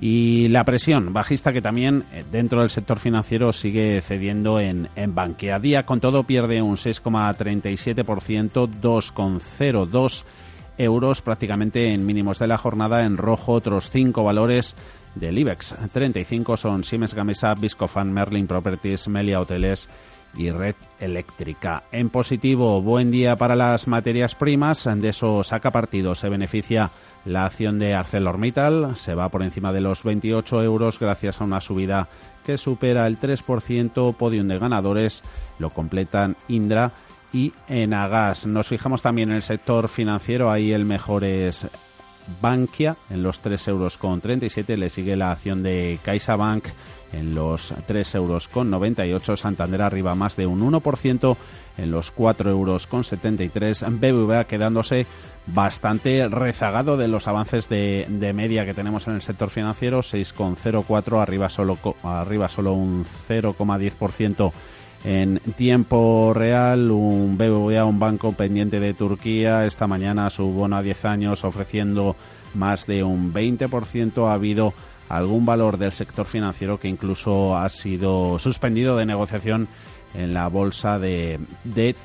y 0.00 0.48
la 0.48 0.64
presión 0.64 1.12
bajista 1.12 1.52
que 1.52 1.62
también 1.62 2.04
eh, 2.12 2.24
dentro 2.30 2.60
del 2.60 2.70
sector 2.70 2.98
financiero 2.98 3.52
sigue 3.52 4.02
cediendo 4.02 4.60
en, 4.60 4.88
en 4.94 5.14
con 5.84 6.00
todo 6.00 6.24
pierde 6.24 6.60
un 6.62 6.76
6,37%, 6.76 8.68
2,02% 8.80 10.24
euros 10.78 11.22
prácticamente 11.22 11.92
en 11.92 12.06
mínimos 12.06 12.38
de 12.38 12.46
la 12.46 12.58
jornada. 12.58 13.04
En 13.04 13.16
rojo 13.16 13.52
otros 13.52 13.90
cinco 13.90 14.24
valores 14.24 14.76
del 15.14 15.38
IBEX 15.38 15.74
35 15.92 16.56
son 16.56 16.84
Siemens 16.84 17.14
Gamesa, 17.14 17.54
Viscofan, 17.54 18.12
Merlin 18.12 18.46
Properties, 18.46 19.08
Melia 19.08 19.40
Hoteles 19.40 19.88
y 20.36 20.50
Red 20.50 20.76
Eléctrica. 20.98 21.84
En 21.92 22.10
positivo, 22.10 22.82
buen 22.82 23.10
día 23.10 23.36
para 23.36 23.56
las 23.56 23.88
materias 23.88 24.34
primas, 24.34 24.84
de 24.84 25.08
eso 25.08 25.42
saca 25.42 25.70
partido, 25.70 26.14
se 26.14 26.28
beneficia 26.28 26.90
la 27.24 27.46
acción 27.46 27.78
de 27.78 27.94
ArcelorMittal, 27.94 28.96
se 28.96 29.14
va 29.14 29.28
por 29.30 29.42
encima 29.42 29.72
de 29.72 29.80
los 29.80 30.04
28 30.04 30.62
euros 30.62 30.98
gracias 30.98 31.40
a 31.40 31.44
una 31.44 31.60
subida 31.60 32.08
que 32.44 32.58
supera 32.58 33.06
el 33.06 33.18
3%, 33.18 34.14
podium 34.14 34.46
de 34.46 34.58
ganadores, 34.58 35.22
lo 35.58 35.70
completan 35.70 36.36
Indra 36.48 36.92
y 37.32 37.52
en 37.68 37.94
Agas. 37.94 38.46
Nos 38.46 38.68
fijamos 38.68 39.02
también 39.02 39.30
en 39.30 39.36
el 39.36 39.42
sector 39.42 39.88
financiero, 39.88 40.50
ahí 40.50 40.72
el 40.72 40.84
mejor 40.84 41.24
es 41.24 41.66
Bankia 42.40 42.96
en 43.10 43.22
los 43.22 43.40
3 43.40 43.68
euros 43.68 43.96
con 43.98 44.20
37, 44.20 44.76
le 44.76 44.88
sigue 44.88 45.16
la 45.16 45.32
acción 45.32 45.62
de 45.62 45.98
CaixaBank 46.02 46.66
en 47.12 47.34
los 47.34 47.72
3 47.86 48.14
euros 48.16 48.48
con 48.48 48.68
98, 48.70 49.36
Santander 49.36 49.82
arriba 49.82 50.14
más 50.14 50.36
de 50.36 50.46
un 50.46 50.60
1% 50.60 51.36
en 51.78 51.90
los 51.90 52.10
4 52.10 52.50
euros 52.50 52.86
con 52.86 53.04
73, 53.04 53.84
BBVA 53.88 54.44
quedándose 54.44 55.06
bastante 55.46 56.26
rezagado 56.28 56.96
de 56.96 57.08
los 57.08 57.28
avances 57.28 57.68
de, 57.68 58.06
de 58.08 58.32
media 58.32 58.64
que 58.64 58.74
tenemos 58.74 59.06
en 59.06 59.14
el 59.14 59.22
sector 59.22 59.50
financiero, 59.50 60.00
6,04 60.00 61.22
arriba 61.22 61.48
solo 61.48 61.78
arriba 62.02 62.48
solo 62.48 62.72
un 62.72 63.04
0,10% 63.04 64.52
en 65.04 65.40
tiempo 65.56 66.32
real. 66.34 66.90
Un 66.90 67.36
BBVA, 67.38 67.84
un 67.84 67.98
banco 67.98 68.32
pendiente 68.32 68.80
de 68.80 68.94
Turquía, 68.94 69.64
esta 69.64 69.86
mañana 69.86 70.30
su 70.30 70.46
bono 70.46 70.76
a 70.76 70.82
10 70.82 71.04
años 71.04 71.44
ofreciendo 71.44 72.16
más 72.54 72.86
de 72.86 73.02
un 73.02 73.32
20%. 73.32 74.28
Ha 74.28 74.34
habido 74.34 74.74
algún 75.08 75.46
valor 75.46 75.78
del 75.78 75.92
sector 75.92 76.26
financiero 76.26 76.80
que 76.80 76.88
incluso 76.88 77.56
ha 77.56 77.68
sido 77.68 78.38
suspendido 78.38 78.96
de 78.96 79.06
negociación 79.06 79.68
en 80.14 80.32
la 80.34 80.48
bolsa 80.48 80.98
de, 80.98 81.38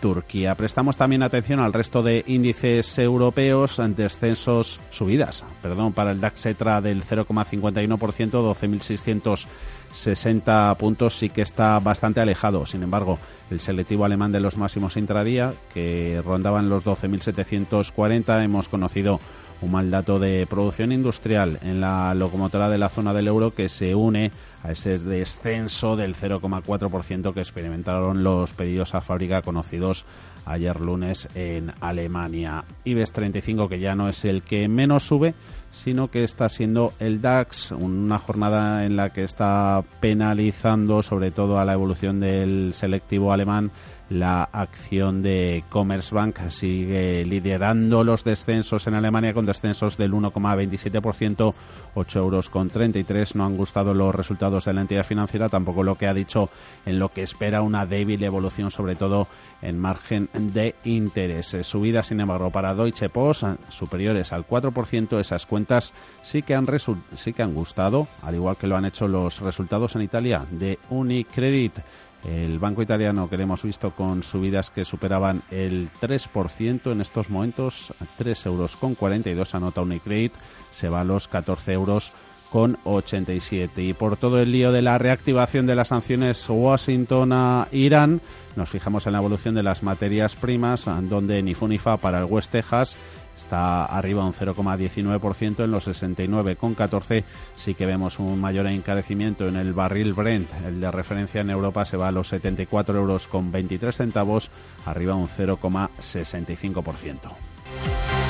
Turquía. 0.01 0.53
Prestamos 0.55 0.97
también 0.97 1.23
atención 1.23 1.59
al 1.59 1.73
resto 1.73 2.03
de 2.03 2.23
índices 2.27 2.99
europeos 2.99 3.79
en 3.79 3.95
descensos, 3.95 4.79
subidas, 4.89 5.45
perdón, 5.61 5.93
para 5.93 6.11
el 6.11 6.19
DAX 6.19 6.47
ETRA 6.47 6.81
del 6.81 7.03
0,51%, 7.03 7.87
12.660 7.91 10.77
puntos, 10.77 11.17
sí 11.17 11.29
que 11.29 11.41
está 11.41 11.79
bastante 11.79 12.19
alejado. 12.19 12.65
Sin 12.65 12.83
embargo, 12.83 13.17
el 13.49 13.59
selectivo 13.59 14.05
alemán 14.05 14.31
de 14.31 14.41
los 14.41 14.57
máximos 14.57 14.97
intradía, 14.97 15.53
que 15.73 16.21
rondaban 16.23 16.69
los 16.69 16.85
12.740, 16.85 18.43
hemos 18.43 18.67
conocido 18.67 19.19
un 19.61 19.71
mal 19.71 19.91
dato 19.91 20.19
de 20.19 20.45
producción 20.47 20.91
industrial 20.91 21.59
en 21.61 21.81
la 21.81 22.13
locomotora 22.13 22.69
de 22.69 22.77
la 22.77 22.89
zona 22.89 23.13
del 23.13 23.27
euro 23.27 23.51
que 23.51 23.69
se 23.69 23.95
une 23.95 24.31
a 24.63 24.71
ese 24.71 24.97
descenso 24.97 25.95
del 25.95 26.15
0,4% 26.15 27.33
que 27.33 27.39
experimentaron 27.39 28.23
los 28.23 28.53
pedidos 28.53 28.95
a 28.95 29.01
fábrica 29.01 29.41
conocidos 29.41 30.05
ayer 30.45 30.79
lunes 30.79 31.29
en 31.35 31.73
Alemania. 31.81 32.63
IBEX 32.83 33.11
35 33.11 33.69
que 33.69 33.79
ya 33.79 33.95
no 33.95 34.09
es 34.09 34.25
el 34.25 34.43
que 34.43 34.67
menos 34.67 35.03
sube, 35.03 35.33
sino 35.69 36.09
que 36.09 36.23
está 36.23 36.49
siendo 36.49 36.93
el 36.99 37.21
DAX, 37.21 37.71
una 37.71 38.19
jornada 38.19 38.85
en 38.85 38.95
la 38.95 39.11
que 39.11 39.23
está 39.23 39.83
penalizando 39.99 41.01
sobre 41.01 41.31
todo 41.31 41.59
a 41.59 41.65
la 41.65 41.73
evolución 41.73 42.19
del 42.19 42.73
selectivo 42.73 43.31
alemán 43.31 43.71
la 44.11 44.43
acción 44.43 45.23
de 45.23 45.63
Commerzbank. 45.69 46.49
Sigue 46.49 47.25
liderando 47.25 48.03
los 48.03 48.23
descensos 48.23 48.85
en 48.87 48.95
Alemania 48.95 49.33
con 49.33 49.45
descensos 49.45 49.97
del 49.97 50.11
1,27%, 50.11 51.53
8 51.95 52.19
euros 52.19 52.49
con 52.49 52.69
33. 52.69 53.35
No 53.35 53.45
han 53.45 53.55
gustado 53.55 53.93
los 53.93 54.13
resultados 54.13 54.65
de 54.65 54.73
la 54.73 54.81
entidad 54.81 55.05
financiera, 55.05 55.47
tampoco 55.49 55.83
lo 55.83 55.95
que 55.95 56.07
ha 56.07 56.13
dicho 56.13 56.49
en 56.85 56.99
lo 56.99 57.09
que 57.09 57.23
espera 57.23 57.61
una 57.61 57.85
débil 57.85 58.21
evolución, 58.23 58.69
sobre 58.69 58.95
todo 58.95 59.27
en 59.61 59.79
margen 59.79 60.29
de 60.33 60.75
interés. 60.83 61.55
Subidas, 61.61 62.07
sin 62.07 62.19
embargo, 62.19 62.51
para 62.51 62.75
Deutsche 62.75 63.09
Post 63.09 63.43
superiores 63.69 64.33
al 64.33 64.45
4%. 64.45 65.19
Esas 65.19 65.45
cuentas 65.45 65.93
sí 66.21 66.41
que 66.41 66.53
han, 66.53 66.67
sí 67.13 67.33
que 67.33 67.43
han 67.43 67.53
gustado, 67.53 68.07
al 68.23 68.35
igual 68.35 68.57
que 68.57 68.67
lo 68.67 68.75
han 68.75 68.85
hecho 68.85 69.07
los 69.07 69.39
resultados 69.39 69.95
en 69.95 70.01
Italia 70.01 70.45
de 70.51 70.79
Unicredit. 70.89 71.79
El 72.27 72.59
banco 72.59 72.81
italiano 72.81 73.29
que 73.29 73.37
le 73.37 73.43
hemos 73.43 73.63
visto 73.63 73.91
con 73.91 74.21
subidas 74.21 74.69
que 74.69 74.85
superaban 74.85 75.41
el 75.49 75.89
3% 76.01 76.91
en 76.91 77.01
estos 77.01 77.29
momentos, 77.29 77.93
3 78.17 78.45
euros 78.45 78.75
con 78.75 78.95
42 78.95 79.55
anota 79.55 79.81
Unicredit, 79.81 80.33
se 80.69 80.89
va 80.89 81.01
a 81.01 81.05
los 81.05 81.27
14 81.27 81.73
euros 81.73 82.11
con 82.51 82.77
87. 82.83 83.81
Y 83.81 83.93
por 83.93 84.17
todo 84.17 84.41
el 84.41 84.51
lío 84.51 84.71
de 84.71 84.81
la 84.81 84.97
reactivación 84.97 85.65
de 85.65 85.75
las 85.75 85.87
sanciones 85.87 86.45
Washington 86.49 87.31
a 87.31 87.67
Irán, 87.71 88.21
nos 88.55 88.69
fijamos 88.69 89.07
en 89.07 89.13
la 89.13 89.19
evolución 89.19 89.55
de 89.55 89.63
las 89.63 89.83
materias 89.83 90.35
primas, 90.35 90.85
donde 91.03 91.41
ni 91.41 91.53
Funifa 91.53 91.97
para 91.97 92.19
el 92.19 92.25
West 92.25 92.51
Texas 92.51 92.97
está 93.35 93.85
arriba 93.85 94.25
un 94.25 94.33
0,19% 94.33 95.63
en 95.63 95.71
los 95.71 95.87
69,14. 95.87 97.23
Sí 97.55 97.73
que 97.73 97.85
vemos 97.85 98.19
un 98.19 98.39
mayor 98.39 98.67
encarecimiento 98.67 99.47
en 99.47 99.55
el 99.55 99.73
barril 99.73 100.13
Brent. 100.13 100.49
El 100.65 100.81
de 100.81 100.91
referencia 100.91 101.41
en 101.41 101.49
Europa 101.49 101.85
se 101.85 101.97
va 101.97 102.09
a 102.09 102.11
los 102.11 102.27
74 102.27 102.97
euros 102.97 103.27
con 103.27 103.51
23 103.51 103.95
centavos, 103.95 104.51
arriba 104.85 105.15
un 105.15 105.27
0,65%. 105.27 108.20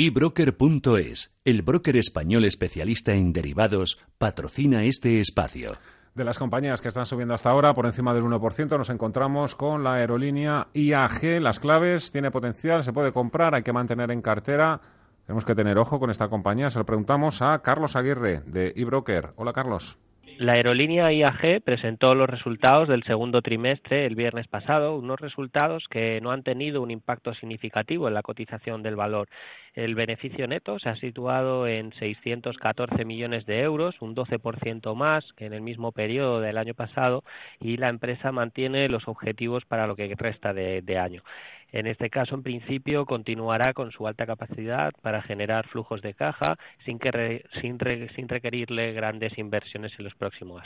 eBroker.es, 0.00 1.36
el 1.44 1.62
broker 1.62 1.96
español 1.96 2.44
especialista 2.44 3.14
en 3.14 3.32
derivados, 3.32 3.98
patrocina 4.16 4.84
este 4.84 5.18
espacio. 5.18 5.72
De 6.14 6.22
las 6.22 6.38
compañías 6.38 6.80
que 6.80 6.86
están 6.86 7.04
subiendo 7.04 7.34
hasta 7.34 7.50
ahora, 7.50 7.74
por 7.74 7.84
encima 7.84 8.14
del 8.14 8.22
1%, 8.22 8.78
nos 8.78 8.90
encontramos 8.90 9.56
con 9.56 9.82
la 9.82 9.94
aerolínea 9.94 10.68
IAG. 10.72 11.40
Las 11.40 11.58
claves, 11.58 12.12
tiene 12.12 12.30
potencial, 12.30 12.84
se 12.84 12.92
puede 12.92 13.12
comprar, 13.12 13.56
hay 13.56 13.64
que 13.64 13.72
mantener 13.72 14.12
en 14.12 14.22
cartera. 14.22 14.80
Tenemos 15.26 15.44
que 15.44 15.56
tener 15.56 15.78
ojo 15.78 15.98
con 15.98 16.10
esta 16.10 16.28
compañía. 16.28 16.70
Se 16.70 16.78
lo 16.78 16.86
preguntamos 16.86 17.42
a 17.42 17.58
Carlos 17.62 17.96
Aguirre, 17.96 18.42
de 18.46 18.74
eBroker. 18.76 19.32
Hola, 19.34 19.52
Carlos. 19.52 19.98
La 20.38 20.52
aerolínea 20.52 21.12
IAG 21.12 21.62
presentó 21.64 22.14
los 22.14 22.30
resultados 22.30 22.86
del 22.86 23.02
segundo 23.02 23.42
trimestre 23.42 24.06
el 24.06 24.14
viernes 24.14 24.46
pasado, 24.46 24.96
unos 24.96 25.18
resultados 25.18 25.88
que 25.90 26.20
no 26.22 26.30
han 26.30 26.44
tenido 26.44 26.80
un 26.80 26.92
impacto 26.92 27.34
significativo 27.34 28.06
en 28.06 28.14
la 28.14 28.22
cotización 28.22 28.84
del 28.84 28.94
valor. 28.94 29.28
El 29.74 29.96
beneficio 29.96 30.46
neto 30.46 30.78
se 30.78 30.90
ha 30.90 30.94
situado 30.94 31.66
en 31.66 31.92
614 31.94 33.04
millones 33.04 33.46
de 33.46 33.62
euros, 33.62 33.96
un 34.00 34.14
12% 34.14 34.94
más 34.94 35.24
que 35.32 35.46
en 35.46 35.54
el 35.54 35.60
mismo 35.60 35.90
periodo 35.90 36.40
del 36.40 36.56
año 36.56 36.74
pasado, 36.74 37.24
y 37.58 37.76
la 37.76 37.88
empresa 37.88 38.30
mantiene 38.30 38.88
los 38.88 39.08
objetivos 39.08 39.64
para 39.64 39.88
lo 39.88 39.96
que 39.96 40.14
resta 40.16 40.54
de, 40.54 40.82
de 40.82 40.98
año. 40.98 41.24
En 41.72 41.86
este 41.86 42.08
caso, 42.08 42.34
en 42.34 42.42
principio, 42.42 43.04
continuará 43.04 43.74
con 43.74 43.92
su 43.92 44.06
alta 44.06 44.26
capacidad 44.26 44.92
para 45.02 45.22
generar 45.22 45.66
flujos 45.68 46.00
de 46.00 46.14
caja 46.14 46.56
sin, 46.84 46.98
que 46.98 47.44
sin, 47.60 47.78
sin 48.14 48.28
requerirle 48.28 48.92
grandes 48.92 49.36
inversiones 49.38 49.92
en 49.98 50.04
los 50.04 50.14
próximos 50.14 50.62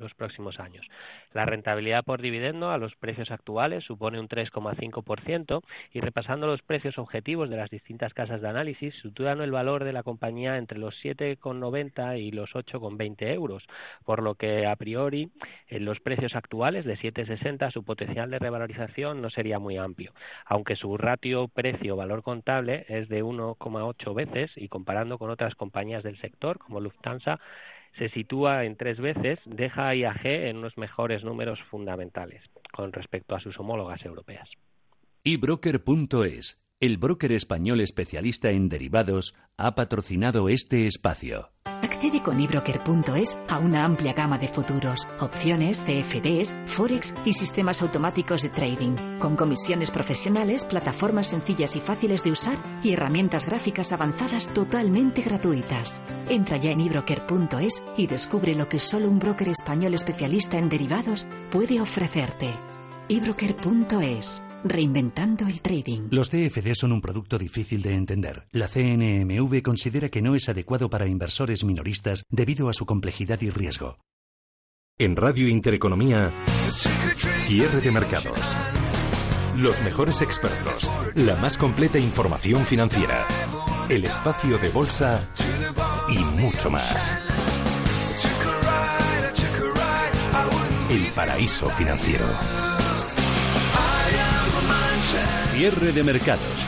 los 0.00 0.14
próximos 0.14 0.58
años. 0.58 0.86
La 1.32 1.46
rentabilidad 1.46 2.04
por 2.04 2.20
dividendo 2.20 2.70
a 2.70 2.78
los 2.78 2.94
precios 2.96 3.30
actuales 3.30 3.84
supone 3.84 4.18
un 4.18 4.28
3,5% 4.28 5.62
y 5.92 6.00
repasando 6.00 6.46
los 6.46 6.62
precios 6.62 6.98
objetivos 6.98 7.50
de 7.50 7.56
las 7.56 7.70
distintas 7.70 8.14
casas 8.14 8.40
de 8.40 8.48
análisis, 8.48 8.94
sitúan 9.02 9.40
el 9.40 9.50
valor 9.50 9.84
de 9.84 9.92
la 9.92 10.02
compañía 10.02 10.56
entre 10.56 10.78
los 10.78 10.94
7,90 11.02 12.18
y 12.20 12.30
los 12.30 12.50
8,20 12.50 13.34
euros, 13.34 13.64
por 14.04 14.22
lo 14.22 14.34
que 14.34 14.66
a 14.66 14.76
priori 14.76 15.30
en 15.68 15.84
los 15.84 16.00
precios 16.00 16.34
actuales 16.34 16.84
de 16.84 16.98
7,60 16.98 17.72
su 17.72 17.84
potencial 17.84 18.30
de 18.30 18.38
revalorización 18.38 19.22
no 19.22 19.30
sería 19.30 19.58
muy 19.58 19.76
amplio, 19.76 20.12
aunque 20.46 20.76
su 20.76 20.96
ratio 20.96 21.48
precio-valor 21.48 22.22
contable 22.22 22.86
es 22.88 23.08
de 23.08 23.22
1,8 23.22 24.14
veces 24.14 24.50
y 24.56 24.68
comparando 24.68 25.18
con 25.18 25.30
otras 25.30 25.54
compañías 25.54 26.02
del 26.02 26.20
sector 26.20 26.58
como 26.58 26.80
Lufthansa 26.80 27.40
se 27.98 28.08
sitúa 28.10 28.64
en 28.64 28.76
tres 28.76 28.98
veces, 28.98 29.38
deja 29.44 29.88
a 29.88 29.94
IAG 29.94 30.26
en 30.26 30.58
unos 30.58 30.76
mejores 30.76 31.24
números 31.24 31.58
fundamentales 31.70 32.42
con 32.72 32.92
respecto 32.92 33.34
a 33.34 33.40
sus 33.40 33.58
homólogas 33.58 34.04
europeas. 34.04 34.48
eBroker.es, 35.24 36.62
el 36.80 36.96
broker 36.96 37.32
español 37.32 37.80
especialista 37.80 38.50
en 38.50 38.68
derivados, 38.68 39.34
ha 39.56 39.74
patrocinado 39.74 40.48
este 40.48 40.86
espacio. 40.86 41.50
Accede 41.90 42.22
con 42.22 42.40
ebroker.es 42.40 43.36
a 43.48 43.58
una 43.58 43.84
amplia 43.84 44.12
gama 44.12 44.38
de 44.38 44.46
futuros, 44.46 45.08
opciones, 45.18 45.82
CFDs, 45.82 46.54
forex 46.66 47.12
y 47.24 47.32
sistemas 47.32 47.82
automáticos 47.82 48.42
de 48.42 48.48
trading, 48.48 49.18
con 49.18 49.34
comisiones 49.34 49.90
profesionales, 49.90 50.64
plataformas 50.64 51.26
sencillas 51.26 51.74
y 51.74 51.80
fáciles 51.80 52.22
de 52.22 52.30
usar 52.30 52.56
y 52.84 52.92
herramientas 52.92 53.44
gráficas 53.44 53.92
avanzadas 53.92 54.48
totalmente 54.54 55.22
gratuitas. 55.22 56.00
Entra 56.28 56.58
ya 56.58 56.70
en 56.70 56.80
ebroker.es 56.80 57.82
y 57.96 58.06
descubre 58.06 58.54
lo 58.54 58.68
que 58.68 58.78
solo 58.78 59.10
un 59.10 59.18
broker 59.18 59.48
español 59.48 59.92
especialista 59.94 60.58
en 60.58 60.68
derivados 60.68 61.26
puede 61.50 61.80
ofrecerte. 61.80 62.54
ebroker.es 63.08 64.44
Reinventando 64.64 65.46
el 65.46 65.62
trading. 65.62 66.08
Los 66.10 66.28
CFD 66.28 66.74
son 66.74 66.92
un 66.92 67.00
producto 67.00 67.38
difícil 67.38 67.80
de 67.80 67.94
entender. 67.94 68.46
La 68.52 68.68
CNMV 68.68 69.62
considera 69.62 70.10
que 70.10 70.20
no 70.20 70.34
es 70.34 70.48
adecuado 70.48 70.90
para 70.90 71.06
inversores 71.06 71.64
minoristas 71.64 72.24
debido 72.28 72.68
a 72.68 72.74
su 72.74 72.84
complejidad 72.84 73.40
y 73.40 73.50
riesgo. 73.50 73.98
En 74.98 75.16
Radio 75.16 75.48
Intereconomía, 75.48 76.30
cierre 77.46 77.80
de 77.80 77.90
mercados. 77.90 78.54
Los 79.56 79.82
mejores 79.82 80.20
expertos, 80.20 80.90
la 81.14 81.36
más 81.36 81.56
completa 81.56 81.98
información 81.98 82.62
financiera, 82.64 83.24
el 83.88 84.04
espacio 84.04 84.58
de 84.58 84.68
bolsa 84.68 85.26
y 86.10 86.18
mucho 86.38 86.70
más. 86.70 87.16
El 90.90 91.06
paraíso 91.14 91.68
financiero. 91.70 92.26
Cierre 95.52 95.92
de 95.92 96.02
mercados. 96.02 96.66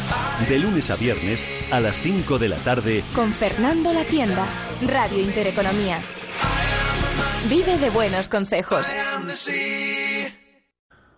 De 0.48 0.58
lunes 0.58 0.90
a 0.90 0.96
viernes 0.96 1.44
a 1.70 1.80
las 1.80 2.00
5 2.00 2.38
de 2.38 2.48
la 2.48 2.56
tarde. 2.56 3.04
Con 3.14 3.32
Fernando 3.32 3.92
La 3.92 4.04
Tienda, 4.04 4.46
Radio 4.86 5.20
Intereconomía. 5.20 6.02
Vive 7.48 7.78
de 7.78 7.90
buenos 7.90 8.28
consejos. 8.28 8.86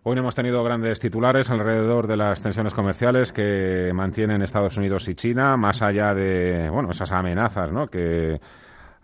Hoy 0.03 0.14
no 0.14 0.20
hemos 0.20 0.35
tenido 0.35 0.62
grandes 0.62 1.01
titulares 1.01 1.49
alrededor 1.49 2.07
de 2.07 2.18
las 2.18 2.43
tensiones 2.43 2.75
comerciales 2.75 3.33
que 3.33 3.91
mantienen 3.95 4.43
Estados 4.43 4.77
Unidos 4.77 5.09
y 5.09 5.14
China, 5.14 5.57
más 5.57 5.81
allá 5.81 6.12
de 6.12 6.68
bueno 6.68 6.91
esas 6.91 7.11
amenazas 7.12 7.72
¿no? 7.72 7.87
que 7.87 8.39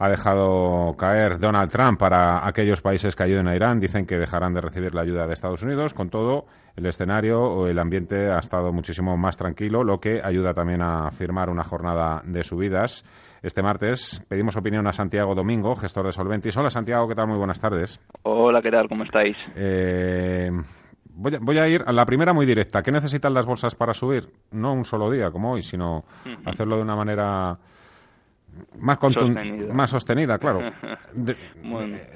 ha 0.00 0.08
dejado 0.08 0.96
caer 0.96 1.38
Donald 1.38 1.70
Trump 1.70 1.98
para 1.98 2.46
aquellos 2.48 2.80
países 2.80 3.14
que 3.14 3.22
ayuden 3.22 3.46
a 3.48 3.54
Irán. 3.54 3.80
Dicen 3.80 4.06
que 4.06 4.16
dejarán 4.16 4.54
de 4.54 4.62
recibir 4.62 4.94
la 4.94 5.02
ayuda 5.02 5.26
de 5.26 5.34
Estados 5.34 5.62
Unidos. 5.62 5.92
Con 5.92 6.08
todo, 6.08 6.46
el 6.74 6.86
escenario 6.86 7.42
o 7.42 7.66
el 7.66 7.78
ambiente 7.78 8.30
ha 8.30 8.38
estado 8.38 8.72
muchísimo 8.72 9.18
más 9.18 9.36
tranquilo, 9.36 9.84
lo 9.84 10.00
que 10.00 10.22
ayuda 10.24 10.54
también 10.54 10.80
a 10.80 11.10
firmar 11.10 11.50
una 11.50 11.64
jornada 11.64 12.22
de 12.24 12.42
subidas. 12.42 13.04
Este 13.42 13.62
martes 13.62 14.24
pedimos 14.26 14.56
opinión 14.56 14.86
a 14.86 14.94
Santiago 14.94 15.34
Domingo, 15.34 15.76
gestor 15.76 16.06
de 16.06 16.12
Solventis. 16.12 16.56
Hola 16.56 16.70
Santiago, 16.70 17.06
¿qué 17.06 17.14
tal? 17.14 17.26
Muy 17.26 17.36
buenas 17.36 17.60
tardes. 17.60 18.00
Hola, 18.22 18.62
¿qué 18.62 18.70
tal? 18.70 18.88
¿Cómo 18.88 19.04
estáis? 19.04 19.36
Eh, 19.54 20.50
voy, 21.14 21.58
a, 21.58 21.68
ir 21.68 21.84
a 21.86 21.92
la 21.92 22.06
primera 22.06 22.32
muy 22.32 22.46
directa. 22.46 22.82
¿Qué 22.82 22.90
necesitan 22.90 23.34
las 23.34 23.44
bolsas 23.44 23.74
para 23.74 23.92
subir? 23.92 24.30
No 24.50 24.72
un 24.72 24.86
solo 24.86 25.10
día 25.10 25.30
como 25.30 25.52
hoy, 25.52 25.60
sino 25.60 26.04
hacerlo 26.46 26.76
de 26.76 26.82
una 26.82 26.96
manera 26.96 27.58
más, 28.78 28.98
sostenida. 29.00 29.74
más 29.74 29.90
sostenida, 29.90 30.38
claro. 30.38 30.60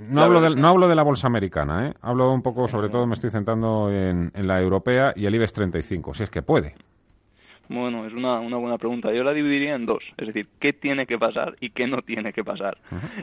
no, 0.09 0.23
hablo 0.23 0.41
de, 0.41 0.51
no 0.51 0.69
hablo 0.69 0.89
de 0.89 0.95
la 0.95 1.03
bolsa 1.03 1.27
americana, 1.27 1.89
¿eh? 1.89 1.95
hablo 2.01 2.33
un 2.33 2.43
poco, 2.43 2.69
sobre 2.69 2.89
todo 2.89 3.07
me 3.07 3.15
estoy 3.15 3.31
centrando 3.31 3.91
en, 3.91 4.31
la 4.35 4.61
europea 4.61 5.13
y 5.17 5.27
el 5.27 5.35
IBEX 5.35 5.53
35, 5.53 6.15
si 6.15 6.23
es 6.23 6.31
que 6.31 6.43
puede. 6.43 6.75
Bueno, 7.69 8.07
es 8.07 8.13
una, 8.13 8.41
una 8.41 8.57
buena 8.57 8.79
pregunta. 8.79 9.13
Yo 9.13 9.25
la 9.25 9.33
dividiría 9.33 9.75
en 9.75 9.87
dos, 9.87 10.03
es 10.17 10.27
decir, 10.27 10.49
qué 10.61 10.73
tiene 10.73 11.07
que 11.07 11.19
pasar 11.19 11.57
y 11.61 11.71
qué 11.71 11.87
no 11.87 12.03
tiene 12.03 12.33
que 12.33 12.45
pasar. 12.45 12.79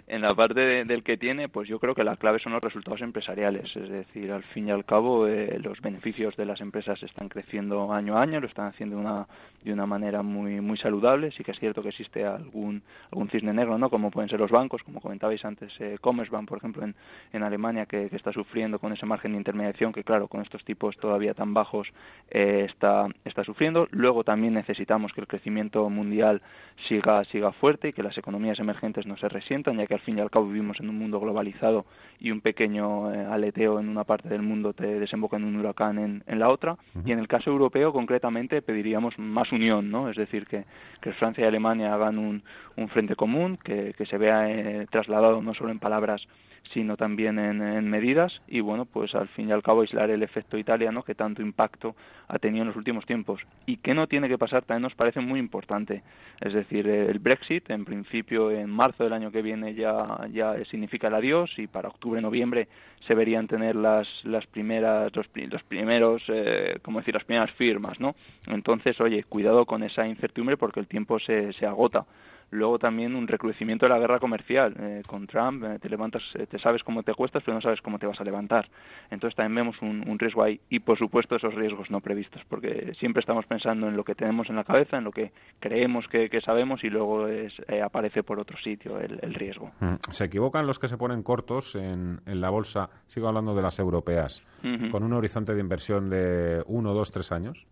En 0.07 0.21
la 0.21 0.33
parte 0.33 0.85
del 0.85 1.03
que 1.03 1.17
tiene, 1.17 1.47
pues 1.49 1.67
yo 1.67 1.79
creo 1.79 1.93
que 1.95 2.03
la 2.03 2.17
clave 2.17 2.39
son 2.39 2.53
los 2.53 2.63
resultados 2.63 3.01
empresariales, 3.01 3.75
es 3.75 3.89
decir, 3.89 4.31
al 4.31 4.43
fin 4.43 4.67
y 4.67 4.71
al 4.71 4.85
cabo 4.85 5.27
eh, 5.27 5.59
los 5.61 5.79
beneficios 5.81 6.35
de 6.35 6.45
las 6.45 6.61
empresas 6.61 7.01
están 7.03 7.29
creciendo 7.29 7.93
año 7.93 8.17
a 8.17 8.21
año, 8.21 8.39
lo 8.39 8.47
están 8.47 8.67
haciendo 8.67 8.97
una, 8.97 9.27
de 9.63 9.73
una 9.73 9.85
manera 9.85 10.21
muy 10.21 10.61
muy 10.61 10.77
saludable. 10.77 11.31
Sí 11.31 11.43
que 11.43 11.51
es 11.51 11.59
cierto 11.59 11.81
que 11.83 11.89
existe 11.89 12.25
algún 12.25 12.81
algún 13.11 13.29
cisne 13.29 13.53
negro, 13.53 13.77
¿no? 13.77 13.89
Como 13.89 14.11
pueden 14.11 14.29
ser 14.29 14.39
los 14.39 14.51
bancos, 14.51 14.83
como 14.83 15.01
comentabais 15.01 15.43
antes, 15.45 15.71
eh, 15.79 15.97
Commerzbank, 16.01 16.47
por 16.47 16.57
ejemplo, 16.57 16.83
en, 16.83 16.95
en 17.33 17.43
Alemania, 17.43 17.85
que, 17.85 18.09
está 18.11 18.31
sufriendo 18.33 18.77
con 18.77 18.93
ese 18.93 19.05
margen 19.05 19.31
de 19.31 19.37
intermediación 19.37 19.93
que, 19.93 20.03
claro, 20.03 20.27
con 20.27 20.41
estos 20.41 20.63
tipos 20.63 20.95
todavía 20.97 21.33
tan 21.33 21.53
bajos 21.53 21.87
eh, 22.29 22.67
está 22.69 23.07
está 23.25 23.43
sufriendo. 23.43 23.87
Luego 23.91 24.23
también 24.31 24.53
necesitamos 24.53 25.11
que 25.11 25.19
el 25.19 25.27
crecimiento 25.27 25.89
mundial 25.89 26.41
siga, 26.87 27.21
siga 27.25 27.51
fuerte 27.51 27.89
y 27.89 27.93
que 27.93 28.01
las 28.01 28.17
economías 28.17 28.57
emergentes 28.59 29.05
no 29.05 29.17
se 29.17 29.27
resientan, 29.27 29.75
ya 29.77 29.87
que 29.87 29.95
al 29.95 29.99
fin 29.99 30.17
y 30.17 30.21
al 30.21 30.31
cabo 30.31 30.47
vivimos 30.47 30.79
en 30.79 30.87
un 30.87 30.97
mundo 30.97 31.19
globalizado 31.19 31.85
y 32.17 32.31
un 32.31 32.39
pequeño 32.39 33.13
eh, 33.13 33.25
aleteo 33.25 33.77
en 33.81 33.89
una 33.89 34.05
parte 34.05 34.29
del 34.29 34.41
mundo 34.41 34.71
te 34.71 34.85
desemboca 35.01 35.35
en 35.35 35.43
un 35.43 35.57
huracán 35.57 35.99
en, 35.99 36.23
en 36.27 36.39
la 36.39 36.47
otra. 36.47 36.77
Y 37.03 37.11
en 37.11 37.19
el 37.19 37.27
caso 37.27 37.49
europeo, 37.49 37.91
concretamente, 37.91 38.61
pediríamos 38.61 39.19
más 39.19 39.51
unión, 39.51 39.91
¿no? 39.91 40.09
Es 40.09 40.15
decir, 40.15 40.47
que, 40.47 40.63
que 41.01 41.11
Francia 41.11 41.43
y 41.43 41.47
Alemania 41.47 41.93
hagan 41.93 42.17
un, 42.17 42.41
un 42.77 42.87
frente 42.87 43.17
común, 43.17 43.57
que, 43.61 43.93
que 43.97 44.05
se 44.05 44.17
vea 44.17 44.49
eh, 44.49 44.87
trasladado 44.89 45.41
no 45.41 45.53
solo 45.53 45.71
en 45.71 45.79
palabras 45.79 46.25
sino 46.73 46.97
también 46.97 47.39
en, 47.39 47.89
medidas. 47.89 48.41
Y 48.47 48.61
bueno 48.61 48.85
pues 48.85 49.15
al 49.15 49.27
fin 49.29 49.49
y 49.49 49.51
al 49.51 49.63
cabo 49.63 49.81
aislar 49.81 50.09
el 50.09 50.23
efecto 50.23 50.57
italiano 50.57 51.03
que 51.03 51.15
tanto 51.15 51.41
impacto 51.41 51.95
ha 52.27 52.39
tenido 52.39 52.63
en 52.63 52.69
los 52.69 52.77
últimos 52.77 53.05
tiempos 53.05 53.41
y 53.65 53.77
que 53.77 53.93
no 53.93 54.07
tiene 54.07 54.29
que 54.29 54.37
pasar 54.37 54.63
también 54.63 54.83
nos 54.83 54.95
parece 54.95 55.19
muy 55.19 55.39
importante. 55.39 56.03
Es 56.39 56.53
decir 56.53 56.87
el 56.87 57.19
Brexit 57.19 57.69
en 57.69 57.85
principio 57.85 58.51
en 58.51 58.69
marzo 58.69 59.03
del 59.03 59.13
año 59.13 59.31
que 59.31 59.41
viene 59.41 59.73
ya 59.73 60.27
ya 60.31 60.55
significa 60.65 61.07
el 61.07 61.15
adiós 61.15 61.51
y 61.57 61.67
para 61.67 61.89
octubre 61.89 62.21
noviembre 62.21 62.67
se 63.07 63.15
verían 63.15 63.47
tener 63.47 63.75
las 63.75 64.07
las 64.23 64.45
primeras 64.47 65.11
los, 65.15 65.27
primeros 65.63 66.21
eh, 66.27 66.77
como 66.81 66.99
decir 66.99 67.13
las 67.13 67.23
primeras 67.23 67.51
firmas 67.51 67.99
no 67.99 68.15
entonces 68.47 68.99
oye 69.01 69.23
cuidado 69.23 69.65
con 69.65 69.83
esa 69.83 70.07
incertidumbre 70.07 70.57
porque 70.57 70.79
el 70.79 70.87
tiempo 70.87 71.19
se, 71.19 71.53
se 71.53 71.65
agota 71.65 72.05
luego 72.51 72.77
también 72.77 73.15
un 73.15 73.27
recrudecimiento 73.27 73.85
de 73.85 73.89
la 73.89 73.99
guerra 73.99 74.19
comercial 74.19 74.75
eh, 74.77 75.01
con 75.07 75.25
Trump 75.25 75.63
eh, 75.63 75.79
te 75.79 75.89
levantas 75.89 76.21
eh, 76.35 76.45
te 76.45 76.59
sabes 76.59 76.83
cómo 76.83 77.01
te 77.01 77.13
cuestas 77.13 77.41
pero 77.43 77.55
no 77.55 77.61
sabes 77.61 77.81
cómo 77.81 77.97
te 77.97 78.05
vas 78.05 78.19
a 78.19 78.23
levantar. 78.23 78.69
Entonces 79.09 79.35
también 79.35 79.55
vemos 79.55 79.81
un, 79.81 80.19
riesgo 80.19 80.43
ahí. 80.43 80.59
Y 80.69 80.79
por 80.79 80.99
supuesto 80.99 81.35
esos 81.35 81.55
riesgos 81.55 81.89
no 81.89 82.01
previstos 82.01 82.41
porque 82.47 82.93
siempre 82.99 83.21
estamos 83.21 83.45
pensando 83.45 83.87
en 83.87 83.95
lo 83.95 84.03
que 84.03 84.15
tenemos 84.15 84.49
en 84.49 84.57
la 84.57 84.63
cabeza 84.63 84.97
en 84.97 85.05
lo 85.05 85.11
que 85.11 85.31
creemos 85.59 86.05
que, 86.07 86.29
sabemos 86.41 86.83
y 86.83 86.89
luego 86.89 87.27
es, 87.27 87.53
aparece 87.83 88.23
por 88.23 88.39
otro 88.39 88.57
sitio 88.57 88.99
el, 88.99 89.33
riesgo. 89.33 89.71
Mm. 89.79 89.95
se 90.09 90.25
equivocan 90.25 90.67
los 90.67 90.79
que 90.79 90.87
se 90.87 90.97
ponen 90.97 91.23
cortos 91.23 91.75
en, 91.75 92.19
en 92.25 92.41
la 92.41 92.49
bolsa. 92.49 92.89
Sigo 93.07 93.27
hablando 93.27 93.55
de 93.55 93.61
las 93.61 93.79
europeas. 93.79 94.43
Con 94.91 95.03
un 95.03 95.13
horizonte 95.13 95.53
de 95.53 95.61
inversión 95.61 96.09
de 96.09 96.63
uno 96.67 96.93
dos 96.93 97.11
tres 97.11 97.31
años 97.31 97.67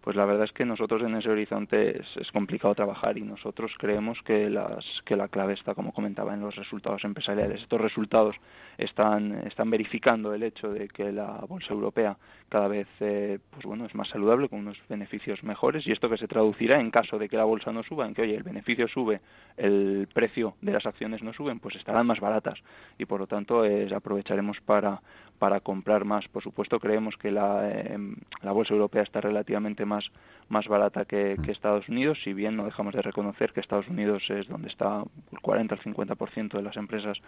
pues 0.00 0.16
la 0.16 0.24
verdad 0.24 0.44
es 0.44 0.52
que 0.52 0.64
nosotros 0.64 1.02
en 1.02 1.14
ese 1.16 1.28
horizonte 1.28 2.00
es, 2.00 2.32
complicado 2.32 2.74
trabajar 2.74 3.18
y 3.18 3.22
nosotros 3.22 3.72
creemos 3.78 4.18
que, 4.22 4.48
las, 4.48 4.84
que 5.04 5.16
la 5.16 5.28
clave 5.28 5.54
está, 5.54 5.74
como 5.74 5.92
comentaba, 5.92 6.34
en 6.34 6.40
los 6.40 6.54
resultados 6.54 7.04
empresariales. 7.04 7.62
Estos 7.62 7.80
resultados 7.80 8.36
están, 8.78 9.46
están 9.46 9.70
verificando 9.70 10.32
el 10.32 10.42
hecho 10.42 10.70
de 10.70 10.88
que 10.88 11.10
la 11.12 11.44
bolsa 11.48 11.72
europea 11.72 12.16
cada 12.48 12.68
vez 12.68 12.86
eh, 13.00 13.38
pues 13.50 13.64
bueno, 13.66 13.84
es 13.86 13.94
más 13.94 14.08
saludable, 14.08 14.48
con 14.48 14.60
unos 14.60 14.78
beneficios 14.88 15.42
mejores, 15.42 15.86
y 15.86 15.92
esto 15.92 16.08
que 16.08 16.16
se 16.16 16.28
traducirá 16.28 16.80
en 16.80 16.90
caso 16.90 17.18
de 17.18 17.28
que 17.28 17.36
la 17.36 17.44
bolsa 17.44 17.72
no 17.72 17.82
suba, 17.82 18.06
en 18.06 18.14
que, 18.14 18.22
oye, 18.22 18.36
el 18.36 18.42
beneficio 18.42 18.88
sube, 18.88 19.20
el 19.56 20.08
precio 20.12 20.54
de 20.62 20.72
las 20.72 20.86
acciones 20.86 21.22
no 21.22 21.32
suben, 21.32 21.60
pues 21.60 21.76
estarán 21.76 22.06
más 22.06 22.20
baratas, 22.20 22.58
y 22.98 23.04
por 23.04 23.20
lo 23.20 23.26
tanto 23.26 23.64
aprovecharemos 23.94 24.60
para, 24.62 25.02
para 25.38 25.60
comprar 25.60 26.04
más. 26.04 26.26
Por 26.28 26.42
supuesto, 26.42 26.78
creemos 26.80 27.16
que 27.16 27.30
la, 27.30 27.70
em, 27.70 28.16
la 28.42 28.52
bolsa 28.52 28.74
europea 28.74 29.02
está 29.02 29.20
relativamente 29.20 29.84
más, 29.84 30.10
más 30.48 30.66
barata 30.66 31.04
que, 31.04 31.36
que, 31.44 31.52
Estados 31.52 31.88
Unidos, 31.88 32.18
si 32.24 32.32
bien 32.32 32.56
no 32.56 32.64
dejamos 32.64 32.94
de 32.94 33.02
reconocer 33.02 33.52
que 33.52 33.60
Estados 33.60 33.88
Unidos 33.88 34.22
es 34.30 34.48
donde 34.48 34.68
está 34.68 35.02
el 35.32 35.40
40 35.40 35.74
al 35.74 35.80
50% 35.80 36.56
de 36.56 36.62
las 36.62 36.76
empresas 36.76 37.18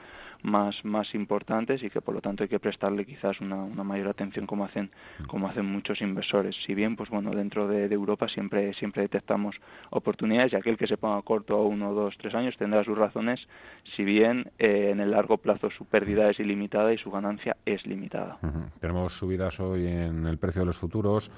más, 0.42 0.84
más 0.84 1.14
importantes 1.14 1.82
y 1.82 1.90
que 1.90 2.00
por 2.00 2.14
lo 2.14 2.20
tanto 2.20 2.42
hay 2.42 2.48
que 2.48 2.58
prestarle 2.58 3.04
quizás 3.04 3.40
una, 3.40 3.56
una 3.56 3.84
mayor 3.84 4.08
atención 4.08 4.46
como 4.46 4.64
hacen, 4.64 4.90
como 5.26 5.48
hacen 5.48 5.66
muchos 5.66 6.00
inversores. 6.00 6.56
Si 6.66 6.74
bien, 6.74 6.96
pues 6.96 7.11
bueno, 7.11 7.30
dentro 7.32 7.68
de, 7.68 7.90
Europa 7.90 8.28
siempre, 8.28 8.72
siempre 8.74 9.02
detectamos 9.02 9.56
oportunidades 9.90 10.52
y 10.52 10.56
aquel 10.56 10.76
que 10.76 10.86
se 10.86 10.96
ponga 10.96 11.20
corto 11.22 11.56
a 11.56 11.66
uno, 11.66 11.92
dos, 11.92 12.16
tres 12.18 12.34
años 12.34 12.56
tendrá 12.56 12.84
sus 12.84 12.96
razones, 12.96 13.46
si 13.96 14.04
bien 14.04 14.50
eh, 14.58 14.90
en 14.90 15.00
el 15.00 15.11
largo 15.11 15.38
plazo 15.38 15.70
su 15.70 15.84
pérdida 15.84 16.30
es 16.30 16.40
ilimitada 16.40 16.92
y 16.92 16.98
su 16.98 17.11
ganancia 17.11 17.56
es 17.66 17.84
limitada. 17.86 17.99
Tenemos 18.80 19.16
subidas 19.16 19.61
hoy 19.61 19.86
en 19.86 20.26
el 20.26 20.38
precio 20.38 20.62
de 20.62 20.66
los 20.66 20.78
futuros 20.78 21.30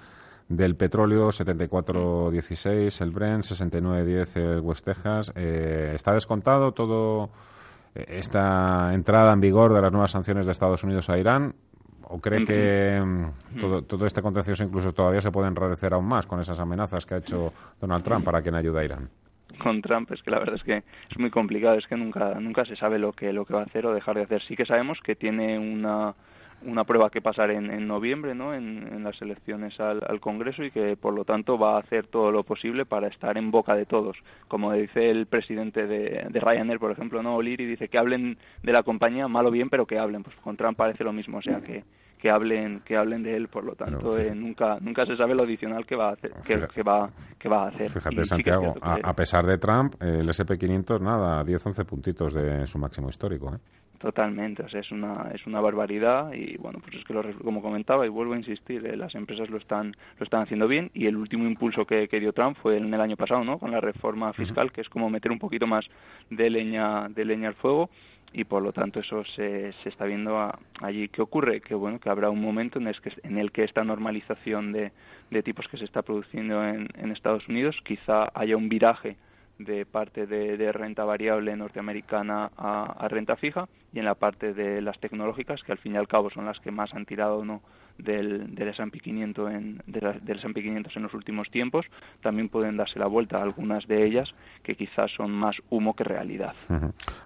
del 0.48 0.76
petróleo 0.76 1.28
74.16 1.28 3.00
el 3.02 3.10
Brent 3.10 3.44
69.10 3.44 4.36
el 4.36 4.60
West 4.60 4.84
Texas. 4.84 5.32
Eh, 5.34 5.92
está 5.94 6.12
descontado 6.12 6.72
todo 6.72 7.30
eh, 7.94 8.04
esta 8.08 8.92
entrada 8.92 9.32
en 9.32 9.40
vigor 9.40 9.72
de 9.72 9.80
las 9.80 9.92
nuevas 9.92 10.10
sanciones 10.10 10.46
de 10.46 10.52
Estados 10.52 10.84
Unidos 10.84 11.08
a 11.08 11.18
Irán 11.18 11.54
o 12.04 12.18
cree 12.20 12.44
que 12.44 13.00
mm, 13.00 13.60
todo, 13.60 13.82
todo, 13.82 14.06
este 14.06 14.20
contencioso 14.20 14.64
incluso 14.64 14.92
todavía 14.92 15.20
se 15.20 15.30
puede 15.30 15.48
enrarecer 15.48 15.94
aún 15.94 16.06
más 16.06 16.26
con 16.26 16.40
esas 16.40 16.60
amenazas 16.60 17.06
que 17.06 17.14
ha 17.14 17.18
hecho 17.18 17.52
Donald 17.80 18.04
Trump 18.04 18.24
para 18.24 18.42
quien 18.42 18.54
ayuda 18.54 18.80
a 18.80 18.84
Irán 18.84 19.08
con 19.58 19.80
Trump 19.80 20.10
es 20.12 20.22
que 20.22 20.30
la 20.30 20.38
verdad 20.38 20.56
es 20.56 20.62
que 20.62 20.76
es 20.78 21.18
muy 21.18 21.30
complicado 21.30 21.76
es 21.76 21.86
que 21.86 21.96
nunca 21.96 22.34
nunca 22.40 22.64
se 22.64 22.76
sabe 22.76 22.98
lo 22.98 23.12
que 23.12 23.32
lo 23.32 23.44
que 23.44 23.54
va 23.54 23.60
a 23.60 23.64
hacer 23.64 23.86
o 23.86 23.94
dejar 23.94 24.16
de 24.16 24.22
hacer. 24.22 24.42
Sí 24.42 24.56
que 24.56 24.66
sabemos 24.66 24.98
que 25.02 25.14
tiene 25.14 25.58
una 25.58 26.14
una 26.64 26.84
prueba 26.84 27.10
que 27.10 27.20
pasar 27.20 27.50
en, 27.50 27.70
en 27.70 27.86
noviembre 27.86 28.34
¿no? 28.34 28.54
En, 28.54 29.02
las 29.02 29.20
elecciones 29.20 29.78
al, 29.80 30.00
al, 30.06 30.20
Congreso 30.20 30.62
y 30.62 30.70
que 30.70 30.96
por 30.96 31.12
lo 31.12 31.24
tanto 31.24 31.58
va 31.58 31.76
a 31.76 31.80
hacer 31.80 32.06
todo 32.06 32.30
lo 32.30 32.44
posible 32.44 32.84
para 32.84 33.08
estar 33.08 33.36
en 33.36 33.50
boca 33.50 33.74
de 33.74 33.84
todos. 33.84 34.16
Como 34.46 34.72
dice 34.72 35.10
el 35.10 35.26
presidente 35.26 35.86
de, 35.86 36.26
de 36.30 36.40
Ryanair, 36.40 36.78
por 36.78 36.92
ejemplo, 36.92 37.22
¿no? 37.22 37.36
O'Leary 37.36 37.66
dice 37.66 37.88
que 37.88 37.98
hablen 37.98 38.38
de 38.62 38.72
la 38.72 38.84
compañía, 38.84 39.26
mal 39.26 39.46
o 39.46 39.50
bien, 39.50 39.68
pero 39.70 39.86
que 39.86 39.98
hablen. 39.98 40.22
Pues 40.22 40.36
con 40.36 40.56
Trump 40.56 40.76
parece 40.76 41.02
lo 41.02 41.12
mismo, 41.12 41.38
o 41.38 41.42
sea 41.42 41.60
que 41.60 41.82
que 42.22 42.30
hablen 42.30 42.82
que 42.84 42.96
hablen 42.96 43.24
de 43.24 43.34
él 43.34 43.48
por 43.48 43.64
lo 43.64 43.74
tanto 43.74 44.16
eh, 44.16 44.32
nunca 44.32 44.78
nunca 44.80 45.04
se 45.04 45.16
sabe 45.16 45.34
lo 45.34 45.42
adicional 45.42 45.84
que 45.84 45.96
va 45.96 46.10
a 46.10 46.12
hacer 46.12 46.30
que, 46.46 46.82
va 46.84 47.10
que 47.36 47.48
va 47.48 47.64
a 47.64 47.68
hacer 47.70 47.90
fíjate 47.90 48.24
Santiago 48.24 48.74
a, 48.80 49.12
pesar 49.12 49.44
de 49.44 49.58
Trump 49.58 50.00
el 50.00 50.28
S&P 50.28 50.56
500 50.56 51.00
nada 51.00 51.42
10 51.42 51.66
11 51.66 51.84
puntitos 51.84 52.32
de 52.32 52.64
su 52.68 52.78
máximo 52.78 53.08
histórico 53.08 53.52
¿eh? 53.52 53.58
Totalmente, 54.03 54.64
o 54.64 54.68
sea, 54.68 54.80
es 54.80 54.90
una, 54.90 55.30
es 55.32 55.46
una 55.46 55.61
barbaridad 55.61 56.32
y 56.32 56.57
bueno, 56.57 56.80
pues 56.80 56.96
es 56.96 57.05
que 57.05 57.14
lo, 57.14 57.22
como 57.38 57.62
comentaba 57.62 58.05
y 58.05 58.09
vuelvo 58.09 58.34
a 58.34 58.36
insistir, 58.36 58.84
eh, 58.84 58.96
las 58.96 59.14
empresas 59.14 59.48
lo 59.48 59.59
están, 59.59 59.94
lo 60.18 60.24
están 60.24 60.42
haciendo 60.42 60.66
bien 60.66 60.90
y 60.92 61.07
el 61.07 61.16
último 61.16 61.46
impulso 61.46 61.86
que, 61.86 62.09
que, 62.09 62.18
dio 62.18 62.32
Trump 62.32 62.59
fue 62.61 62.78
en 62.78 62.92
el 62.92 63.00
año 63.00 63.16
pasado, 63.16 63.44
¿no? 63.44 63.61
Con 63.61 63.70
la 63.70 63.80
reforma 63.80 64.32
fiscal, 64.32 64.72
que 64.72 64.80
es 64.80 64.88
como 64.88 65.09
meter 65.09 65.30
un 65.30 65.38
poquito 65.38 65.68
más 65.68 65.86
de 66.30 66.50
leña, 66.50 67.09
de 67.11 67.24
leña 67.24 67.46
al 67.46 67.55
fuego 67.55 67.90
y 68.32 68.42
por 68.42 68.61
lo 68.61 68.72
tanto 68.72 68.98
eso 68.98 69.24
se, 69.36 69.72
se 69.84 69.88
está 69.88 70.05
viendo 70.05 70.53
allí. 70.80 71.09
¿Qué 71.09 71.22
ocurre? 71.22 71.61
Que 71.61 71.76
bueno, 71.76 72.00
que 72.00 72.11
habrá 72.11 72.28
un 72.28 72.42
momento 72.42 72.80
en 72.80 72.88
el 72.88 73.00
que, 73.00 73.12
en 73.22 73.38
el 73.38 73.53
que 73.53 73.62
esta 73.62 73.84
normalización 73.84 74.72
de, 74.72 74.90
de 75.30 75.42
tipos 75.44 75.68
que 75.68 75.76
se 75.76 75.84
está 75.84 76.03
produciendo 76.03 76.66
en, 76.66 76.88
en 76.98 77.12
Estados 77.12 77.46
Unidos 77.46 77.76
quizá 77.84 78.32
haya 78.34 78.57
un 78.57 78.68
viraje 78.68 79.16
de 79.59 79.86
parte 79.86 80.26
de, 80.26 80.72
renta 80.72 81.05
variable 81.05 81.55
norteamericana 81.57 82.50
a, 82.57 83.07
renta 83.09 83.36
fija 83.36 83.68
y 83.92 83.98
en 83.98 84.05
la 84.05 84.14
parte 84.14 84.55
de 84.55 84.80
las 84.80 84.98
tecnológicas 84.98 85.62
que 85.62 85.72
al 85.72 85.78
fin 85.78 85.94
y 85.94 85.96
al 85.96 86.09
cabo 86.09 86.30
son 86.30 86.46
las 86.46 86.59
que 86.61 86.70
más 86.70 86.92
han 86.94 87.07
tirado 87.07 87.44
no 87.44 87.62
del, 87.98 88.55
del 88.55 88.68
S&P 88.68 89.00
500 89.00 89.53
en 89.53 89.82
500 89.86 90.96
en 90.96 91.03
los 91.03 91.14
últimos 91.14 91.50
tiempos 91.50 91.86
también 92.22 92.48
pueden 92.48 92.76
darse 92.76 92.98
la 92.98 93.07
vuelta 93.07 93.42
algunas 93.42 93.86
de 93.86 94.07
ellas 94.07 94.30
que 94.62 94.74
quizás 94.74 95.11
son 95.14 95.30
más 95.30 95.57
humo 95.70 95.94
que 95.94 96.05
realidad. 96.05 96.55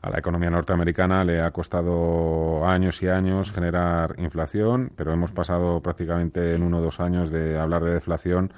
A 0.03 0.11
la 0.11 0.19
economía 0.19 0.51
norteamericana 0.51 1.25
le 1.25 1.41
ha 1.41 1.51
costado 1.51 2.67
años 2.67 3.03
y 3.03 3.09
años 3.09 3.53
generar 3.53 4.17
inflación, 4.19 4.91
pero 4.97 5.13
hemos 5.13 5.33
pasado 5.33 5.81
prácticamente 5.81 6.55
en 6.55 6.63
uno 6.63 6.79
o 6.79 6.83
dos 6.83 7.01
años 7.01 7.31
de 7.31 7.59
hablar 7.59 7.85
de 7.85 7.95
deflación 7.95 8.53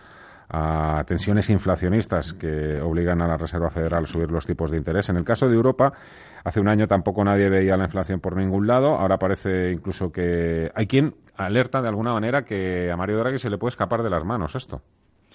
a 0.51 1.05
tensiones 1.07 1.51
inflacionistas 1.51 2.33
que 2.33 2.81
obligan 2.81 3.21
a 3.21 3.29
la 3.29 3.37
Reserva 3.37 3.71
Federal 3.71 4.05
a 4.05 4.07
subir 4.07 4.31
los 4.31 4.47
tipos 4.47 4.71
de 4.71 4.79
interés. 4.79 5.09
En 5.09 5.17
el 5.17 5.25
caso 5.25 5.49
de 5.49 5.55
Europa, 5.55 5.93
hace 6.45 6.61
un 6.61 6.69
año 6.69 6.87
tampoco 6.87 7.23
nadie 7.25 7.51
veía 7.51 7.77
la 7.77 7.85
inflación 7.85 8.21
por 8.21 8.37
ningún 8.37 8.67
lado. 8.67 8.97
Ahora 8.97 9.19
parece 9.19 9.71
incluso 9.71 10.11
que 10.11 10.71
hay 10.75 10.87
quien 10.87 11.15
alerta 11.37 11.83
de 11.83 11.89
alguna 11.89 12.13
manera 12.13 12.45
que 12.45 12.91
a 12.91 12.97
Mario 12.97 13.19
Draghi 13.19 13.39
se 13.39 13.51
le 13.51 13.59
puede 13.59 13.71
escapar 13.71 14.03
de 14.03 14.11
las 14.11 14.25
manos 14.25 14.55
esto. 14.55 14.83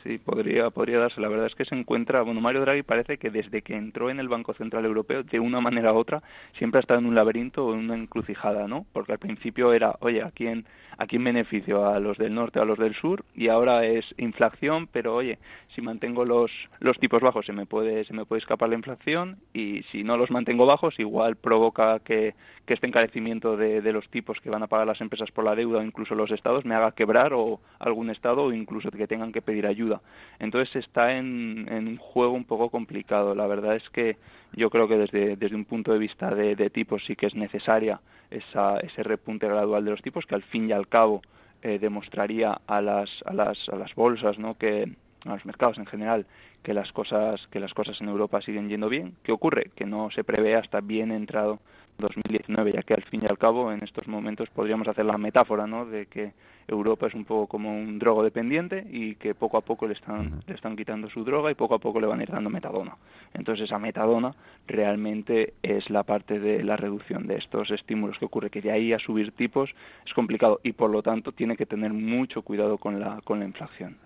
Sí, 0.03 0.17
podría, 0.17 0.69
podría 0.69 0.99
darse. 0.99 1.21
La 1.21 1.29
verdad 1.29 1.47
es 1.47 1.55
que 1.55 1.63
se 1.63 1.75
encuentra, 1.75 2.23
bueno, 2.23 2.41
Mario 2.41 2.59
Draghi 2.59 2.83
parece 2.83 3.17
que 3.17 3.29
desde 3.29 3.61
que 3.61 3.77
entró 3.77 4.09
en 4.09 4.19
el 4.19 4.27
Banco 4.27 4.53
Central 4.53 4.83
Europeo, 4.83 5.23
de 5.23 5.39
una 5.39 5.61
manera 5.61 5.93
u 5.93 5.97
otra, 5.97 6.21
siempre 6.57 6.79
ha 6.79 6.81
estado 6.81 6.99
en 6.99 7.05
un 7.05 7.15
laberinto 7.15 7.65
o 7.65 7.73
en 7.73 7.79
una 7.79 7.95
encrucijada, 7.95 8.67
¿no? 8.67 8.85
Porque 8.91 9.13
al 9.13 9.19
principio 9.19 9.71
era, 9.71 9.95
oye, 10.01 10.21
¿a 10.21 10.31
quién, 10.31 10.65
¿a 10.97 11.07
quién 11.07 11.23
beneficio? 11.23 11.87
¿A 11.87 12.01
los 12.01 12.17
del 12.17 12.33
norte 12.33 12.59
o 12.59 12.63
a 12.63 12.65
los 12.65 12.77
del 12.77 12.95
sur? 12.95 13.23
Y 13.33 13.47
ahora 13.47 13.85
es 13.85 14.03
inflación, 14.17 14.87
pero 14.91 15.15
oye, 15.15 15.39
si 15.73 15.81
mantengo 15.81 16.25
los, 16.25 16.51
los 16.79 16.99
tipos 16.99 17.21
bajos 17.21 17.45
se 17.45 17.53
me, 17.53 17.65
puede, 17.65 18.03
se 18.03 18.13
me 18.13 18.25
puede 18.25 18.41
escapar 18.41 18.67
la 18.67 18.75
inflación 18.75 19.37
y 19.53 19.83
si 19.83 20.03
no 20.03 20.17
los 20.17 20.31
mantengo 20.31 20.65
bajos, 20.65 20.99
igual 20.99 21.37
provoca 21.37 21.99
que, 21.99 22.35
este 22.65 22.87
encarecimiento 22.87 23.55
de 23.55 23.93
los 23.93 24.09
tipos 24.09 24.39
que 24.39 24.49
van 24.49 24.63
a 24.63 24.67
pagar 24.67 24.87
las 24.87 24.99
empresas 24.99 25.29
por 25.29 25.45
la 25.45 25.53
deuda 25.53 25.77
o 25.77 25.83
incluso 25.83 26.15
los 26.15 26.31
estados 26.31 26.65
me 26.65 26.73
haga 26.73 26.93
quebrar 26.93 27.31
o 27.33 27.59
algún 27.77 28.09
estado 28.09 28.45
o 28.45 28.51
incluso 28.51 28.89
que 28.89 29.05
tengan 29.05 29.31
que 29.31 29.43
pedir 29.43 29.67
ayuda 29.67 29.92
entonces 30.39 30.75
está 30.75 31.13
en, 31.13 31.67
un 31.69 31.97
juego 31.97 32.33
un 32.33 32.45
poco 32.45 32.69
complicado. 32.69 33.35
La 33.35 33.47
verdad 33.47 33.75
es 33.75 33.89
que 33.89 34.17
yo 34.53 34.69
creo 34.69 34.87
que 34.87 34.97
desde, 34.97 35.35
desde 35.35 35.55
un 35.55 35.65
punto 35.65 35.93
de 35.93 35.99
vista 35.99 36.33
de, 36.33 36.69
tipos 36.69 37.03
sí 37.05 37.15
que 37.15 37.27
es 37.27 37.35
necesaria 37.35 37.99
esa, 38.29 38.77
ese 38.79 39.03
repunte 39.03 39.47
gradual 39.47 39.85
de 39.85 39.91
los 39.91 40.01
tipos 40.01 40.25
que 40.25 40.35
al 40.35 40.43
fin 40.43 40.69
y 40.69 40.73
al 40.73 40.87
cabo 40.87 41.21
eh, 41.61 41.79
demostraría 41.79 42.59
a 42.67 42.81
las, 42.81 43.09
a 43.25 43.33
las, 43.33 43.69
a 43.69 43.75
las 43.75 43.93
bolsas, 43.95 44.37
¿no? 44.37 44.57
que 44.57 44.89
a 45.25 45.29
los 45.29 45.45
mercados 45.45 45.77
en 45.77 45.85
general 45.85 46.25
que 46.63 46.73
las 46.73 46.91
cosas 46.91 47.45
que 47.47 47.59
las 47.59 47.73
cosas 47.73 47.99
en 48.01 48.07
Europa 48.07 48.41
siguen 48.41 48.69
yendo 48.69 48.89
bien. 48.89 49.15
¿Qué 49.23 49.31
ocurre? 49.31 49.71
Que 49.75 49.85
no 49.85 50.09
se 50.11 50.23
prevé 50.23 50.55
hasta 50.55 50.81
bien 50.81 51.11
entrado 51.11 51.59
2019, 51.99 52.73
ya 52.73 52.83
que 52.83 52.93
al 52.93 53.03
fin 53.03 53.21
y 53.23 53.27
al 53.27 53.37
cabo 53.37 53.71
en 53.71 53.83
estos 53.83 54.07
momentos 54.07 54.49
podríamos 54.49 54.87
hacer 54.87 55.05
la 55.05 55.17
metáfora, 55.17 55.67
¿no? 55.67 55.85
De 55.85 56.07
que 56.07 56.33
Europa 56.67 57.07
es 57.07 57.13
un 57.13 57.25
poco 57.25 57.47
como 57.47 57.75
un 57.75 57.99
drogodependiente 57.99 58.85
y 58.89 59.15
que 59.15 59.35
poco 59.35 59.57
a 59.57 59.61
poco 59.61 59.87
le 59.87 59.93
están, 59.93 60.41
le 60.45 60.53
están 60.53 60.75
quitando 60.75 61.09
su 61.09 61.23
droga 61.23 61.51
y 61.51 61.55
poco 61.55 61.75
a 61.75 61.79
poco 61.79 61.99
le 61.99 62.07
van 62.07 62.19
a 62.19 62.23
ir 62.23 62.31
dando 62.31 62.49
metadona. 62.49 62.95
Entonces 63.33 63.65
esa 63.65 63.79
metadona 63.79 64.35
realmente 64.67 65.53
es 65.61 65.89
la 65.89 66.03
parte 66.03 66.39
de 66.39 66.63
la 66.63 66.77
reducción 66.77 67.27
de 67.27 67.37
estos 67.37 67.71
estímulos 67.71 68.17
que 68.17 68.25
ocurre, 68.25 68.49
que 68.49 68.61
de 68.61 68.71
ahí 68.71 68.93
a 68.93 68.99
subir 68.99 69.31
tipos 69.31 69.69
es 70.05 70.13
complicado 70.13 70.59
y 70.63 70.73
por 70.73 70.89
lo 70.89 71.01
tanto 71.01 71.31
tiene 71.31 71.57
que 71.57 71.65
tener 71.65 71.93
mucho 71.93 72.41
cuidado 72.41 72.77
con 72.77 72.99
la, 72.99 73.21
con 73.23 73.39
la 73.39 73.45
inflación. 73.45 73.97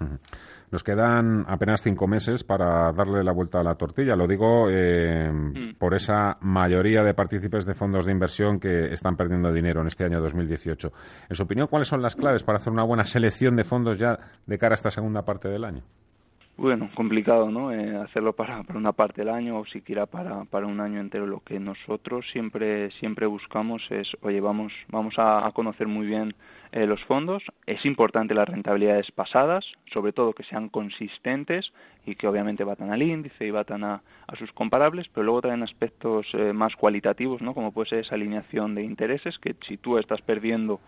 Nos 0.71 0.83
quedan 0.83 1.45
apenas 1.47 1.81
cinco 1.81 2.07
meses 2.07 2.43
para 2.43 2.91
darle 2.91 3.23
la 3.23 3.31
vuelta 3.31 3.61
a 3.61 3.63
la 3.63 3.75
tortilla. 3.75 4.15
Lo 4.15 4.27
digo 4.27 4.69
eh, 4.69 5.31
mm. 5.31 5.75
por 5.77 5.93
esa 5.93 6.37
mayoría 6.41 7.03
de 7.03 7.13
partícipes 7.13 7.65
de 7.65 7.73
fondos 7.73 8.05
de 8.05 8.11
inversión 8.11 8.59
que 8.59 8.91
están 8.91 9.15
perdiendo 9.15 9.53
dinero 9.53 9.81
en 9.81 9.87
este 9.87 10.03
año 10.03 10.19
2018. 10.19 10.91
En 11.29 11.35
su 11.35 11.43
opinión, 11.43 11.67
¿cuáles 11.67 11.87
son 11.87 12.01
las 12.01 12.15
claves 12.15 12.43
para 12.43 12.57
hacer 12.57 12.73
una 12.73 12.83
buena 12.83 13.05
selección 13.05 13.55
de 13.55 13.63
fondos 13.63 13.97
ya 13.97 14.19
de 14.45 14.57
cara 14.57 14.73
a 14.73 14.75
esta 14.75 14.91
segunda 14.91 15.23
parte 15.23 15.47
del 15.47 15.63
año? 15.63 15.83
Bueno, 16.57 16.89
complicado, 16.95 17.51
¿no? 17.51 17.71
Eh, 17.71 17.95
hacerlo 17.97 18.33
para, 18.33 18.63
para 18.63 18.79
una 18.79 18.91
parte 18.91 19.21
del 19.21 19.29
año 19.29 19.59
o 19.59 19.65
siquiera 19.65 20.07
para, 20.07 20.43
para 20.45 20.65
un 20.65 20.81
año 20.81 20.99
entero. 20.99 21.27
Lo 21.27 21.41
que 21.41 21.59
nosotros 21.59 22.25
siempre 22.33 22.89
siempre 22.99 23.27
buscamos 23.27 23.83
es, 23.91 24.07
oye, 24.21 24.41
vamos 24.41 24.73
vamos 24.89 25.13
a, 25.17 25.51
conocer 25.53 25.87
muy 25.87 26.07
bien 26.07 26.33
eh, 26.71 26.85
los 26.85 27.03
fondos. 27.05 27.43
Es 27.65 27.85
importante 27.85 28.33
las 28.33 28.47
rentabilidades 28.47 29.11
pasadas, 29.11 29.65
sobre 29.93 30.13
todo 30.13 30.33
que 30.33 30.43
sean 30.43 30.69
consistentes 30.69 31.71
y 32.05 32.15
que 32.15 32.27
obviamente 32.27 32.63
batan 32.63 32.91
al 32.91 33.01
índice 33.01 33.45
y 33.45 33.51
batan 33.51 33.83
a, 33.83 34.01
a 34.27 34.35
sus 34.35 34.51
comparables, 34.51 35.07
pero 35.13 35.23
luego 35.23 35.41
también 35.41 35.63
aspectos 35.63 36.27
eh, 36.33 36.53
más 36.53 36.75
cualitativos, 36.75 37.41
¿no? 37.41 37.53
Como 37.53 37.71
puede 37.71 37.89
ser 37.89 37.99
esa 37.99 38.15
alineación 38.15 38.75
de 38.75 38.83
intereses, 38.83 39.37
que 39.39 39.55
si 39.67 39.77
tú 39.77 39.97
estás 39.97 40.21
perdiendo 40.21 40.79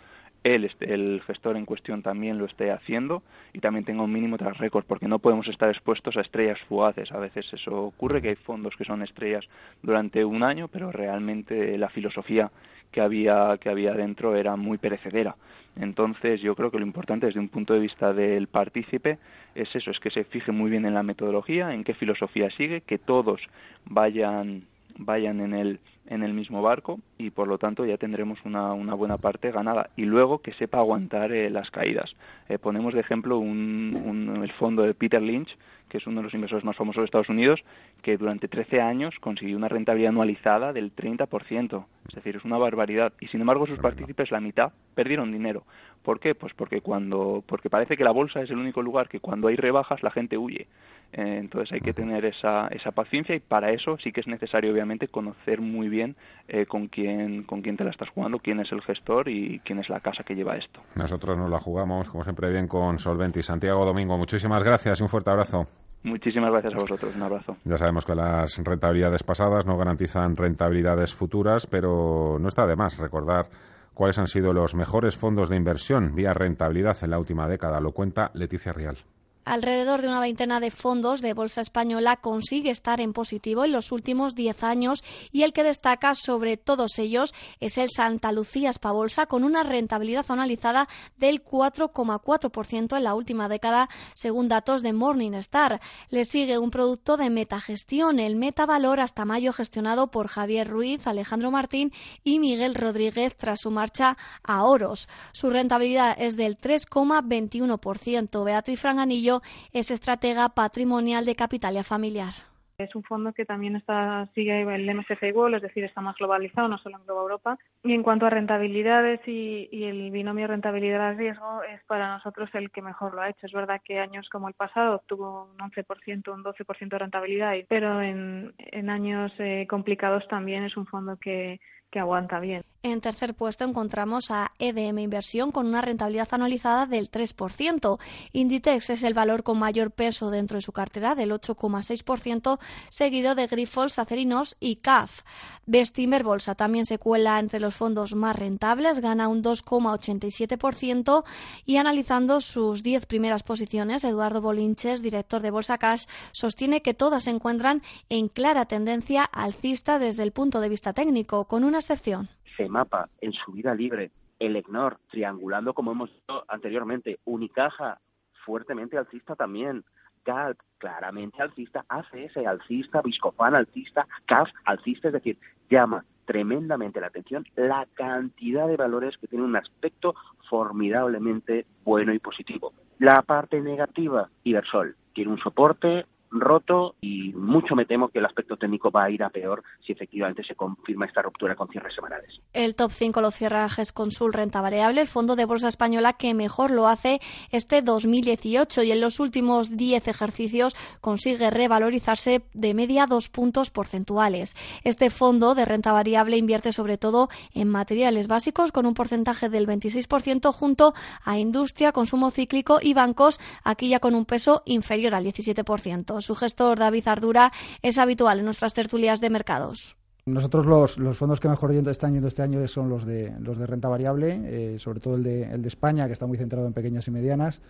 él, 0.43 0.69
el 0.79 1.21
gestor 1.25 1.57
en 1.57 1.65
cuestión, 1.65 2.01
también 2.01 2.37
lo 2.37 2.45
esté 2.45 2.71
haciendo 2.71 3.23
y 3.53 3.59
también 3.59 3.85
tenga 3.85 4.03
un 4.03 4.13
mínimo 4.13 4.37
tras 4.37 4.57
récord, 4.57 4.85
porque 4.85 5.07
no 5.07 5.19
podemos 5.19 5.47
estar 5.47 5.69
expuestos 5.69 6.15
a 6.17 6.21
estrellas 6.21 6.59
fugaces. 6.67 7.11
A 7.11 7.19
veces 7.19 7.51
eso 7.53 7.83
ocurre, 7.83 8.21
que 8.21 8.29
hay 8.29 8.35
fondos 8.35 8.75
que 8.77 8.85
son 8.85 9.01
estrellas 9.01 9.45
durante 9.81 10.23
un 10.23 10.43
año, 10.43 10.67
pero 10.67 10.91
realmente 10.91 11.77
la 11.77 11.89
filosofía 11.89 12.51
que 12.91 13.01
había, 13.01 13.57
que 13.59 13.69
había 13.69 13.93
dentro 13.93 14.35
era 14.35 14.55
muy 14.55 14.77
perecedera. 14.77 15.35
Entonces, 15.75 16.41
yo 16.41 16.55
creo 16.55 16.71
que 16.71 16.79
lo 16.79 16.85
importante 16.85 17.27
desde 17.27 17.39
un 17.39 17.49
punto 17.49 17.73
de 17.73 17.79
vista 17.79 18.13
del 18.13 18.47
partícipe 18.47 19.19
es 19.55 19.73
eso, 19.75 19.91
es 19.91 19.99
que 19.99 20.09
se 20.09 20.23
fije 20.23 20.51
muy 20.51 20.69
bien 20.69 20.85
en 20.85 20.93
la 20.93 21.03
metodología, 21.03 21.73
en 21.73 21.83
qué 21.83 21.93
filosofía 21.93 22.49
sigue, 22.51 22.81
que 22.81 22.97
todos 22.97 23.41
vayan 23.85 24.63
vayan 24.99 25.39
en 25.39 25.53
el, 25.53 25.79
en 26.09 26.23
el 26.23 26.33
mismo 26.33 26.61
barco 26.61 26.99
y 27.17 27.29
por 27.29 27.47
lo 27.47 27.57
tanto 27.59 27.85
ya 27.85 27.97
tendremos 27.97 28.39
una, 28.43 28.73
una 28.73 28.95
buena 28.95 29.17
parte 29.17 29.51
ganada 29.51 29.91
y 29.95 30.05
luego 30.05 30.39
que 30.39 30.53
sepa 30.53 30.79
aguantar 30.79 31.31
eh, 31.31 31.49
las 31.51 31.69
caídas. 31.69 32.15
Eh, 32.49 32.57
ponemos 32.57 32.95
de 32.95 32.99
ejemplo 32.99 33.37
un, 33.37 34.41
el 34.43 34.51
fondo 34.53 34.81
de 34.81 34.95
Peter 34.95 35.21
Lynch, 35.21 35.55
que 35.87 35.97
es 35.97 36.07
uno 36.07 36.17
de 36.17 36.23
los 36.23 36.33
inversores 36.33 36.65
más 36.65 36.75
famosos 36.75 37.01
de 37.01 37.05
Estados 37.05 37.29
Unidos, 37.29 37.63
que 38.01 38.17
durante 38.17 38.47
13 38.47 38.81
años 38.81 39.15
consiguió 39.19 39.55
una 39.55 39.69
rentabilidad 39.69 40.09
anualizada 40.09 40.73
del 40.73 40.95
30%. 40.95 41.85
Es 42.07 42.15
decir, 42.15 42.35
es 42.35 42.45
una 42.45 42.57
barbaridad. 42.57 43.13
Y 43.19 43.27
sin 43.27 43.41
embargo, 43.41 43.67
sus 43.67 43.79
partícipes, 43.79 44.31
la 44.31 44.39
mitad, 44.39 44.71
perdieron 44.95 45.31
dinero. 45.31 45.63
¿Por 46.03 46.19
qué? 46.19 46.33
Pues 46.33 46.53
porque, 46.53 46.81
cuando, 46.81 47.43
porque 47.45 47.69
parece 47.69 47.97
que 47.97 48.03
la 48.03 48.11
bolsa 48.11 48.41
es 48.41 48.49
el 48.49 48.57
único 48.57 48.81
lugar 48.81 49.09
que 49.09 49.19
cuando 49.19 49.47
hay 49.47 49.55
rebajas 49.55 50.01
la 50.03 50.11
gente 50.11 50.37
huye. 50.37 50.67
Eh, 51.11 51.37
entonces 51.39 51.71
hay 51.71 51.81
que 51.81 51.93
tener 51.93 52.23
esa, 52.25 52.67
esa 52.67 52.91
paciencia 52.91 53.35
y 53.35 53.39
para 53.39 53.71
eso 53.71 53.97
sí 53.97 54.11
que 54.11 54.21
es 54.21 54.27
necesario 54.27 54.71
obviamente 54.71 55.07
conocer 55.07 55.59
muy 55.59 55.89
bien 55.89 55.98
eh, 56.47 56.65
con 56.65 56.87
quién 56.87 57.43
con 57.43 57.61
quién 57.61 57.77
te 57.77 57.83
la 57.83 57.91
estás 57.91 58.09
jugando, 58.09 58.39
quién 58.39 58.59
es 58.59 58.71
el 58.71 58.81
gestor 58.81 59.29
y 59.29 59.59
quién 59.59 59.79
es 59.79 59.89
la 59.89 59.99
casa 59.99 60.23
que 60.23 60.35
lleva 60.35 60.57
esto. 60.57 60.81
Nosotros 60.95 61.37
nos 61.37 61.49
la 61.49 61.59
jugamos 61.59 62.09
como 62.09 62.23
siempre 62.23 62.49
bien 62.49 62.67
con 62.67 62.99
Solventi. 62.99 63.41
Santiago 63.41 63.85
Domingo, 63.85 64.17
muchísimas 64.17 64.63
gracias 64.63 64.99
y 64.99 65.03
un 65.03 65.09
fuerte 65.09 65.29
abrazo. 65.29 65.67
Muchísimas 66.03 66.51
gracias 66.51 66.73
a 66.73 66.77
vosotros. 66.77 67.15
Un 67.15 67.23
abrazo. 67.23 67.57
Ya 67.65 67.77
sabemos 67.77 68.05
que 68.05 68.15
las 68.15 68.57
rentabilidades 68.63 69.23
pasadas 69.23 69.65
no 69.65 69.77
garantizan 69.77 70.35
rentabilidades 70.35 71.13
futuras, 71.13 71.67
pero 71.67 72.37
no 72.39 72.47
está 72.47 72.65
de 72.65 72.75
más 72.75 72.97
recordar 72.97 73.47
cuáles 73.93 74.17
han 74.17 74.27
sido 74.27 74.53
los 74.53 74.75
mejores 74.75 75.17
fondos 75.17 75.49
de 75.49 75.57
inversión 75.57 76.15
vía 76.15 76.33
rentabilidad 76.33 76.97
en 77.01 77.09
la 77.09 77.19
última 77.19 77.47
década. 77.49 77.81
Lo 77.81 77.91
cuenta 77.91 78.31
Leticia 78.33 78.71
Rial. 78.71 78.97
Alrededor 79.45 80.01
de 80.01 80.07
una 80.07 80.19
veintena 80.19 80.59
de 80.59 80.71
fondos 80.71 81.21
de 81.21 81.33
Bolsa 81.33 81.61
Española 81.61 82.17
consigue 82.17 82.69
estar 82.69 83.01
en 83.01 83.13
positivo 83.13 83.65
en 83.65 83.71
los 83.71 83.91
últimos 83.91 84.35
10 84.35 84.63
años 84.63 85.03
y 85.31 85.43
el 85.43 85.53
que 85.53 85.63
destaca 85.63 86.13
sobre 86.13 86.57
todos 86.57 86.99
ellos 86.99 87.33
es 87.59 87.77
el 87.77 87.89
Santa 87.89 88.31
Lucía 88.31 88.71
Bolsa 88.81 89.25
con 89.25 89.43
una 89.43 89.63
rentabilidad 89.63 90.25
analizada 90.29 90.87
del 91.17 91.43
4,4% 91.43 92.97
en 92.97 93.03
la 93.03 93.13
última 93.13 93.49
década 93.49 93.89
según 94.15 94.47
datos 94.47 94.81
de 94.81 94.93
Morningstar. 94.93 95.81
Le 96.09 96.25
sigue 96.25 96.57
un 96.57 96.71
producto 96.71 97.17
de 97.17 97.29
metagestión, 97.29 98.19
el 98.19 98.35
Metavalor 98.35 98.99
hasta 98.99 99.25
mayo 99.25 99.53
gestionado 99.53 100.11
por 100.11 100.27
Javier 100.27 100.67
Ruiz, 100.67 101.07
Alejandro 101.07 101.51
Martín 101.51 101.91
y 102.23 102.39
Miguel 102.39 102.75
Rodríguez 102.75 103.35
tras 103.35 103.61
su 103.61 103.71
marcha 103.71 104.17
a 104.43 104.63
Oros. 104.63 105.07
Su 105.31 105.49
rentabilidad 105.49 106.15
es 106.19 106.35
del 106.35 106.57
3,21%. 106.57 108.43
Beatriz 108.43 108.79
Franganillo 108.79 109.38
es 109.73 109.91
estratega 109.91 110.49
patrimonial 110.49 111.25
de 111.25 111.35
Capitalia 111.35 111.83
Familiar. 111.83 112.33
Es 112.79 112.95
un 112.95 113.03
fondo 113.03 113.33
que 113.33 113.43
también 113.43 113.75
está, 113.75 114.29
sigue 114.33 114.61
el 114.61 114.95
MSCI 114.95 115.33
World, 115.33 115.57
es 115.57 115.61
decir, 115.63 115.83
está 115.83 115.99
más 115.99 116.15
globalizado, 116.15 116.69
no 116.69 116.77
solo 116.77 116.97
en 116.97 117.05
Globo 117.05 117.23
Europa. 117.23 117.57
Y 117.83 117.93
en 117.93 118.03
cuanto 118.03 118.25
a 118.25 118.29
rentabilidades 118.29 119.19
y, 119.27 119.67
el 119.83 120.11
binomio 120.11 120.47
rentabilidad-riesgo, 120.47 121.63
es 121.63 121.83
para 121.87 122.07
nosotros 122.07 122.49
el 122.53 122.71
que 122.71 122.81
mejor 122.81 123.13
lo 123.13 123.21
ha 123.21 123.29
hecho. 123.29 123.47
Es 123.47 123.51
verdad 123.51 123.81
que 123.83 123.99
años 123.99 124.29
como 124.29 124.47
el 124.47 124.53
pasado 124.53 124.95
obtuvo 124.95 125.49
un 125.51 125.57
11%, 125.57 126.33
un 126.33 126.43
12% 126.43 126.89
de 126.89 126.97
rentabilidad, 126.97 127.53
pero 127.67 128.01
en, 128.01 128.53
años 128.89 129.33
eh, 129.39 129.67
complicados 129.69 130.25
también 130.29 130.63
es 130.63 130.77
un 130.77 130.85
fondo 130.85 131.17
que, 131.17 131.59
que 131.89 131.99
aguanta 131.99 132.39
bien. 132.39 132.63
En 132.81 133.01
tercer 133.01 133.33
puesto 133.35 133.65
encontramos 133.65 134.31
a 134.31 134.53
EDM 134.57 134.99
Inversión 134.99 135.51
con 135.51 135.67
una 135.67 135.81
rentabilidad 135.81 136.29
anualizada 136.31 136.85
del 136.85 137.11
3%. 137.11 137.99
Inditex 138.31 138.89
es 138.91 139.03
el 139.03 139.13
valor 139.13 139.43
con 139.43 139.59
mayor 139.59 139.91
peso 139.91 140.29
dentro 140.29 140.55
de 140.55 140.61
su 140.61 140.71
cartera 140.71 141.13
del 141.13 141.31
8,6%, 141.31 142.57
seguido 142.87 143.35
de 143.35 143.47
Grifols, 143.47 143.99
Acerinos 143.99 144.55
y 144.61 144.77
CAF. 144.77 145.23
Bestinver 145.65 146.23
Bolsa 146.23 146.55
también 146.55 146.85
se 146.85 146.99
cuela 146.99 147.37
entre 147.39 147.59
los 147.59 147.75
fondos 147.75 148.15
más 148.15 148.37
rentables, 148.37 149.01
gana 149.01 149.27
un 149.27 149.43
2,87% 149.43 151.25
y 151.65 151.77
analizando 151.77 152.39
sus 152.39 152.81
10 152.81 153.07
primeras 153.07 153.43
posiciones, 153.43 154.05
Eduardo 154.05 154.39
Bolinches, 154.39 155.01
director 155.01 155.41
de 155.41 155.51
Bolsa 155.51 155.77
Cash, 155.77 156.05
sostiene 156.31 156.81
que 156.81 156.93
todas 156.93 157.23
se 157.23 157.31
encuentran 157.31 157.83
en 158.07 158.29
clara 158.29 158.65
tendencia 158.65 159.23
alcista 159.23 159.99
desde 159.99 160.23
el 160.23 160.31
punto 160.31 160.61
de 160.61 160.69
vista 160.69 160.93
técnico, 160.93 161.43
con 161.43 161.65
una 161.65 161.78
excepción. 161.79 162.27
Mapa 162.67 163.09
en 163.21 163.31
su 163.31 163.53
vida 163.53 163.73
libre, 163.73 164.11
el 164.39 164.55
EGNOR 164.55 164.97
triangulando 165.09 165.73
como 165.73 165.93
hemos 165.93 166.11
visto 166.11 166.43
anteriormente, 166.47 167.19
Unicaja 167.25 167.99
fuertemente 168.45 168.97
alcista 168.97 169.35
también, 169.35 169.85
GALP 170.25 170.59
claramente 170.77 171.41
alcista, 171.41 171.85
ACS 171.87 172.37
alcista, 172.45 173.01
Viscofan 173.01 173.55
alcista, 173.55 174.07
CAF 174.25 174.49
alcista, 174.65 175.07
es 175.07 175.13
decir, 175.13 175.37
llama 175.69 176.03
tremendamente 176.25 176.99
la 176.99 177.07
atención 177.07 177.45
la 177.55 177.87
cantidad 177.95 178.67
de 178.67 178.77
valores 178.77 179.17
que 179.17 179.27
tienen 179.27 179.47
un 179.47 179.55
aspecto 179.55 180.15
formidablemente 180.49 181.65
bueno 181.83 182.13
y 182.13 182.19
positivo. 182.19 182.73
La 182.99 183.21
parte 183.23 183.61
negativa, 183.61 184.29
Ibersol, 184.43 184.95
tiene 185.13 185.31
un 185.31 185.39
soporte 185.39 186.05
roto 186.31 186.95
y 187.01 187.33
mucho 187.33 187.75
me 187.75 187.85
temo 187.85 188.09
que 188.09 188.19
el 188.19 188.25
aspecto 188.25 188.57
técnico 188.57 188.91
va 188.91 189.05
a 189.05 189.09
ir 189.09 189.23
a 189.23 189.29
peor 189.29 189.63
si 189.85 189.93
efectivamente 189.93 190.43
se 190.43 190.55
confirma 190.55 191.05
esta 191.05 191.21
ruptura 191.21 191.55
con 191.55 191.67
cierres 191.69 191.95
semanales. 191.95 192.39
El 192.53 192.75
top 192.75 192.91
5 192.91 193.21
lo 193.21 193.31
cierra 193.31 193.67
Consul 193.93 194.33
Renta 194.33 194.61
Variable, 194.61 195.01
el 195.01 195.07
fondo 195.07 195.35
de 195.35 195.45
bolsa 195.45 195.67
española 195.67 196.13
que 196.13 196.33
mejor 196.33 196.71
lo 196.71 196.87
hace 196.87 197.19
este 197.51 197.81
2018 197.81 198.83
y 198.83 198.91
en 198.91 199.01
los 199.01 199.19
últimos 199.19 199.75
10 199.75 200.07
ejercicios 200.07 200.75
consigue 201.01 201.49
revalorizarse 201.49 202.43
de 202.53 202.73
media 202.73 203.05
dos 203.05 203.29
puntos 203.29 203.71
porcentuales. 203.71 204.55
Este 204.83 205.09
fondo 205.09 205.55
de 205.55 205.65
renta 205.65 205.91
variable 205.93 206.37
invierte 206.37 206.71
sobre 206.71 206.97
todo 206.97 207.29
en 207.53 207.67
materiales 207.69 208.27
básicos 208.27 208.71
con 208.71 208.85
un 208.85 208.93
porcentaje 208.93 209.49
del 209.49 209.67
26% 209.67 210.51
junto 210.53 210.93
a 211.23 211.37
industria, 211.37 211.91
consumo 211.91 212.31
cíclico 212.31 212.79
y 212.81 212.93
bancos, 212.93 213.39
aquí 213.63 213.89
ya 213.89 213.99
con 213.99 214.15
un 214.15 214.25
peso 214.25 214.63
inferior 214.65 215.15
al 215.15 215.25
17%. 215.25 216.18
Su 216.21 216.35
gestor, 216.35 216.79
David 216.79 217.07
Ardura, 217.07 217.51
es 217.81 217.97
habitual 217.97 218.39
en 218.39 218.45
nuestras 218.45 218.73
tertulias 218.73 219.21
de 219.21 219.29
mercados. 219.29 219.95
Nosotros 220.25 220.65
los, 220.97 221.17
fondos 221.17 221.39
que 221.39 221.49
mejor 221.49 221.71
están 221.71 222.13
yendo 222.13 222.27
este 222.27 222.41
año 222.41 222.67
son 222.67 222.89
los 222.89 223.05
de, 223.05 223.33
los 223.39 223.57
de 223.57 223.65
renta 223.65 223.87
variable, 223.87 224.73
eh, 224.75 224.79
sobre 224.79 224.99
todo 224.99 225.15
el 225.15 225.23
de, 225.23 225.43
el 225.43 225.61
de 225.61 225.67
España, 225.67 226.07
que 226.07 226.13
está 226.13 226.27
muy 226.27 226.37
centrado 226.37 226.67
en 226.67 226.73
pequeñas 226.73 227.07
y 227.07 227.11
medianas, 227.11 227.61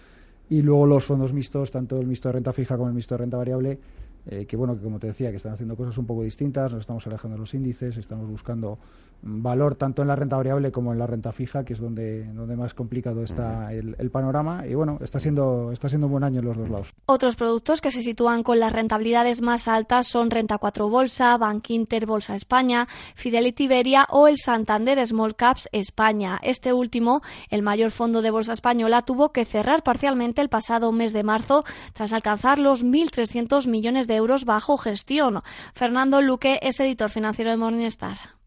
y 0.50 0.62
luego 0.62 0.86
los 0.86 1.06
fondos 1.06 1.32
mixtos, 1.32 1.72
tanto 1.72 2.00
el 2.00 2.08
mixto 2.08 2.30
de 2.30 2.34
renta 2.34 2.52
fija 2.52 2.76
como 2.76 2.90
el 2.90 2.96
mixto 2.96 3.16
de 3.16 3.20
renta 3.20 3.38
variable, 3.38 3.80
eh, 4.26 4.46
que 4.46 4.58
bueno, 4.58 4.76
que 4.76 4.84
como 4.84 5.00
te 5.00 5.08
decía, 5.08 5.30
que 5.30 5.38
están 5.38 5.54
haciendo 5.54 5.76
cosas 5.76 5.98
un 5.98 6.06
poco 6.06 6.24
distintas, 6.24 6.72
nos 6.72 6.82
estamos 6.82 7.06
alejando 7.08 7.36
de 7.36 7.40
los 7.40 7.54
índices, 7.54 7.98
estamos 7.98 8.28
buscando 8.30 8.78
valor 9.22 9.76
tanto 9.76 10.02
en 10.02 10.08
la 10.08 10.16
renta 10.16 10.38
variable 10.38 10.72
como 10.72 10.94
en 10.94 11.00
la 11.00 11.08
renta 11.08 11.32
fija, 11.32 11.64
que 11.66 11.74
es 11.74 11.80
donde, 11.80 12.26
donde 12.34 12.56
más 12.56 12.74
complicado 12.74 13.24
está 13.24 13.74
el, 13.74 13.96
panorama. 14.12 14.66
Y 14.68 14.76
bueno, 14.76 14.98
está 15.02 15.20
siendo, 15.20 15.72
está 15.72 15.90
siendo 15.90 16.08
un 16.08 16.12
buen 16.12 16.24
año 16.24 16.40
en 16.40 16.46
los 16.46 16.58
dos 16.58 16.70
lados. 16.70 16.94
Otros 17.06 17.36
productos 17.36 17.82
que 17.82 17.92
se 17.92 18.02
sitúan 18.02 18.44
con 18.44 18.60
las 18.60 18.74
rentabilidades 18.74 19.42
más 19.42 19.68
altas 19.68 20.08
son 20.08 20.32
Renta 20.32 20.58
4 20.58 20.90
Bolsa, 20.90 21.38
Bank 21.38 21.70
Inter 21.70 22.06
Bolsa 22.06 22.36
España, 22.36 22.88
Fidelity 23.16 23.66
Iberia 23.66 24.08
o 24.10 24.28
el 24.28 24.38
Santander 24.38 25.06
Small 25.06 25.36
Caps 25.36 25.70
España. 25.72 26.40
Este 26.42 26.74
último, 26.74 27.22
el 27.50 27.62
mayor 27.62 27.92
fondo 27.92 28.22
de 28.22 28.32
bolsa 28.32 28.54
española, 28.54 29.04
tuvo 29.04 29.32
que 29.32 29.46
cerrar 29.46 29.84
parcialmente 29.84 30.42
el 30.42 30.50
pasado 30.50 30.92
mes 30.92 31.14
de 31.14 31.24
marzo 31.24 31.64
tras 31.94 32.14
alcanzar 32.14 32.60
los 32.60 32.86
1.300 32.86 33.68
millones 33.68 34.08
de 34.08 34.16
euros 34.16 34.46
bajo 34.46 34.78
gestión. 34.78 35.42
Fernando 35.74 36.22
Luque 36.22 36.60
es 36.62 36.80
editor 36.80 37.10
financiero 37.10 37.52
de 37.52 37.58
Morningstar. 37.58 38.39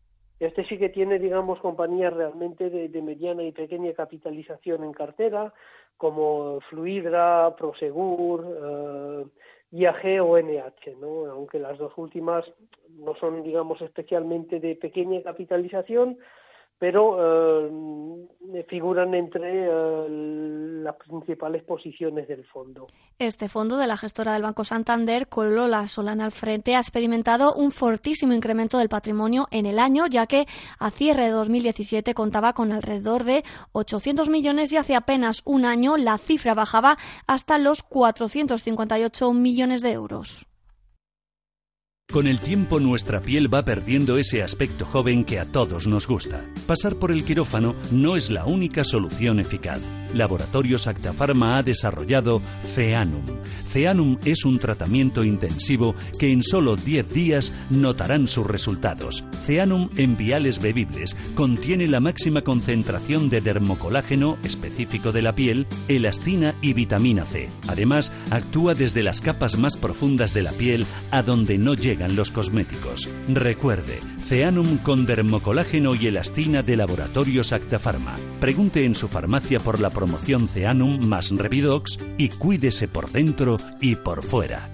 Este 0.43 0.64
sí 0.64 0.76
que 0.76 0.88
tiene, 0.88 1.20
digamos, 1.20 1.61
compañías 1.61 2.12
realmente 2.12 2.68
de, 2.68 3.03
mediana 3.03 3.45
y 3.45 3.53
pequeña 3.53 3.93
capitalización 3.93 4.82
en 4.82 4.93
cartera, 4.93 5.55
como 5.97 6.59
Fluidra, 6.68 7.55
Prosegur, 7.57 8.45
eh, 8.45 9.24
IAG 9.70 10.20
o 10.20 10.36
NH, 10.36 10.97
¿no? 11.01 11.26
Aunque 11.26 11.61
las 11.61 11.78
dos 11.78 11.93
últimas 11.97 12.45
no 12.88 13.14
son, 13.20 13.45
digamos, 13.45 13.80
especialmente 13.82 14.59
de 14.59 14.74
pequeña 14.74 15.22
capitalización, 15.22 16.18
pero 16.76 17.70
eh, 18.53 18.66
figuran 18.68 19.14
entre 19.14 19.66
eh, 19.66 20.07
principales 20.97 21.62
posiciones 21.62 22.28
del 22.28 22.45
fondo. 22.45 22.88
Este 23.18 23.49
fondo 23.49 23.76
de 23.76 23.86
la 23.86 23.97
gestora 23.97 24.32
del 24.32 24.43
Banco 24.43 24.64
Santander, 24.64 25.28
Colola 25.28 25.86
Solana 25.86 26.24
al 26.24 26.32
frente, 26.32 26.74
ha 26.74 26.78
experimentado 26.78 27.55
un 27.55 27.72
fortísimo 27.72 28.32
incremento 28.32 28.78
del 28.78 28.88
patrimonio 28.88 29.49
en 29.51 29.66
el 29.66 29.78
año, 29.78 30.07
ya 30.07 30.26
que 30.26 30.47
a 30.78 30.90
cierre 30.90 31.24
de 31.24 31.30
2017 31.30 32.14
contaba 32.14 32.53
con 32.53 32.72
alrededor 32.72 33.24
de 33.24 33.45
800 33.72 34.28
millones 34.28 34.72
y 34.72 34.76
hace 34.76 34.95
apenas 34.95 35.43
un 35.45 35.64
año 35.64 35.97
la 35.97 36.18
cifra 36.18 36.55
bajaba 36.55 36.99
hasta 37.26 37.59
los 37.59 37.82
458 37.82 39.32
millones 39.32 39.82
de 39.82 39.93
euros. 39.93 40.51
Con 42.12 42.26
el 42.26 42.40
tiempo 42.40 42.78
nuestra 42.78 43.22
piel 43.22 43.53
va 43.53 43.64
perdiendo 43.64 44.18
ese 44.18 44.42
aspecto 44.42 44.84
joven 44.84 45.24
que 45.24 45.38
a 45.38 45.46
todos 45.46 45.86
nos 45.86 46.07
gusta. 46.07 46.44
Pasar 46.66 46.96
por 46.96 47.11
el 47.11 47.24
quirófano 47.24 47.74
no 47.90 48.16
es 48.16 48.28
la 48.28 48.44
única 48.44 48.84
solución 48.84 49.40
eficaz. 49.40 49.80
Laboratorios 50.12 50.86
Acta 50.86 51.14
ha 51.18 51.62
desarrollado 51.62 52.42
Ceanum. 52.64 53.24
Ceanum 53.70 54.18
es 54.26 54.44
un 54.44 54.59
tratamiento 54.59 55.24
intensivo 55.24 55.94
que 56.18 56.30
en 56.30 56.42
solo 56.42 56.76
10 56.76 57.14
días 57.14 57.55
notarán 57.70 58.28
sus 58.28 58.46
resultados. 58.46 59.24
Ceanum 59.44 59.88
en 59.96 60.18
viales 60.18 60.61
bebibles 60.61 61.16
contiene 61.34 61.88
la 61.88 62.00
máxima 62.00 62.42
concentración 62.42 63.30
de 63.30 63.40
dermocolágeno 63.40 64.36
específico 64.44 65.12
de 65.12 65.22
la 65.22 65.34
piel, 65.34 65.66
elastina 65.88 66.55
y 66.61 66.74
vitamina 66.74 67.24
C. 67.24 67.48
Además, 67.68 68.12
actúa 68.30 68.74
desde 68.74 69.03
las 69.03 69.22
capas 69.22 69.57
más 69.57 69.78
profundas 69.78 70.34
de 70.34 70.42
la 70.42 70.53
piel 70.53 70.84
a 71.11 71.22
donde 71.22 71.57
no 71.57 71.74
los 72.09 72.30
cosméticos. 72.30 73.09
Recuerde, 73.28 74.00
Ceanum 74.20 74.78
con 74.78 75.07
dermocolágeno 75.07 75.94
y 75.94 76.09
elastina 76.09 76.62
de 76.62 76.76
Laboratorios 76.76 77.53
Acta 77.53 77.78
Pregunte 78.40 78.84
en 78.84 78.94
su 78.94 79.09
farmacia 79.09 79.61
por 79.61 79.80
la 79.80 79.90
promoción 79.90 80.48
Ceanum 80.48 81.07
más 81.07 81.30
Revidox 81.30 81.98
y 82.18 82.28
cuídese 82.28 82.88
por 82.88 83.11
dentro 83.11 83.57
y 83.80 83.96
por 83.96 84.22
fuera. 84.22 84.68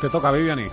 Te 0.00 0.08
toca, 0.08 0.32
Viviani. 0.32 0.64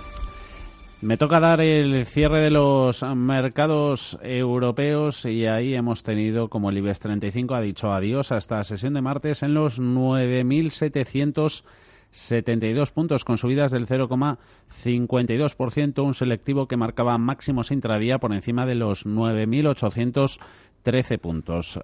Me 1.02 1.16
toca 1.16 1.40
dar 1.40 1.62
el 1.62 2.04
cierre 2.04 2.40
de 2.40 2.50
los 2.50 3.02
mercados 3.02 4.18
europeos 4.22 5.24
y 5.24 5.46
ahí 5.46 5.74
hemos 5.74 6.02
tenido, 6.02 6.48
como 6.48 6.68
el 6.68 6.76
IBEX 6.76 7.00
35 7.00 7.54
ha 7.54 7.62
dicho 7.62 7.90
adiós 7.90 8.32
hasta 8.32 8.60
esta 8.60 8.64
sesión 8.64 8.92
de 8.92 9.00
martes 9.00 9.42
en 9.42 9.54
los 9.54 9.80
9.700 9.80 11.64
72 12.10 12.90
puntos 12.90 13.24
con 13.24 13.38
subidas 13.38 13.70
del 13.70 13.86
0,52%, 13.86 16.04
un 16.04 16.12
selectivo 16.12 16.68
que 16.68 16.76
marcaba 16.76 17.16
máximos 17.16 17.70
intradía 17.70 18.18
por 18.18 18.34
encima 18.34 18.66
de 18.66 18.74
los 18.74 19.06
9.813 19.06 21.18
puntos. 21.18 21.80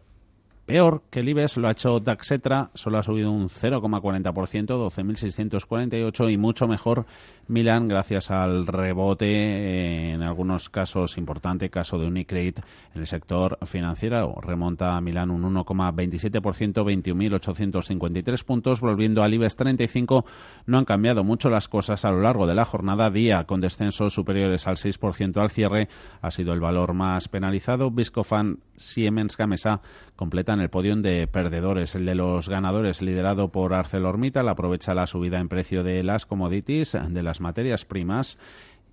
Peor 0.66 1.02
que 1.10 1.20
el 1.20 1.28
IBEX 1.28 1.58
lo 1.58 1.68
ha 1.68 1.72
hecho 1.72 2.00
Daxetra, 2.00 2.70
solo 2.74 2.98
ha 2.98 3.04
subido 3.04 3.30
un 3.30 3.48
0,40%, 3.48 4.66
12.648 4.66 6.32
y 6.32 6.36
mucho 6.36 6.66
mejor 6.66 7.06
Milán 7.48 7.86
gracias 7.86 8.32
al 8.32 8.66
rebote 8.66 10.12
en 10.12 10.22
algunos 10.22 10.68
casos 10.68 11.16
importante, 11.16 11.70
caso 11.70 11.96
de 11.96 12.08
Unicredit 12.08 12.58
en 12.92 13.00
el 13.00 13.06
sector 13.06 13.56
financiero. 13.66 14.34
Remonta 14.40 14.96
a 14.96 15.00
Milán 15.00 15.30
un 15.30 15.44
1,27%, 15.54 16.42
21.853 16.42 18.44
puntos, 18.44 18.80
volviendo 18.80 19.22
al 19.22 19.32
IBEX 19.32 19.54
35. 19.54 20.24
No 20.66 20.78
han 20.78 20.84
cambiado 20.84 21.22
mucho 21.22 21.48
las 21.48 21.68
cosas 21.68 22.04
a 22.04 22.10
lo 22.10 22.20
largo 22.20 22.48
de 22.48 22.56
la 22.56 22.64
jornada. 22.64 23.10
Día 23.10 23.44
con 23.44 23.60
descensos 23.60 24.12
superiores 24.12 24.66
al 24.66 24.76
6% 24.76 25.40
al 25.40 25.50
cierre. 25.50 25.88
Ha 26.22 26.32
sido 26.32 26.52
el 26.52 26.58
valor 26.58 26.94
más 26.94 27.28
penalizado. 27.28 27.92
Viscofan, 27.92 28.58
Siemens 28.74 29.36
Gamesa 29.36 29.82
completan 30.16 30.60
el 30.60 30.68
podio 30.68 30.96
de 30.96 31.26
perdedores. 31.26 31.94
El 31.94 32.06
de 32.06 32.14
los 32.14 32.48
ganadores, 32.48 33.02
liderado 33.02 33.52
por 33.52 33.74
ArcelorMittal, 33.74 34.48
aprovecha 34.48 34.94
la 34.94 35.06
subida 35.06 35.38
en 35.38 35.48
precio 35.48 35.82
de 35.82 36.02
las 36.02 36.26
commodities, 36.26 36.96
de 37.08 37.22
las 37.22 37.35
materias 37.40 37.84
primas 37.84 38.38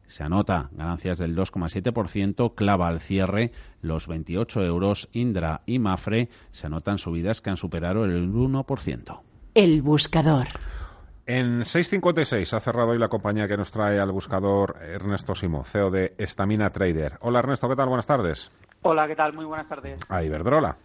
se 0.08 0.24
anota 0.24 0.70
ganancias 0.74 1.18
del 1.18 1.36
2,7%, 1.36 2.54
clava 2.56 2.88
al 2.88 3.02
cierre 3.02 3.52
los 3.82 4.08
28 4.08 4.64
euros. 4.64 5.10
Indra 5.12 5.62
y 5.66 5.80
Mafre 5.80 6.30
se 6.52 6.68
anotan 6.68 6.98
subidas 6.98 7.42
que 7.42 7.50
han 7.50 7.58
superado 7.58 8.06
el 8.06 8.32
1%. 8.32 9.22
El 9.56 9.82
buscador. 9.82 10.48
En 11.26 11.62
6.56 11.62 12.54
ha 12.54 12.60
cerrado 12.60 12.90
hoy 12.90 13.00
la 13.00 13.08
compañía 13.08 13.48
que 13.48 13.56
nos 13.56 13.72
trae 13.72 13.98
al 13.98 14.12
buscador 14.12 14.78
Ernesto 14.82 15.36
Simo, 15.36 15.64
CEO 15.64 15.90
de 15.90 16.14
Estamina 16.18 16.70
Trader. 16.72 17.18
Hola 17.22 17.40
Ernesto, 17.40 17.70
¿qué 17.70 17.76
tal? 17.76 17.88
Buenas 17.88 18.08
tardes. 18.08 18.52
Hola, 18.82 19.08
¿qué 19.08 19.16
tal? 19.16 19.32
Muy 19.34 19.46
buenas 19.46 19.70
tardes. 19.70 20.00
A 20.10 20.22
Iberdrola. 20.22 20.76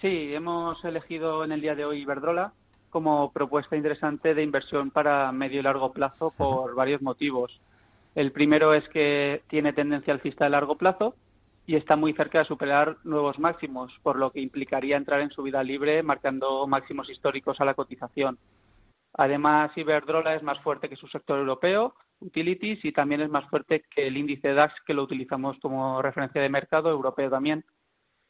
Sí, 0.00 0.30
hemos 0.32 0.82
elegido 0.82 1.44
en 1.44 1.52
el 1.52 1.60
día 1.60 1.74
de 1.74 1.84
hoy 1.84 2.00
Iberdrola 2.00 2.54
como 2.90 3.32
propuesta 3.32 3.76
interesante 3.76 4.34
de 4.34 4.42
inversión 4.42 4.90
para 4.90 5.30
medio 5.32 5.60
y 5.60 5.62
largo 5.62 5.92
plazo 5.92 6.32
por 6.36 6.74
varios 6.74 7.00
motivos. 7.00 7.60
El 8.14 8.32
primero 8.32 8.74
es 8.74 8.88
que 8.88 9.42
tiene 9.48 9.72
tendencia 9.72 10.12
alcista 10.12 10.44
de 10.44 10.50
largo 10.50 10.76
plazo 10.76 11.14
y 11.66 11.76
está 11.76 11.94
muy 11.94 12.12
cerca 12.12 12.40
de 12.40 12.44
superar 12.44 12.96
nuevos 13.04 13.38
máximos, 13.38 13.92
por 14.02 14.16
lo 14.16 14.32
que 14.32 14.40
implicaría 14.40 14.96
entrar 14.96 15.20
en 15.20 15.30
subida 15.30 15.62
libre 15.62 16.02
marcando 16.02 16.66
máximos 16.66 17.08
históricos 17.08 17.60
a 17.60 17.64
la 17.64 17.74
cotización. 17.74 18.38
Además, 19.14 19.70
Iberdrola 19.76 20.34
es 20.34 20.42
más 20.42 20.58
fuerte 20.60 20.88
que 20.88 20.96
su 20.96 21.06
sector 21.08 21.38
europeo, 21.38 21.94
Utilities, 22.20 22.84
y 22.84 22.92
también 22.92 23.20
es 23.20 23.30
más 23.30 23.48
fuerte 23.48 23.84
que 23.94 24.06
el 24.06 24.16
índice 24.16 24.52
DAX, 24.52 24.74
que 24.86 24.94
lo 24.94 25.02
utilizamos 25.02 25.58
como 25.60 26.02
referencia 26.02 26.42
de 26.42 26.48
mercado 26.48 26.90
europeo 26.90 27.30
también. 27.30 27.64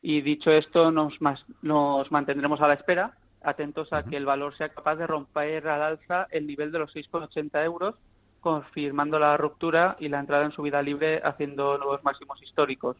Y 0.02 0.20
dicho 0.22 0.50
esto, 0.50 0.90
nos, 0.90 1.18
nos 1.62 2.10
mantendremos 2.10 2.60
a 2.60 2.68
la 2.68 2.74
espera 2.74 3.18
atentos 3.42 3.92
a 3.92 4.02
que 4.02 4.16
el 4.16 4.26
valor 4.26 4.56
sea 4.56 4.68
capaz 4.68 4.96
de 4.96 5.06
romper 5.06 5.68
al 5.68 5.82
alza 5.82 6.26
el 6.30 6.46
nivel 6.46 6.72
de 6.72 6.80
los 6.80 6.94
6,80 6.94 7.64
euros, 7.64 7.94
confirmando 8.40 9.18
la 9.18 9.36
ruptura 9.36 9.96
y 9.98 10.08
la 10.08 10.20
entrada 10.20 10.44
en 10.44 10.52
subida 10.52 10.82
libre 10.82 11.20
haciendo 11.22 11.78
nuevos 11.78 12.02
máximos 12.04 12.42
históricos. 12.42 12.96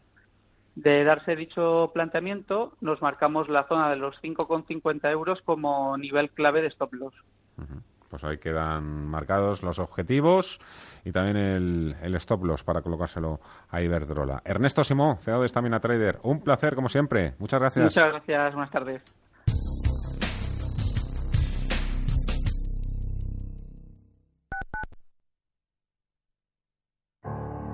De 0.74 1.04
darse 1.04 1.36
dicho 1.36 1.90
planteamiento, 1.92 2.74
nos 2.80 3.02
marcamos 3.02 3.48
la 3.48 3.64
zona 3.64 3.90
de 3.90 3.96
los 3.96 4.16
5,50 4.22 5.10
euros 5.10 5.40
como 5.42 5.96
nivel 5.98 6.30
clave 6.30 6.62
de 6.62 6.68
stop 6.68 6.94
loss. 6.94 7.14
Pues 8.08 8.24
ahí 8.24 8.38
quedan 8.38 9.06
marcados 9.06 9.62
los 9.62 9.78
objetivos 9.78 10.60
y 11.04 11.12
también 11.12 11.36
el, 11.36 11.96
el 12.02 12.14
stop 12.16 12.44
loss 12.44 12.64
para 12.64 12.82
colocárselo 12.82 13.40
a 13.68 13.82
Iberdrola. 13.82 14.42
Ernesto 14.44 14.82
Simón, 14.82 15.18
CEO 15.18 15.42
de 15.42 15.48
Stamina 15.48 15.80
Trader, 15.80 16.18
un 16.22 16.40
placer 16.40 16.74
como 16.74 16.88
siempre. 16.88 17.34
Muchas 17.38 17.60
gracias. 17.60 17.84
Muchas 17.84 18.08
gracias, 18.08 18.54
buenas 18.54 18.70
tardes. 18.70 19.04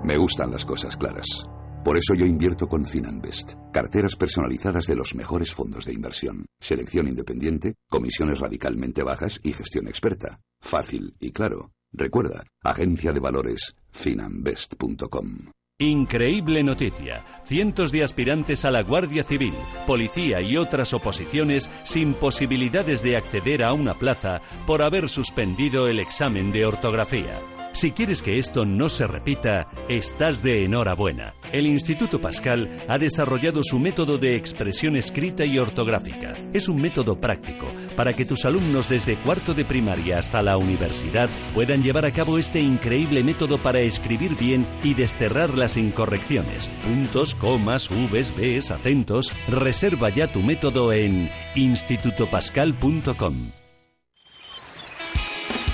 Me 0.07 0.15
gustan 0.15 0.51
las 0.51 0.63
cosas 0.63 0.95
claras. 0.95 1.49
Por 1.83 1.97
eso 1.97 2.15
yo 2.15 2.25
invierto 2.25 2.69
con 2.69 2.85
Finanbest. 2.85 3.55
Carteras 3.73 4.15
personalizadas 4.15 4.85
de 4.85 4.95
los 4.95 5.13
mejores 5.15 5.53
fondos 5.53 5.83
de 5.83 5.91
inversión. 5.91 6.45
Selección 6.61 7.09
independiente, 7.09 7.75
comisiones 7.89 8.39
radicalmente 8.39 9.03
bajas 9.03 9.37
y 9.43 9.51
gestión 9.51 9.85
experta. 9.85 10.39
Fácil 10.61 11.11
y 11.19 11.31
claro. 11.31 11.71
Recuerda, 11.91 12.45
agencia 12.63 13.11
de 13.11 13.19
valores 13.19 13.75
finanbest.com. 13.89 15.51
Increíble 15.77 16.63
noticia. 16.63 17.25
Cientos 17.43 17.91
de 17.91 18.05
aspirantes 18.05 18.63
a 18.63 18.71
la 18.71 18.83
Guardia 18.83 19.25
Civil, 19.25 19.55
Policía 19.85 20.39
y 20.39 20.55
otras 20.55 20.93
oposiciones 20.93 21.69
sin 21.83 22.13
posibilidades 22.13 23.03
de 23.03 23.17
acceder 23.17 23.61
a 23.61 23.73
una 23.73 23.93
plaza 23.93 24.39
por 24.65 24.83
haber 24.83 25.09
suspendido 25.09 25.89
el 25.89 25.99
examen 25.99 26.53
de 26.53 26.65
ortografía. 26.65 27.41
Si 27.77 27.91
quieres 27.91 28.23
que 28.23 28.39
esto 28.39 28.65
no 28.65 28.89
se 28.89 29.05
repita, 29.05 29.67
estás 29.87 30.41
de 30.41 30.65
enhorabuena. 30.65 31.35
El 31.53 31.67
Instituto 31.67 32.19
Pascal 32.19 32.75
ha 32.87 32.97
desarrollado 32.97 33.61
su 33.63 33.77
método 33.77 34.17
de 34.17 34.35
expresión 34.35 34.97
escrita 34.97 35.45
y 35.45 35.59
ortográfica. 35.59 36.33
Es 36.53 36.69
un 36.69 36.81
método 36.81 37.21
práctico 37.21 37.67
para 37.95 38.13
que 38.13 38.25
tus 38.25 38.45
alumnos 38.45 38.89
desde 38.89 39.15
cuarto 39.17 39.53
de 39.53 39.63
primaria 39.63 40.17
hasta 40.17 40.41
la 40.41 40.57
universidad 40.57 41.29
puedan 41.53 41.83
llevar 41.83 42.07
a 42.07 42.11
cabo 42.11 42.39
este 42.39 42.61
increíble 42.61 43.23
método 43.23 43.59
para 43.59 43.81
escribir 43.81 44.35
bien 44.35 44.67
y 44.81 44.95
desterrar 44.95 45.55
las 45.55 45.77
incorrecciones. 45.77 46.71
Puntos, 46.83 47.35
comas, 47.35 47.89
vs, 47.89 48.33
bs, 48.35 48.71
acentos. 48.71 49.31
Reserva 49.49 50.09
ya 50.09 50.25
tu 50.25 50.41
método 50.41 50.93
en 50.93 51.29
institutopascal.com. 51.53 53.51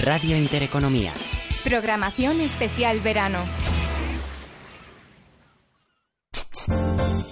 Radio 0.02 0.38
Intereconomía. 0.38 1.14
Programación 1.64 2.42
especial 2.42 3.00
verano. 3.00 3.40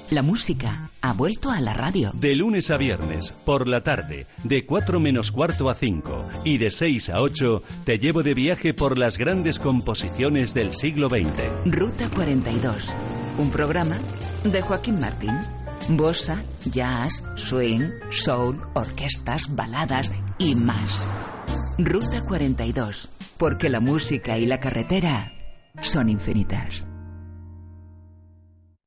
La 0.10 0.22
música 0.22 0.90
ha 1.02 1.12
vuelto 1.12 1.52
a 1.52 1.60
la 1.60 1.74
radio. 1.74 2.12
De 2.14 2.36
lunes 2.36 2.72
a 2.72 2.78
viernes, 2.78 3.32
por 3.46 3.68
la 3.68 3.82
tarde, 3.82 4.28
de 4.46 4.66
4 4.66 5.02
menos 5.02 5.34
cuarto 5.34 5.70
a 5.70 5.76
5 5.76 6.30
y 6.46 6.58
de 6.58 6.72
6 6.72 7.10
a 7.10 7.22
8, 7.22 7.64
te 7.84 8.00
llevo 8.00 8.24
de 8.24 8.34
viaje 8.34 8.74
por 8.74 8.98
las 8.98 9.18
grandes 9.18 9.60
composiciones 9.60 10.54
del 10.54 10.72
siglo 10.72 11.10
XX. 11.10 11.26
Ruta 11.66 12.10
42. 12.10 12.90
Un 13.38 13.52
programa 13.52 13.98
de 14.46 14.62
Joaquín 14.62 15.00
Martín. 15.00 15.38
Bossa, 15.90 16.42
jazz, 16.66 17.22
swing, 17.36 17.90
soul, 18.12 18.62
orquestas, 18.76 19.54
baladas 19.54 20.10
y 20.38 20.56
más. 20.56 21.10
Ruta 21.78 22.22
42 22.24 23.10
porque 23.42 23.70
la 23.70 23.80
música 23.80 24.38
y 24.38 24.46
la 24.46 24.60
carretera 24.60 25.34
son 25.82 26.10
infinitas. 26.10 26.88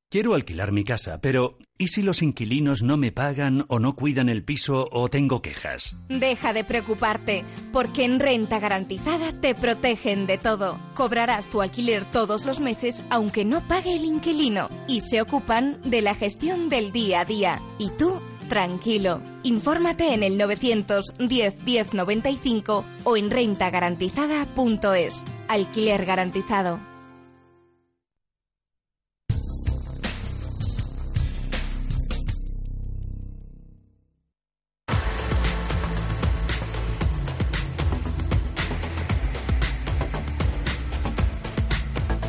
Quiero 0.09 0.35
alquilar 0.35 0.71
mi 0.71 0.85
casa, 0.85 1.21
pero 1.21 1.59
¿y 1.77 1.89
si 1.89 2.03
los 2.03 2.23
inquilinos 2.23 2.85
no 2.85 2.97
me 2.97 3.11
pagan 3.11 3.65
o 3.67 3.81
no 3.81 3.97
cuidan 3.97 4.29
el 4.29 4.45
piso 4.45 4.89
o 4.93 5.09
tengo 5.09 5.43
quejas? 5.43 6.01
Deja 6.09 6.53
de 6.53 6.63
preocuparte, 6.63 7.45
porque 7.73 8.05
en 8.05 8.21
Renta 8.21 8.61
Garantizada 8.61 9.33
te 9.33 9.57
protegen 9.57 10.29
de 10.29 10.39
todo. 10.39 10.79
Cobrarás 10.95 11.47
tu 11.47 11.61
alquiler 11.61 12.05
todos 12.05 12.47
los 12.47 12.61
meses 12.61 13.03
aunque 13.11 13.45
no 13.45 13.61
pague 13.67 13.97
el 13.97 14.05
inquilino 14.05 14.69
y 14.87 15.01
se 15.01 15.21
ocupan 15.21 15.79
de 15.85 16.01
la 16.01 16.15
gestión 16.15 16.69
del 16.69 16.93
día 16.93 17.23
a 17.23 17.25
día. 17.25 17.61
Y 17.81 17.91
tú 17.99 18.21
tranquilo. 18.49 19.21
Infórmate 19.43 20.15
en 20.15 20.23
el 20.23 20.39
910 20.39 21.65
1095 21.65 22.85
o 23.05 23.17
en 23.17 23.31
rentagarantizada.es. 23.31 25.25
Alquiler 25.49 26.05
garantizado. 26.05 26.94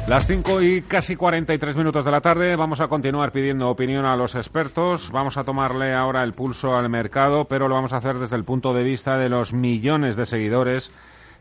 Las 0.07 0.27
5 0.27 0.61
y 0.61 0.81
casi 0.83 1.15
43 1.15 1.75
minutos 1.75 2.05
de 2.05 2.11
la 2.11 2.21
tarde 2.21 2.55
vamos 2.55 2.79
a 2.79 2.87
continuar 2.87 3.31
pidiendo 3.31 3.71
opinión 3.71 4.05
a 4.05 4.15
los 4.15 4.35
expertos. 4.35 5.09
Vamos 5.11 5.35
a 5.37 5.43
tomarle 5.43 5.95
ahora 5.95 6.21
el 6.21 6.33
pulso 6.33 6.77
al 6.77 6.89
mercado, 6.89 7.45
pero 7.45 7.67
lo 7.67 7.73
vamos 7.73 7.91
a 7.91 7.97
hacer 7.97 8.19
desde 8.19 8.35
el 8.35 8.43
punto 8.43 8.75
de 8.75 8.83
vista 8.83 9.17
de 9.17 9.29
los 9.29 9.51
millones 9.51 10.15
de 10.15 10.25
seguidores 10.25 10.91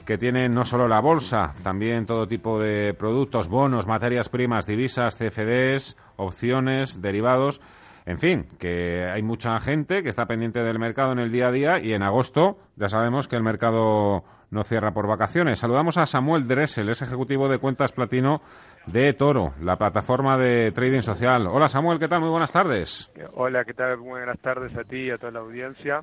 que 0.06 0.16
tienen 0.16 0.54
no 0.54 0.64
solo 0.64 0.88
la 0.88 1.00
bolsa, 1.00 1.52
también 1.62 2.06
todo 2.06 2.26
tipo 2.26 2.58
de 2.58 2.94
productos, 2.94 3.48
bonos, 3.48 3.86
materias 3.86 4.30
primas, 4.30 4.66
divisas, 4.66 5.16
CFDs, 5.16 5.98
opciones, 6.16 7.02
derivados. 7.02 7.60
En 8.06 8.18
fin, 8.18 8.46
que 8.58 9.04
hay 9.04 9.22
mucha 9.22 9.60
gente 9.60 10.02
que 10.02 10.08
está 10.08 10.24
pendiente 10.24 10.62
del 10.62 10.78
mercado 10.78 11.12
en 11.12 11.18
el 11.18 11.30
día 11.30 11.48
a 11.48 11.52
día 11.52 11.80
y 11.80 11.92
en 11.92 12.02
agosto 12.02 12.58
ya 12.76 12.88
sabemos 12.88 13.28
que 13.28 13.36
el 13.36 13.42
mercado 13.42 14.24
no 14.54 14.62
cierra 14.62 14.92
por 14.92 15.06
vacaciones. 15.06 15.58
Saludamos 15.58 15.98
a 15.98 16.06
Samuel 16.06 16.46
Dressel, 16.46 16.88
es 16.88 17.02
ejecutivo 17.02 17.48
de 17.48 17.58
cuentas 17.58 17.92
platino 17.92 18.40
de 18.86 19.12
Toro, 19.12 19.52
la 19.60 19.76
plataforma 19.76 20.38
de 20.38 20.70
trading 20.70 21.00
social. 21.02 21.46
Hola 21.48 21.68
Samuel, 21.68 21.98
¿qué 21.98 22.08
tal? 22.08 22.20
Muy 22.20 22.30
buenas 22.30 22.52
tardes. 22.52 23.10
Hola, 23.34 23.64
¿qué 23.64 23.74
tal? 23.74 23.98
Muy 23.98 24.10
buenas 24.20 24.38
tardes 24.38 24.74
a 24.76 24.84
ti 24.84 24.96
y 24.96 25.10
a 25.10 25.18
toda 25.18 25.32
la 25.32 25.40
audiencia. 25.40 26.02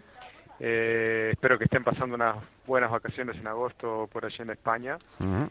Eh, 0.59 1.29
espero 1.31 1.57
que 1.57 1.63
estén 1.63 1.83
pasando 1.83 2.13
unas 2.13 2.35
buenas 2.67 2.91
vacaciones 2.91 3.35
en 3.37 3.47
agosto 3.47 4.07
por 4.11 4.25
allí 4.25 4.35
en 4.39 4.51
España. 4.51 4.97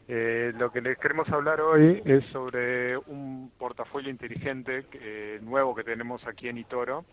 eh, 0.07 0.53
lo 0.57 0.71
que 0.71 0.81
les 0.81 0.99
queremos 0.99 1.29
hablar 1.31 1.61
hoy 1.61 2.01
es 2.05 2.25
sobre 2.27 2.97
un 2.97 3.51
portafolio 3.59 4.11
inteligente 4.11 4.85
que, 4.91 5.41
nuevo 5.43 5.75
que 5.75 5.83
tenemos 5.83 6.25
aquí 6.29 6.49
en 6.49 6.59
Itoro, 6.59 7.07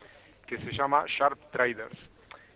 que 0.45 0.57
se 0.59 0.71
llama 0.73 1.05
Sharp 1.07 1.39
Traders. 1.51 1.97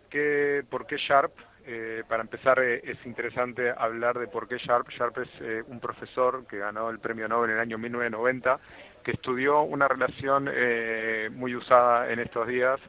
¿Qué, 0.09 0.63
¿Por 0.69 0.85
qué 0.85 0.97
Sharp? 0.97 1.31
Eh, 1.65 2.03
para 2.07 2.21
empezar, 2.23 2.59
eh, 2.59 2.81
es 2.83 2.97
interesante 3.05 3.71
hablar 3.75 4.17
de 4.17 4.27
por 4.27 4.47
qué 4.47 4.57
Sharp. 4.57 4.89
Sharp 4.89 5.19
es 5.19 5.29
eh, 5.41 5.63
un 5.67 5.79
profesor 5.79 6.45
que 6.47 6.57
ganó 6.57 6.89
el 6.89 6.99
premio 6.99 7.27
Nobel 7.27 7.51
en 7.51 7.55
el 7.57 7.61
año 7.61 7.77
1990, 7.77 8.59
que 9.03 9.11
estudió 9.11 9.61
una 9.61 9.87
relación 9.87 10.49
eh, 10.51 11.29
muy 11.31 11.55
usada 11.55 12.11
en 12.11 12.19
estos 12.19 12.47
días 12.47 12.79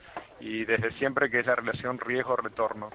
y 0.40 0.64
desde 0.64 0.92
siempre, 0.92 1.30
que 1.30 1.40
es 1.40 1.46
la 1.46 1.56
relación 1.56 1.98
riesgo-retorno. 1.98 2.90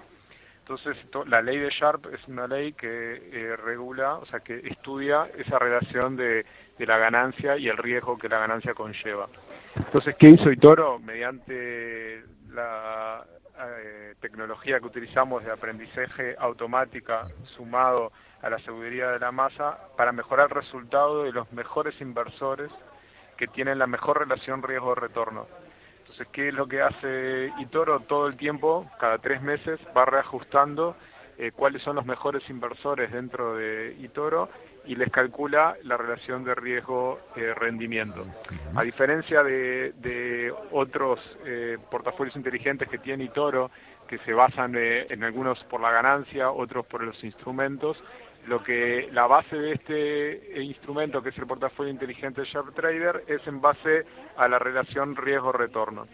Entonces, 0.59 0.97
la 1.27 1.41
ley 1.41 1.59
de 1.59 1.69
Sharp 1.69 2.13
es 2.13 2.27
una 2.27 2.45
ley 2.45 2.73
que 2.73 3.29
eh, 3.31 3.55
regula, 3.55 4.15
o 4.15 4.25
sea, 4.25 4.41
que 4.41 4.59
estudia 4.65 5.29
esa 5.37 5.57
relación 5.57 6.17
de, 6.17 6.45
la 6.79 6.97
ganancia 6.97 7.57
y 7.57 7.69
el 7.69 7.77
riesgo 7.77 8.17
que 8.17 8.27
la 8.27 8.39
ganancia 8.39 8.73
conlleva. 8.73 9.29
Entonces, 9.75 10.15
¿qué 10.19 10.27
hizo 10.27 10.51
Itoro? 10.51 10.99
Mediante 10.99 12.21
la 12.49 13.25
eh, 13.59 14.15
tecnología 14.19 14.79
que 14.79 14.85
utilizamos 14.85 15.43
de 15.43 15.51
aprendizaje 15.51 16.35
automática 16.37 17.27
sumado 17.55 18.11
a 18.41 18.49
la 18.49 18.59
seguridad 18.59 19.13
de 19.13 19.19
la 19.19 19.31
masa 19.31 19.77
para 19.97 20.11
mejorar 20.11 20.49
el 20.49 20.55
resultado 20.55 21.23
de 21.23 21.31
los 21.31 21.51
mejores 21.51 21.99
inversores 21.99 22.71
que 23.35 23.47
tienen 23.47 23.79
la 23.79 23.87
mejor 23.87 24.19
relación 24.19 24.61
riesgo-retorno. 24.63 25.47
Entonces, 25.99 26.27
¿qué 26.31 26.49
es 26.49 26.53
lo 26.53 26.67
que 26.67 26.81
hace 26.81 27.51
Itoro? 27.59 28.01
Todo 28.01 28.27
el 28.27 28.37
tiempo, 28.37 28.89
cada 28.99 29.17
tres 29.17 29.41
meses, 29.41 29.79
va 29.95 30.05
reajustando 30.05 30.95
eh, 31.37 31.51
cuáles 31.51 31.83
son 31.83 31.95
los 31.95 32.05
mejores 32.05 32.47
inversores 32.49 33.11
dentro 33.11 33.55
de 33.55 33.95
Itoro 33.99 34.49
y 34.87 34.95
les 34.95 35.11
calcula 35.11 35.75
la 35.83 35.97
relación 35.97 36.43
de 36.43 36.55
riesgo-rendimiento. 36.55 38.25
A 38.75 38.83
diferencia 38.83 39.43
de, 39.43 39.93
de 39.97 40.53
otros 40.71 41.19
eh, 41.45 41.77
portafolios 41.91 42.35
inteligentes 42.35 42.87
que 42.89 42.97
tiene 42.97 43.25
Itoro, 43.25 43.69
que 44.07 44.17
se 44.19 44.33
basan 44.33 44.75
eh, 44.75 45.05
en 45.09 45.23
algunos 45.23 45.61
por 45.65 45.81
la 45.81 45.91
ganancia, 45.91 46.51
otros 46.51 46.85
por 46.85 47.03
los 47.03 47.21
instrumentos, 47.23 48.01
lo 48.47 48.63
que 48.63 49.09
la 49.11 49.27
base 49.27 49.57
de 49.57 49.73
este 49.73 50.61
instrumento, 50.61 51.21
que 51.21 51.29
es 51.29 51.37
el 51.37 51.47
portafolio 51.47 51.91
inteligente 51.91 52.45
Sharp 52.45 52.73
Trader, 52.73 53.25
es 53.27 53.45
en 53.45 53.59
base 53.59 54.05
a 54.37 54.47
la 54.47 54.57
relación 54.57 55.17
riesgo-retorno. 55.17 56.07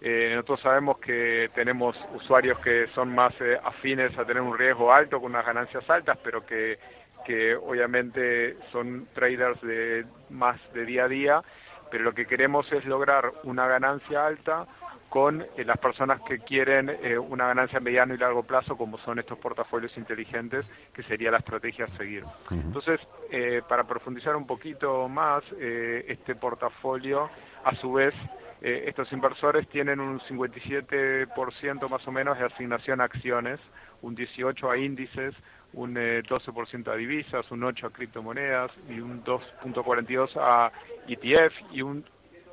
Eh, 0.00 0.32
nosotros 0.34 0.60
sabemos 0.60 0.98
que 0.98 1.48
tenemos 1.54 1.96
usuarios 2.14 2.58
que 2.58 2.86
son 2.88 3.14
más 3.14 3.32
eh, 3.40 3.58
afines 3.62 4.16
a 4.18 4.24
tener 4.24 4.42
un 4.42 4.56
riesgo 4.58 4.92
alto 4.92 5.20
con 5.20 5.30
unas 5.30 5.46
ganancias 5.46 5.88
altas, 5.88 6.18
pero 6.22 6.44
que, 6.44 6.78
que 7.26 7.56
obviamente 7.56 8.56
son 8.70 9.08
traders 9.14 9.60
de 9.62 10.06
más 10.30 10.60
de 10.72 10.84
día 10.86 11.04
a 11.04 11.08
día 11.08 11.42
pero 11.90 12.04
lo 12.04 12.14
que 12.14 12.26
queremos 12.26 12.70
es 12.72 12.84
lograr 12.84 13.32
una 13.44 13.66
ganancia 13.66 14.26
alta 14.26 14.66
con 15.08 15.40
eh, 15.40 15.64
las 15.64 15.78
personas 15.78 16.20
que 16.28 16.40
quieren 16.40 16.90
eh, 16.90 17.16
una 17.16 17.46
ganancia 17.46 17.78
a 17.78 17.80
mediano 17.80 18.14
y 18.14 18.18
largo 18.18 18.42
plazo, 18.42 18.76
como 18.76 18.98
son 18.98 19.18
estos 19.18 19.38
portafolios 19.38 19.96
inteligentes, 19.96 20.66
que 20.92 21.02
sería 21.04 21.30
la 21.30 21.38
estrategia 21.38 21.84
a 21.86 21.96
seguir. 21.96 22.24
Entonces, 22.50 23.00
eh, 23.30 23.62
para 23.68 23.84
profundizar 23.84 24.34
un 24.36 24.46
poquito 24.46 25.08
más, 25.08 25.44
este 25.58 26.34
portafolio, 26.34 27.30
a 27.64 27.74
su 27.76 27.92
vez, 27.92 28.14
estos 28.60 29.12
inversores 29.12 29.68
tienen 29.68 30.00
un 30.00 30.18
57% 30.20 31.88
más 31.88 32.06
o 32.06 32.12
menos 32.12 32.38
de 32.38 32.44
asignación 32.44 33.00
a 33.00 33.04
acciones, 33.04 33.60
un 34.02 34.16
18% 34.16 34.70
a 34.70 34.76
índices, 34.76 35.34
un 35.76 35.94
12% 35.94 36.90
a 36.90 36.96
divisas, 36.96 37.50
un 37.50 37.60
8% 37.60 37.86
a 37.86 37.90
criptomonedas 37.90 38.72
y 38.88 38.98
un 38.98 39.22
2.42% 39.22 40.40
a 40.40 40.72
ETF 41.06 41.54
y 41.72 41.82
un 41.82 42.04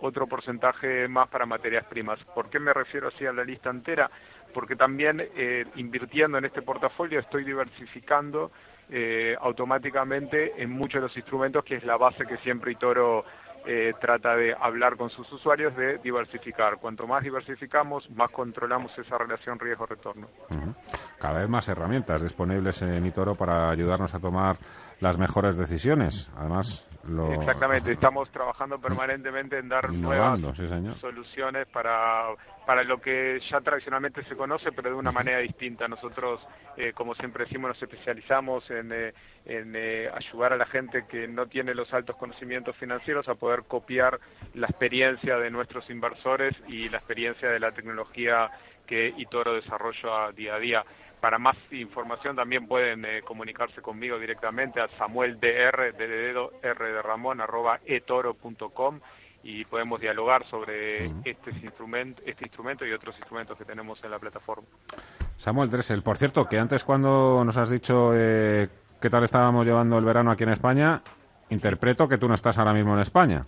otro 0.01 0.28
porcentaje 0.28 1.07
más 1.07 1.30
para 1.30 1.45
materias 1.45 1.86
primas. 1.86 2.19
¿Por 2.36 2.49
qué 2.49 2.59
me 2.59 2.74
refiero 2.74 3.07
así 3.07 3.26
a 3.26 3.32
la 3.32 3.45
lista 3.45 3.69
entera? 3.69 4.11
Porque 4.53 4.76
también 4.76 5.21
eh, 5.36 5.65
invirtiendo 5.76 6.38
en 6.38 6.45
este 6.45 6.61
portafolio 6.61 7.19
estoy 7.21 7.45
diversificando 7.45 8.51
eh, 8.89 9.36
automáticamente 9.39 10.61
en 10.61 10.71
muchos 10.71 11.01
de 11.01 11.07
los 11.07 11.17
instrumentos, 11.17 11.63
que 11.63 11.76
es 11.78 11.86
la 11.86 11.95
base 11.95 12.26
que 12.26 12.38
siempre 12.39 12.74
Itoro 12.74 13.24
eh, 13.66 13.93
trata 13.99 14.36
de 14.36 14.53
hablar 14.59 14.97
con 14.97 15.09
sus 15.09 15.32
usuarios 15.32 15.76
de 15.76 15.97
diversificar. 15.99 16.78
Cuanto 16.78 17.07
más 17.07 17.24
diversificamos, 17.24 18.09
más 18.11 18.30
controlamos 18.32 18.97
esa 18.97 19.18
relación 19.18 19.59
riesgo-retorno. 19.59 20.28
Cada 21.20 21.39
vez 21.39 21.49
más 21.49 21.68
herramientas 21.68 22.22
disponibles 22.22 22.82
en 22.82 23.05
Itoro 23.05 23.36
para 23.36 23.70
ayudarnos 23.70 24.14
a 24.14 24.20
tomar 24.20 24.57
las 24.99 25.18
mejores 25.18 25.55
decisiones. 25.55 26.30
Además, 26.36 26.86
Exactamente, 27.05 27.91
estamos 27.93 28.29
trabajando 28.31 28.79
permanentemente 28.79 29.57
en 29.57 29.67
dar 29.67 29.91
nuevas 29.91 30.39
soluciones 30.99 31.67
para, 31.67 32.27
para 32.65 32.83
lo 32.83 32.99
que 32.99 33.41
ya 33.49 33.59
tradicionalmente 33.59 34.23
se 34.23 34.35
conoce, 34.35 34.71
pero 34.71 34.89
de 34.89 34.95
una 34.95 35.11
manera 35.11 35.39
distinta. 35.39 35.87
Nosotros, 35.87 36.39
eh, 36.77 36.93
como 36.93 37.13
siempre 37.15 37.43
decimos, 37.43 37.69
nos 37.69 37.81
especializamos 37.81 38.69
en, 38.71 38.91
eh, 38.93 39.13
en 39.45 39.73
eh, 39.75 40.09
ayudar 40.13 40.53
a 40.53 40.57
la 40.57 40.65
gente 40.65 41.05
que 41.07 41.27
no 41.27 41.47
tiene 41.47 41.75
los 41.75 41.93
altos 41.93 42.15
conocimientos 42.15 42.75
financieros 42.77 43.27
a 43.27 43.35
poder 43.35 43.63
copiar 43.63 44.19
la 44.53 44.67
experiencia 44.67 45.37
de 45.37 45.51
nuestros 45.51 45.89
inversores 45.89 46.55
y 46.67 46.87
la 46.89 46.99
experiencia 46.99 47.49
de 47.49 47.59
la 47.59 47.71
tecnología 47.71 48.49
que 48.87 49.13
Itoro 49.17 49.53
desarrolla 49.53 50.31
día 50.33 50.55
a 50.55 50.59
día. 50.59 50.85
Para 51.24 51.39
más 51.39 51.55
información 51.71 52.36
también 52.36 52.67
pueden 52.67 53.05
eh, 53.05 53.21
comunicarse 53.21 53.82
conmigo 53.82 54.19
directamente 54.19 54.82
a 54.82 54.89
Samuel 54.97 55.39
DR, 55.39 55.93
de 55.97 56.05
dedo 56.05 56.51
R 56.61 56.86
de 56.86 57.01
Ramón, 57.01 57.39
arroba 57.39 57.80
etoro.com 57.86 58.99
y 59.41 59.63
podemos 59.63 60.01
dialogar 60.01 60.45
sobre 60.49 61.05
este, 61.24 61.51
instrumento, 61.63 62.21
este 62.26 62.43
instrumento 62.43 62.86
y 62.86 62.91
otros 62.91 63.17
instrumentos 63.19 63.57
que 63.57 63.63
tenemos 63.63 64.03
en 64.03 64.11
la 64.11 64.19
plataforma. 64.19 64.67
Samuel 65.38 65.69
Dressel, 65.69 66.03
por 66.03 66.17
cierto, 66.17 66.45
que 66.45 66.59
antes 66.59 66.84
cuando 66.84 67.41
nos 67.45 67.55
has 67.55 67.69
dicho 67.69 68.11
eh, 68.13 68.67
qué 68.99 69.09
tal 69.09 69.24
estábamos 69.24 69.65
llevando 69.65 69.97
el 69.97 70.03
verano 70.03 70.30
aquí 70.30 70.43
en 70.43 70.49
España, 70.49 71.01
interpreto 71.51 72.09
que 72.09 72.17
tú 72.17 72.28
no 72.28 72.36
estás 72.36 72.57
ahora 72.57 72.74
mismo 72.74 72.95
en 72.95 72.99
España. 72.99 73.45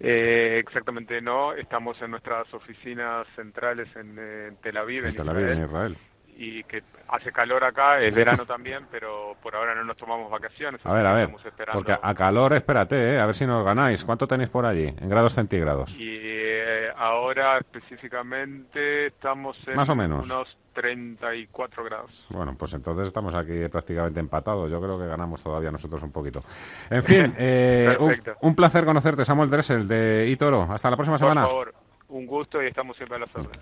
Eh, 0.00 0.58
exactamente 0.58 1.20
no, 1.20 1.52
estamos 1.52 2.00
en 2.00 2.12
nuestras 2.12 2.52
oficinas 2.54 3.26
centrales 3.36 3.94
en, 3.96 4.56
Tel 4.62 4.78
Aviv, 4.78 5.04
en, 5.04 5.14
Tel 5.14 5.28
Aviv, 5.28 5.48
en 5.48 5.62
Israel 5.62 5.98
y 6.42 6.64
que 6.64 6.82
hace 7.08 7.30
calor 7.30 7.62
acá, 7.62 8.00
es 8.00 8.14
verano 8.14 8.44
también, 8.44 8.86
pero 8.90 9.36
por 9.40 9.54
ahora 9.54 9.76
no 9.76 9.84
nos 9.84 9.96
tomamos 9.96 10.28
vacaciones. 10.30 10.80
A 10.84 10.92
ver, 10.92 11.06
a 11.06 11.12
ver, 11.12 11.30
porque 11.72 11.96
a 12.00 12.14
calor 12.14 12.52
espérate, 12.54 13.14
¿eh? 13.14 13.20
a 13.20 13.26
ver 13.26 13.34
si 13.36 13.46
nos 13.46 13.64
ganáis. 13.64 14.04
¿Cuánto 14.04 14.26
tenéis 14.26 14.50
por 14.50 14.66
allí 14.66 14.86
en 14.86 15.08
grados 15.08 15.34
centígrados? 15.34 15.96
Y 15.96 16.18
eh, 16.20 16.90
ahora 16.96 17.58
específicamente 17.58 19.06
estamos 19.06 19.56
en 19.68 19.76
Más 19.76 19.88
o 19.88 19.94
menos. 19.94 20.24
unos 20.24 20.56
34 20.74 21.84
grados. 21.84 22.26
Bueno, 22.30 22.56
pues 22.58 22.74
entonces 22.74 23.06
estamos 23.06 23.34
aquí 23.34 23.68
prácticamente 23.68 24.18
empatados. 24.18 24.68
Yo 24.68 24.80
creo 24.80 24.98
que 24.98 25.06
ganamos 25.06 25.42
todavía 25.42 25.70
nosotros 25.70 26.02
un 26.02 26.10
poquito. 26.10 26.42
En 26.90 27.04
fin, 27.04 27.34
eh, 27.38 27.96
un, 28.40 28.56
placer 28.56 28.84
conocerte, 28.84 29.24
Samuel 29.24 29.50
Dressel, 29.50 29.86
de 29.86 30.26
Itoro. 30.28 30.62
Hasta 30.62 30.90
la 30.90 30.96
próxima 30.96 31.18
semana. 31.18 31.42
Por 31.42 31.50
favor, 31.50 31.74
un 32.08 32.26
gusto 32.26 32.60
y 32.60 32.66
estamos 32.66 32.96
siempre 32.96 33.16
a 33.16 33.20
las 33.20 33.36
órdenes. 33.36 33.60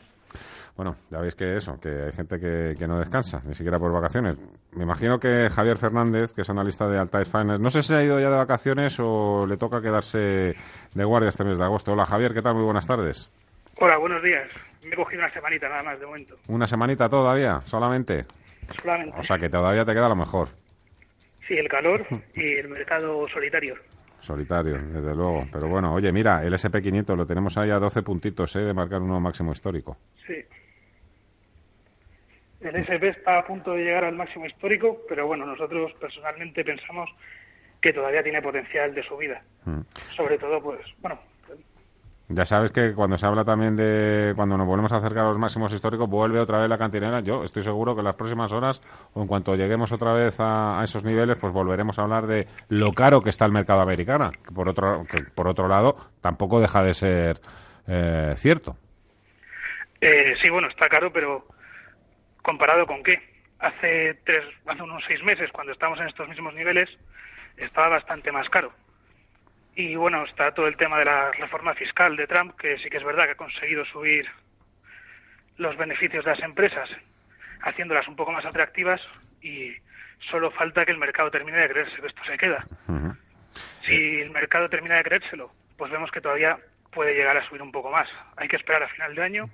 Bueno, 0.80 0.96
ya 1.10 1.20
veis 1.20 1.34
que 1.34 1.58
eso, 1.58 1.78
que 1.78 1.90
hay 1.90 2.12
gente 2.12 2.40
que, 2.40 2.86
no 2.88 2.98
descansa, 2.98 3.42
ni 3.44 3.54
siquiera 3.54 3.78
por 3.78 3.92
vacaciones. 3.92 4.38
Me 4.72 4.84
imagino 4.84 5.20
que 5.20 5.50
Javier 5.50 5.76
Fernández, 5.76 6.32
que 6.32 6.40
es 6.40 6.48
analista 6.48 6.88
de 6.88 6.98
Altair 6.98 7.26
Finance, 7.26 7.62
no 7.62 7.68
sé 7.68 7.82
si 7.82 7.92
ha 7.92 8.02
ido 8.02 8.18
ya 8.18 8.30
de 8.30 8.36
vacaciones 8.38 8.96
o 8.98 9.44
le 9.46 9.58
toca 9.58 9.82
quedarse 9.82 10.54
de 10.94 11.04
guardia 11.04 11.28
este 11.28 11.44
mes 11.44 11.58
de 11.58 11.64
agosto. 11.64 11.92
Hola 11.92 12.06
Javier, 12.06 12.32
¿qué 12.32 12.40
tal? 12.40 12.54
Muy 12.54 12.64
buenas 12.64 12.86
tardes. 12.86 13.30
Hola, 13.76 13.98
buenos 13.98 14.22
días. 14.22 14.48
Me 14.82 14.94
he 14.94 14.96
cogido 14.96 15.20
una 15.20 15.30
semanita 15.30 15.68
nada 15.68 15.82
más 15.82 16.00
de 16.00 16.06
momento. 16.06 16.36
¿Una 16.48 16.66
semanita 16.66 17.10
todavía? 17.10 17.60
¿Solamente? 17.66 18.24
Solamente. 18.82 19.20
O 19.20 19.22
sea 19.22 19.36
que 19.36 19.50
todavía 19.50 19.84
te 19.84 19.92
queda 19.92 20.08
lo 20.08 20.16
mejor. 20.16 20.48
Sí, 21.46 21.58
el 21.58 21.68
calor 21.68 22.06
y 22.34 22.54
el 22.54 22.68
mercado 22.70 23.28
solitario. 23.28 23.74
Solitario, 24.20 24.78
desde 24.78 25.14
luego. 25.14 25.46
Pero 25.52 25.68
bueno, 25.68 25.92
oye, 25.92 26.10
mira, 26.10 26.42
el 26.42 26.54
SP500 26.54 27.16
lo 27.16 27.26
tenemos 27.26 27.58
ahí 27.58 27.68
a 27.68 27.78
12 27.78 28.00
puntitos 28.00 28.56
¿eh? 28.56 28.60
de 28.60 28.72
marcar 28.72 29.02
un 29.02 29.08
nuevo 29.08 29.20
máximo 29.20 29.52
histórico. 29.52 29.98
Sí. 30.26 30.42
El 32.60 32.76
SP 32.76 33.08
está 33.08 33.38
a 33.38 33.46
punto 33.46 33.72
de 33.72 33.84
llegar 33.84 34.04
al 34.04 34.16
máximo 34.16 34.46
histórico, 34.46 34.98
pero 35.08 35.26
bueno, 35.26 35.46
nosotros 35.46 35.92
personalmente 36.00 36.64
pensamos 36.64 37.10
que 37.80 37.92
todavía 37.92 38.22
tiene 38.22 38.42
potencial 38.42 38.94
de 38.94 39.02
subida. 39.02 39.42
Mm. 39.64 39.80
Sobre 40.14 40.36
todo, 40.36 40.60
pues, 40.60 40.80
bueno, 40.98 41.18
ya 42.32 42.44
sabes 42.44 42.70
que 42.70 42.94
cuando 42.94 43.18
se 43.18 43.26
habla 43.26 43.44
también 43.44 43.74
de 43.74 44.32
cuando 44.36 44.56
nos 44.56 44.64
volvemos 44.64 44.92
a 44.92 44.98
acercar 44.98 45.24
a 45.24 45.28
los 45.28 45.38
máximos 45.38 45.72
históricos, 45.72 46.08
vuelve 46.08 46.38
otra 46.38 46.60
vez 46.60 46.68
la 46.68 46.78
cantinera. 46.78 47.20
Yo 47.20 47.42
estoy 47.42 47.62
seguro 47.62 47.94
que 47.94 48.02
en 48.02 48.04
las 48.04 48.14
próximas 48.14 48.52
horas, 48.52 48.80
o 49.14 49.22
en 49.22 49.26
cuanto 49.26 49.56
lleguemos 49.56 49.90
otra 49.90 50.12
vez 50.12 50.36
a, 50.38 50.80
esos 50.84 51.02
niveles, 51.02 51.38
pues 51.40 51.52
volveremos 51.52 51.98
a 51.98 52.02
hablar 52.02 52.28
de 52.28 52.46
lo 52.68 52.92
caro 52.92 53.20
que 53.20 53.30
está 53.30 53.46
el 53.46 53.52
mercado 53.52 53.80
americano, 53.80 54.30
que 54.30 54.54
por 54.54 54.68
otro, 54.68 55.04
que 55.10 55.24
por 55.34 55.48
otro 55.48 55.66
lado 55.66 55.96
tampoco 56.20 56.60
deja 56.60 56.84
de 56.84 56.94
ser 56.94 57.40
eh, 57.88 58.34
cierto. 58.36 58.76
Eh, 60.00 60.34
sí, 60.40 60.48
bueno, 60.50 60.68
está 60.68 60.88
caro, 60.88 61.12
pero 61.12 61.46
comparado 62.42 62.86
con 62.86 63.02
qué? 63.02 63.22
Hace 63.58 64.14
tres, 64.24 64.44
hace 64.66 64.82
unos 64.82 65.04
seis 65.06 65.22
meses, 65.22 65.50
cuando 65.52 65.72
estábamos 65.72 66.00
en 66.00 66.06
estos 66.06 66.28
mismos 66.28 66.54
niveles, 66.54 66.88
estaba 67.56 67.88
bastante 67.88 68.32
más 68.32 68.48
caro. 68.48 68.72
Y 69.74 69.94
bueno, 69.94 70.24
está 70.24 70.52
todo 70.52 70.66
el 70.66 70.76
tema 70.76 70.98
de 70.98 71.04
la 71.04 71.32
reforma 71.32 71.74
fiscal 71.74 72.16
de 72.16 72.26
Trump, 72.26 72.56
que 72.56 72.78
sí 72.78 72.88
que 72.88 72.96
es 72.96 73.04
verdad 73.04 73.24
que 73.24 73.32
ha 73.32 73.36
conseguido 73.36 73.84
subir 73.84 74.28
los 75.56 75.76
beneficios 75.76 76.24
de 76.24 76.30
las 76.30 76.42
empresas, 76.42 76.88
haciéndolas 77.62 78.08
un 78.08 78.16
poco 78.16 78.32
más 78.32 78.44
atractivas 78.44 79.00
y 79.42 79.74
solo 80.30 80.50
falta 80.50 80.84
que 80.84 80.92
el 80.92 80.98
mercado 80.98 81.30
termine 81.30 81.58
de 81.58 81.68
creerse 81.68 82.00
que 82.00 82.06
esto 82.06 82.24
se 82.24 82.38
queda. 82.38 82.66
Si 83.84 84.20
el 84.20 84.30
mercado 84.30 84.68
termina 84.68 84.96
de 84.96 85.04
creérselo, 85.04 85.52
pues 85.76 85.90
vemos 85.90 86.10
que 86.10 86.20
todavía 86.20 86.58
puede 86.92 87.14
llegar 87.14 87.36
a 87.36 87.46
subir 87.46 87.62
un 87.62 87.72
poco 87.72 87.90
más. 87.90 88.08
Hay 88.36 88.48
que 88.48 88.56
esperar 88.56 88.82
a 88.82 88.88
final 88.88 89.14
de 89.14 89.22
año 89.22 89.50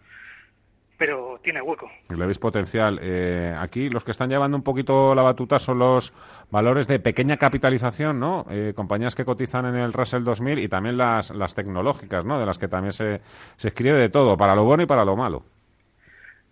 pero 0.96 1.38
tiene 1.42 1.60
hueco. 1.60 1.90
Le 2.08 2.24
veis 2.24 2.38
potencial. 2.38 2.98
Eh, 3.02 3.54
aquí 3.58 3.88
los 3.88 4.04
que 4.04 4.10
están 4.10 4.30
llevando 4.30 4.56
un 4.56 4.62
poquito 4.62 5.14
la 5.14 5.22
batuta 5.22 5.58
son 5.58 5.78
los 5.78 6.12
valores 6.50 6.88
de 6.88 6.98
pequeña 6.98 7.36
capitalización, 7.36 8.18
¿no? 8.18 8.46
Eh, 8.50 8.72
compañías 8.74 9.14
que 9.14 9.24
cotizan 9.24 9.66
en 9.66 9.76
el 9.76 9.92
Russell 9.92 10.24
2000 10.24 10.58
y 10.58 10.68
también 10.68 10.96
las, 10.96 11.30
las 11.30 11.54
tecnológicas, 11.54 12.24
¿no? 12.24 12.40
De 12.40 12.46
las 12.46 12.58
que 12.58 12.68
también 12.68 12.92
se, 12.92 13.20
se 13.56 13.68
escribe 13.68 13.98
de 13.98 14.08
todo, 14.08 14.36
para 14.36 14.54
lo 14.54 14.64
bueno 14.64 14.82
y 14.82 14.86
para 14.86 15.04
lo 15.04 15.16
malo. 15.16 15.44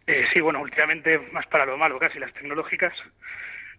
Eh, 0.06 0.26
sí, 0.32 0.40
bueno, 0.40 0.60
últimamente 0.60 1.18
más 1.32 1.46
para 1.46 1.64
lo 1.64 1.78
malo 1.78 1.98
casi 1.98 2.18
las 2.18 2.32
tecnológicas. 2.34 2.92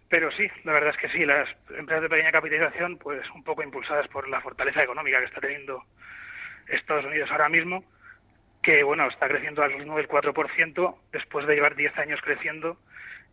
Pero 0.08 0.30
sí, 0.32 0.48
la 0.64 0.72
verdad 0.72 0.90
es 0.90 0.96
que 0.98 1.08
sí, 1.08 1.24
las 1.24 1.48
empresas 1.76 2.02
de 2.02 2.08
pequeña 2.08 2.30
capitalización, 2.30 2.96
pues 2.98 3.28
un 3.34 3.42
poco 3.42 3.62
impulsadas 3.62 4.06
por 4.08 4.28
la 4.28 4.40
fortaleza 4.40 4.82
económica 4.82 5.18
que 5.18 5.24
está 5.26 5.40
teniendo 5.40 5.82
Estados 6.68 7.04
Unidos 7.04 7.30
ahora 7.30 7.48
mismo, 7.48 7.84
que 8.66 8.82
bueno, 8.82 9.06
está 9.06 9.28
creciendo 9.28 9.62
al 9.62 9.72
ritmo 9.72 9.96
del 9.96 10.08
4% 10.08 10.96
después 11.12 11.46
de 11.46 11.54
llevar 11.54 11.76
10 11.76 11.98
años 11.98 12.20
creciendo 12.20 12.76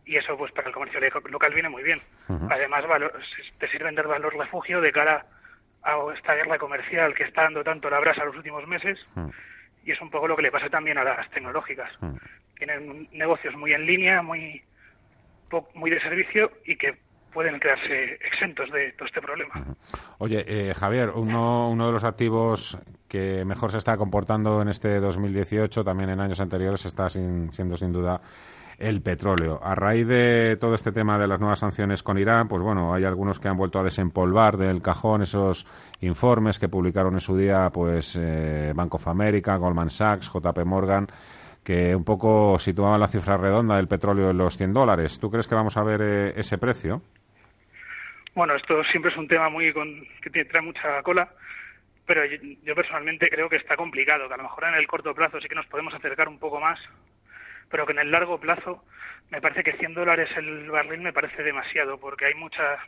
y 0.06 0.14
eso 0.14 0.38
pues 0.38 0.52
para 0.52 0.68
el 0.68 0.72
comercio 0.72 1.00
local 1.28 1.52
viene 1.52 1.68
muy 1.68 1.82
bien. 1.82 2.00
Además 2.50 2.84
te 3.58 3.68
sirven 3.68 3.96
de 3.96 4.02
valor 4.02 4.36
refugio 4.36 4.80
de 4.80 4.92
cara 4.92 5.26
a 5.82 5.96
esta 6.14 6.36
guerra 6.36 6.56
comercial 6.58 7.14
que 7.14 7.24
está 7.24 7.42
dando 7.42 7.64
tanto 7.64 7.90
la 7.90 7.98
brasa 7.98 8.24
los 8.24 8.36
últimos 8.36 8.64
meses 8.68 9.04
y 9.84 9.90
es 9.90 10.00
un 10.00 10.08
poco 10.08 10.28
lo 10.28 10.36
que 10.36 10.42
le 10.42 10.52
pasa 10.52 10.70
también 10.70 10.98
a 10.98 11.04
las 11.04 11.28
tecnológicas. 11.30 11.90
Tienen 12.56 13.08
negocios 13.10 13.56
muy 13.56 13.72
en 13.72 13.86
línea, 13.86 14.22
muy 14.22 14.62
muy 15.74 15.90
de 15.90 16.00
servicio 16.00 16.52
y 16.64 16.76
que 16.76 16.94
pueden 17.34 17.60
quedarse 17.60 18.14
exentos 18.24 18.70
de 18.70 18.92
todo 18.92 19.06
este 19.06 19.20
problema. 19.20 19.76
Oye, 20.18 20.44
eh, 20.46 20.72
Javier, 20.72 21.10
uno, 21.10 21.68
uno 21.68 21.86
de 21.86 21.92
los 21.92 22.04
activos 22.04 22.78
que 23.08 23.44
mejor 23.44 23.70
se 23.72 23.78
está 23.78 23.96
comportando 23.96 24.62
en 24.62 24.68
este 24.68 25.00
2018, 25.00 25.84
también 25.84 26.10
en 26.10 26.20
años 26.20 26.40
anteriores, 26.40 26.86
está 26.86 27.08
sin, 27.08 27.52
siendo 27.52 27.76
sin 27.76 27.92
duda 27.92 28.20
el 28.78 29.02
petróleo. 29.02 29.60
A 29.62 29.74
raíz 29.74 30.06
de 30.06 30.56
todo 30.56 30.74
este 30.74 30.92
tema 30.92 31.18
de 31.18 31.26
las 31.26 31.40
nuevas 31.40 31.58
sanciones 31.58 32.02
con 32.02 32.18
Irán, 32.18 32.48
pues 32.48 32.62
bueno, 32.62 32.94
hay 32.94 33.04
algunos 33.04 33.38
que 33.40 33.48
han 33.48 33.56
vuelto 33.56 33.78
a 33.78 33.84
desempolvar 33.84 34.56
del 34.56 34.82
cajón 34.82 35.22
esos 35.22 35.66
informes 36.00 36.58
que 36.58 36.68
publicaron 36.68 37.14
en 37.14 37.20
su 37.20 37.36
día, 37.36 37.70
pues 37.72 38.16
eh, 38.20 38.72
Bank 38.74 38.94
of 38.94 39.08
America, 39.08 39.56
Goldman 39.56 39.90
Sachs, 39.90 40.30
JP 40.32 40.64
Morgan, 40.64 41.06
que 41.62 41.94
un 41.94 42.04
poco 42.04 42.58
situaban 42.58 43.00
la 43.00 43.08
cifra 43.08 43.36
redonda 43.36 43.76
del 43.76 43.88
petróleo 43.88 44.30
en 44.30 44.38
los 44.38 44.56
100 44.56 44.72
dólares. 44.72 45.18
¿Tú 45.18 45.30
crees 45.30 45.48
que 45.48 45.54
vamos 45.54 45.76
a 45.76 45.82
ver 45.82 46.02
eh, 46.02 46.32
ese 46.36 46.58
precio? 46.58 47.00
Bueno, 48.34 48.56
esto 48.56 48.82
siempre 48.84 49.12
es 49.12 49.16
un 49.16 49.28
tema 49.28 49.48
muy 49.48 49.72
que 50.20 50.44
trae 50.44 50.60
mucha 50.60 51.02
cola, 51.02 51.30
pero 52.04 52.24
yo, 52.24 52.36
yo, 52.64 52.74
personalmente 52.74 53.30
creo 53.30 53.48
que 53.48 53.56
está 53.56 53.76
complicado, 53.76 54.26
que 54.26 54.34
a 54.34 54.36
lo 54.36 54.42
mejor 54.42 54.64
en 54.64 54.74
el 54.74 54.88
corto 54.88 55.14
plazo 55.14 55.40
sí 55.40 55.48
que 55.48 55.54
nos 55.54 55.66
podemos 55.66 55.94
acercar 55.94 56.28
un 56.28 56.40
poco 56.40 56.58
más, 56.58 56.80
pero 57.70 57.86
que 57.86 57.92
en 57.92 58.00
el 58.00 58.10
largo 58.10 58.40
plazo 58.40 58.84
me 59.30 59.40
parece 59.40 59.62
que 59.62 59.78
100 59.78 59.94
dólares 59.94 60.28
el 60.36 60.68
barril 60.68 61.00
me 61.00 61.12
parece 61.12 61.44
demasiado, 61.44 61.98
porque 61.98 62.26
hay 62.26 62.34
mucha 62.34 62.78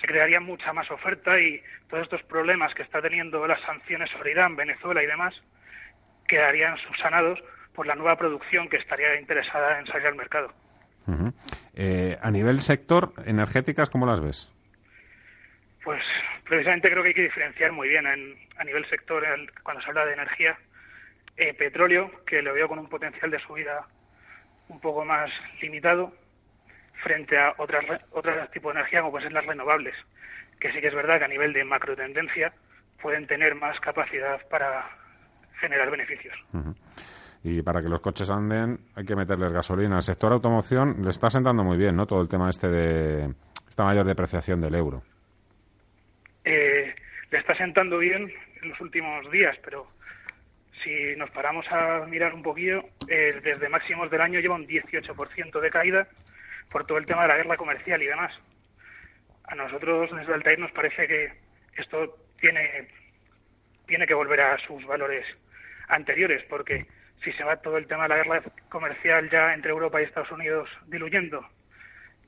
se 0.00 0.06
crearía 0.06 0.40
mucha 0.40 0.72
más 0.72 0.90
oferta 0.90 1.40
y 1.40 1.60
todos 1.88 2.04
estos 2.04 2.22
problemas 2.24 2.74
que 2.74 2.82
está 2.82 3.02
teniendo 3.02 3.46
las 3.46 3.60
sanciones 3.62 4.10
sobre 4.10 4.32
Irán, 4.32 4.54
Venezuela 4.54 5.02
y 5.02 5.06
demás 5.06 5.34
quedarían 6.28 6.76
subsanados 6.78 7.42
por 7.74 7.86
la 7.86 7.94
nueva 7.94 8.16
producción 8.16 8.68
que 8.68 8.76
estaría 8.76 9.18
interesada 9.18 9.78
en 9.80 9.86
salir 9.86 10.06
al 10.06 10.14
mercado. 10.14 10.52
Eh, 11.74 12.18
a 12.20 12.30
nivel 12.30 12.60
sector, 12.60 13.12
energéticas, 13.24 13.90
¿cómo 13.90 14.06
las 14.06 14.20
ves? 14.20 14.52
Pues 15.84 16.02
precisamente 16.44 16.90
creo 16.90 17.02
que 17.02 17.08
hay 17.08 17.14
que 17.14 17.22
diferenciar 17.22 17.72
muy 17.72 17.88
bien 17.88 18.06
a 18.06 18.64
nivel 18.64 18.86
sector 18.88 19.24
cuando 19.62 19.82
se 19.82 19.88
habla 19.88 20.04
de 20.06 20.14
energía. 20.14 20.58
Eh, 21.36 21.52
petróleo, 21.54 22.10
que 22.24 22.40
lo 22.40 22.54
veo 22.54 22.66
con 22.66 22.78
un 22.78 22.88
potencial 22.88 23.30
de 23.30 23.38
subida 23.40 23.86
un 24.68 24.80
poco 24.80 25.04
más 25.04 25.30
limitado, 25.60 26.12
frente 27.02 27.38
a 27.38 27.54
otras 27.58 27.84
otros 28.10 28.50
tipos 28.50 28.72
de 28.72 28.80
energía 28.80 29.00
como 29.00 29.12
pueden 29.12 29.28
ser 29.28 29.34
las 29.34 29.46
renovables, 29.46 29.94
que 30.58 30.72
sí 30.72 30.80
que 30.80 30.88
es 30.88 30.94
verdad 30.94 31.18
que 31.18 31.26
a 31.26 31.28
nivel 31.28 31.52
de 31.52 31.64
macro 31.64 31.94
tendencia 31.94 32.52
pueden 33.00 33.26
tener 33.26 33.54
más 33.54 33.78
capacidad 33.80 34.40
para 34.48 34.88
generar 35.60 35.90
beneficios. 35.90 36.34
Y 37.48 37.62
para 37.62 37.80
que 37.80 37.88
los 37.88 38.00
coches 38.00 38.28
anden 38.28 38.80
hay 38.96 39.04
que 39.04 39.14
meterles 39.14 39.52
gasolina. 39.52 39.98
El 39.98 40.02
sector 40.02 40.32
automoción 40.32 40.96
le 41.04 41.10
está 41.10 41.30
sentando 41.30 41.62
muy 41.62 41.76
bien, 41.76 41.94
¿no? 41.94 42.04
Todo 42.04 42.20
el 42.20 42.28
tema 42.28 42.50
este 42.50 42.66
de 42.66 43.34
esta 43.68 43.84
mayor 43.84 44.04
depreciación 44.04 44.60
del 44.60 44.74
euro. 44.74 45.04
Eh, 46.44 46.92
le 47.30 47.38
está 47.38 47.54
sentando 47.54 47.98
bien 47.98 48.32
en 48.62 48.68
los 48.68 48.80
últimos 48.80 49.30
días, 49.30 49.56
pero 49.64 49.86
si 50.82 51.14
nos 51.14 51.30
paramos 51.30 51.64
a 51.70 52.04
mirar 52.06 52.34
un 52.34 52.42
poquillo, 52.42 52.82
eh, 53.06 53.40
desde 53.40 53.68
máximos 53.68 54.10
del 54.10 54.22
año 54.22 54.40
lleva 54.40 54.56
un 54.56 54.66
18% 54.66 55.60
de 55.60 55.70
caída 55.70 56.08
por 56.72 56.84
todo 56.84 56.98
el 56.98 57.06
tema 57.06 57.22
de 57.22 57.28
la 57.28 57.36
guerra 57.36 57.56
comercial 57.56 58.02
y 58.02 58.06
demás. 58.06 58.32
A 59.44 59.54
nosotros 59.54 60.10
desde 60.10 60.34
Altair 60.34 60.58
nos 60.58 60.72
parece 60.72 61.06
que 61.06 61.32
esto 61.76 62.26
tiene, 62.40 62.88
tiene 63.86 64.04
que 64.04 64.14
volver 64.14 64.40
a 64.40 64.58
sus 64.66 64.84
valores 64.84 65.24
anteriores, 65.86 66.42
porque 66.50 66.86
si 67.22 67.32
se 67.32 67.44
va 67.44 67.56
todo 67.56 67.76
el 67.78 67.86
tema 67.86 68.04
de 68.04 68.08
la 68.10 68.16
guerra 68.16 68.42
comercial 68.68 69.28
ya 69.30 69.54
entre 69.54 69.70
Europa 69.70 70.00
y 70.00 70.04
Estados 70.04 70.30
Unidos 70.30 70.68
diluyendo, 70.86 71.44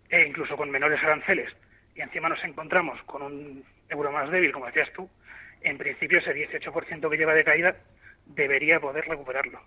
e 0.09 0.26
incluso 0.26 0.57
con 0.57 0.70
menores 0.70 1.03
aranceles, 1.03 1.53
y 1.95 2.01
encima 2.01 2.28
nos 2.28 2.43
encontramos 2.45 3.01
con 3.03 3.22
un 3.22 3.64
euro 3.89 4.12
más 4.12 4.30
débil, 4.30 4.53
como 4.53 4.66
decías 4.66 4.93
tú, 4.95 5.09
en 5.61 5.76
principio 5.76 6.18
ese 6.18 6.32
18% 6.32 7.11
que 7.11 7.16
lleva 7.16 7.34
de 7.34 7.45
caída 7.45 7.76
debería 8.26 8.80
poder 8.80 9.05
recuperarlo. 9.07 9.61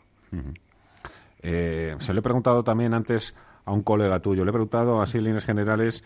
Eh, 1.41 1.95
se 1.99 2.13
lo 2.13 2.19
he 2.19 2.23
preguntado 2.23 2.63
también 2.63 2.93
antes 2.93 3.35
a 3.65 3.71
un 3.71 3.83
colega 3.83 4.19
tuyo, 4.19 4.43
le 4.43 4.49
he 4.49 4.53
preguntado 4.53 5.01
así 5.01 5.17
en 5.17 5.25
líneas 5.25 5.45
generales 5.45 6.03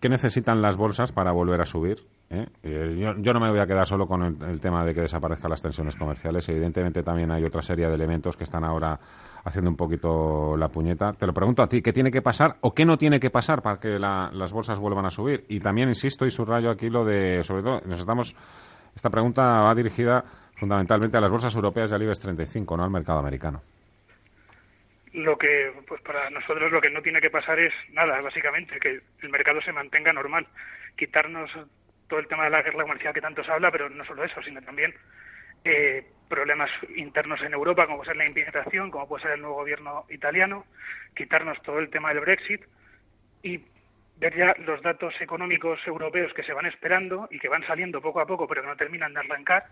qué 0.00 0.08
necesitan 0.08 0.62
las 0.62 0.76
bolsas 0.76 1.12
para 1.12 1.32
volver 1.32 1.60
a 1.60 1.64
subir. 1.64 1.98
¿Eh? 2.30 2.46
Eh, 2.62 2.96
yo, 2.98 3.32
no 3.32 3.40
me 3.40 3.50
voy 3.50 3.60
a 3.60 3.66
quedar 3.66 3.86
solo 3.86 4.06
con 4.06 4.22
el, 4.22 4.60
tema 4.60 4.84
de 4.84 4.94
que 4.94 5.00
desaparezcan 5.00 5.50
las 5.50 5.62
tensiones 5.62 5.96
comerciales. 5.96 6.48
Evidentemente 6.48 7.02
también 7.02 7.30
hay 7.30 7.44
otra 7.44 7.62
serie 7.62 7.86
de 7.88 7.94
elementos 7.94 8.36
que 8.36 8.44
están 8.44 8.64
ahora 8.64 8.98
haciendo 9.44 9.70
un 9.70 9.76
poquito 9.76 10.56
la 10.56 10.68
puñeta. 10.68 11.12
Te 11.12 11.26
lo 11.26 11.32
pregunto 11.32 11.62
a 11.62 11.66
ti, 11.66 11.80
¿qué 11.80 11.92
tiene 11.92 12.10
que 12.10 12.22
pasar 12.22 12.56
o 12.60 12.74
qué 12.74 12.84
no 12.84 12.98
tiene 12.98 13.18
que 13.18 13.30
pasar 13.30 13.62
para 13.62 13.78
que 13.78 13.98
las 13.98 14.52
bolsas 14.52 14.78
vuelvan 14.78 15.06
a 15.06 15.10
subir? 15.10 15.44
Y 15.48 15.60
también 15.60 15.88
insisto 15.88 16.26
y 16.26 16.30
subrayo 16.30 16.70
aquí 16.70 16.90
lo 16.90 17.04
de, 17.04 17.42
sobre 17.42 17.62
todo, 17.62 17.80
nos 17.86 18.00
estamos, 18.00 18.36
esta 18.94 19.10
pregunta 19.10 19.42
va 19.62 19.74
dirigida 19.74 20.24
fundamentalmente 20.54 21.16
a 21.16 21.20
las 21.20 21.30
bolsas 21.30 21.54
europeas 21.54 21.90
y 21.90 21.94
al 21.94 22.02
IBEX 22.02 22.20
35, 22.20 22.76
no 22.76 22.84
al 22.84 22.90
mercado 22.90 23.20
americano. 23.20 23.62
Lo 25.12 25.38
que, 25.38 25.72
pues 25.86 26.00
para 26.02 26.28
nosotros 26.30 26.70
lo 26.70 26.80
que 26.80 26.90
no 26.90 27.00
tiene 27.00 27.20
que 27.20 27.30
pasar 27.30 27.58
es 27.58 27.72
nada, 27.90 28.20
básicamente, 28.20 28.78
que 28.78 29.00
el 29.22 29.28
mercado 29.30 29.60
se 29.62 29.72
mantenga 29.72 30.12
normal. 30.12 30.46
Quitarnos 30.96 31.50
todo 32.08 32.20
el 32.20 32.26
tema 32.26 32.44
de 32.44 32.50
la 32.50 32.62
guerra 32.62 32.82
comercial 32.82 33.14
que 33.14 33.20
tanto 33.20 33.44
se 33.44 33.52
habla, 33.52 33.70
pero 33.70 33.88
no 33.88 34.04
solo 34.04 34.24
eso, 34.24 34.42
sino 34.42 34.60
también 34.62 34.94
eh, 35.64 36.04
problemas 36.28 36.70
internos 36.96 37.40
en 37.42 37.52
Europa, 37.52 37.86
como 37.86 37.98
puede 37.98 38.10
ser 38.10 38.16
la 38.16 38.26
inmigración, 38.26 38.90
como 38.90 39.08
puede 39.08 39.22
ser 39.22 39.32
el 39.32 39.40
nuevo 39.40 39.56
gobierno 39.56 40.04
italiano, 40.10 40.66
quitarnos 41.14 41.60
todo 41.62 41.78
el 41.78 41.90
tema 41.90 42.10
del 42.10 42.20
Brexit 42.20 42.62
y 43.42 43.60
ver 44.16 44.36
ya 44.36 44.54
los 44.58 44.82
datos 44.82 45.14
económicos 45.20 45.80
europeos 45.86 46.32
que 46.34 46.42
se 46.42 46.52
van 46.52 46.66
esperando 46.66 47.28
y 47.30 47.38
que 47.38 47.48
van 47.48 47.66
saliendo 47.66 48.02
poco 48.02 48.20
a 48.20 48.26
poco, 48.26 48.46
pero 48.46 48.62
que 48.62 48.68
no 48.68 48.76
terminan 48.76 49.14
de 49.14 49.20
arrancar, 49.20 49.66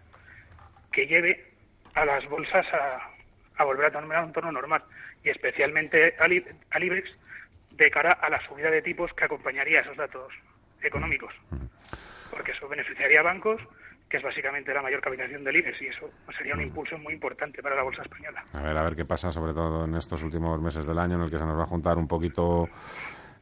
que 0.92 1.06
lleve 1.06 1.52
a 1.94 2.04
las 2.04 2.26
bolsas 2.28 2.66
a, 2.72 3.10
a 3.56 3.64
volver 3.64 3.86
a 3.86 3.90
tener 3.90 4.04
un 4.04 4.26
entorno 4.26 4.52
normal 4.52 4.82
y 5.26 5.30
especialmente 5.30 6.14
al, 6.20 6.44
al 6.70 6.84
IBEX 6.84 7.10
de 7.72 7.90
cara 7.90 8.12
a 8.12 8.30
la 8.30 8.40
subida 8.46 8.70
de 8.70 8.80
tipos 8.80 9.12
que 9.12 9.24
acompañaría 9.24 9.80
esos 9.80 9.96
datos 9.96 10.32
económicos. 10.80 11.34
Porque 12.30 12.52
eso 12.52 12.68
beneficiaría 12.68 13.20
a 13.20 13.22
bancos, 13.24 13.60
que 14.08 14.18
es 14.18 14.22
básicamente 14.22 14.72
la 14.72 14.82
mayor 14.82 15.00
capitalización 15.00 15.42
del 15.42 15.56
IBEX, 15.56 15.82
y 15.82 15.88
eso 15.88 16.08
sería 16.38 16.54
un 16.54 16.62
impulso 16.62 16.96
muy 16.96 17.12
importante 17.12 17.60
para 17.60 17.74
la 17.74 17.82
bolsa 17.82 18.02
española. 18.02 18.44
A 18.52 18.62
ver, 18.62 18.76
a 18.76 18.84
ver 18.84 18.94
qué 18.94 19.04
pasa, 19.04 19.32
sobre 19.32 19.52
todo 19.52 19.84
en 19.84 19.96
estos 19.96 20.22
últimos 20.22 20.60
meses 20.60 20.86
del 20.86 20.98
año, 20.98 21.16
en 21.16 21.22
el 21.22 21.30
que 21.30 21.38
se 21.38 21.44
nos 21.44 21.58
va 21.58 21.64
a 21.64 21.66
juntar 21.66 21.98
un 21.98 22.06
poquito 22.06 22.68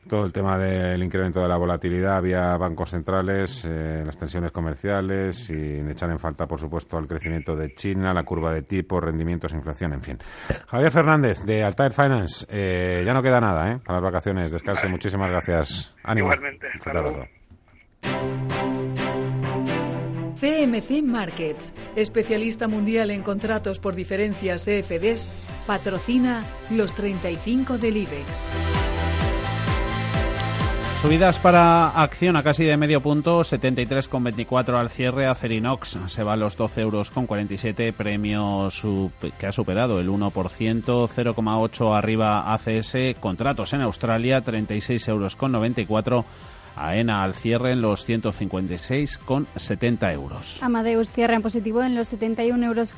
todo 0.08 0.24
el 0.24 0.32
tema 0.32 0.58
del 0.58 1.02
incremento 1.02 1.40
de 1.40 1.48
la 1.48 1.56
volatilidad 1.56 2.22
vía 2.22 2.56
bancos 2.56 2.90
centrales, 2.90 3.64
eh, 3.64 4.02
las 4.04 4.16
tensiones 4.18 4.52
comerciales, 4.52 5.36
sin 5.36 5.88
echar 5.90 6.10
en 6.10 6.18
falta, 6.18 6.46
por 6.46 6.58
supuesto, 6.58 6.98
el 6.98 7.06
crecimiento 7.06 7.56
de 7.56 7.74
China, 7.74 8.12
la 8.12 8.24
curva 8.24 8.52
de 8.52 8.62
tipos, 8.62 9.02
rendimientos, 9.02 9.52
inflación, 9.52 9.92
en 9.94 10.02
fin. 10.02 10.18
Javier 10.66 10.90
Fernández, 10.90 11.44
de 11.44 11.64
Altair 11.64 11.92
Finance, 11.92 12.46
eh, 12.48 13.02
ya 13.04 13.12
no 13.12 13.22
queda 13.22 13.40
nada 13.40 13.72
¿eh? 13.72 13.78
para 13.84 14.00
las 14.00 14.12
vacaciones. 14.12 14.50
Descanse, 14.50 14.88
muchísimas 14.88 15.30
gracias. 15.30 15.94
Ánimo. 16.02 16.32
Igualmente. 16.32 16.68
CMC 20.44 21.02
Markets, 21.02 21.72
especialista 21.96 22.68
mundial 22.68 23.10
en 23.10 23.22
contratos 23.22 23.78
por 23.78 23.94
diferencias 23.94 24.64
CFDs, 24.64 25.64
patrocina 25.66 26.44
los 26.70 26.94
35 26.94 27.78
del 27.78 27.96
IBEX. 27.96 29.13
Subidas 31.04 31.38
para 31.38 31.90
acción 31.90 32.34
a 32.34 32.42
casi 32.42 32.64
de 32.64 32.78
medio 32.78 33.02
punto, 33.02 33.40
73,24 33.40 34.80
al 34.80 34.88
cierre. 34.88 35.26
Acerinox 35.26 35.98
se 36.06 36.22
va 36.22 36.32
a 36.32 36.36
los 36.36 36.56
12 36.56 36.80
euros 36.80 37.10
con 37.10 37.26
47, 37.26 37.92
premio 37.92 38.70
que 39.38 39.46
ha 39.46 39.52
superado 39.52 40.00
el 40.00 40.08
1%, 40.08 40.32
0,8 40.32 41.94
arriba 41.94 42.54
ACS, 42.54 43.20
contratos 43.20 43.74
en 43.74 43.82
Australia, 43.82 44.40
36 44.40 45.06
euros 45.08 45.36
con 45.36 45.52
94 45.52 46.24
AENA 46.76 47.22
al 47.22 47.34
cierre 47.34 47.72
en 47.72 47.82
los 47.82 48.08
156,70 48.08 50.12
euros. 50.12 50.62
Amadeus 50.62 51.10
cierra 51.10 51.34
en 51.34 51.42
positivo 51.42 51.82
en 51.82 51.94
los 51.94 52.12
71,90 52.12 52.64
euros. 52.64 52.94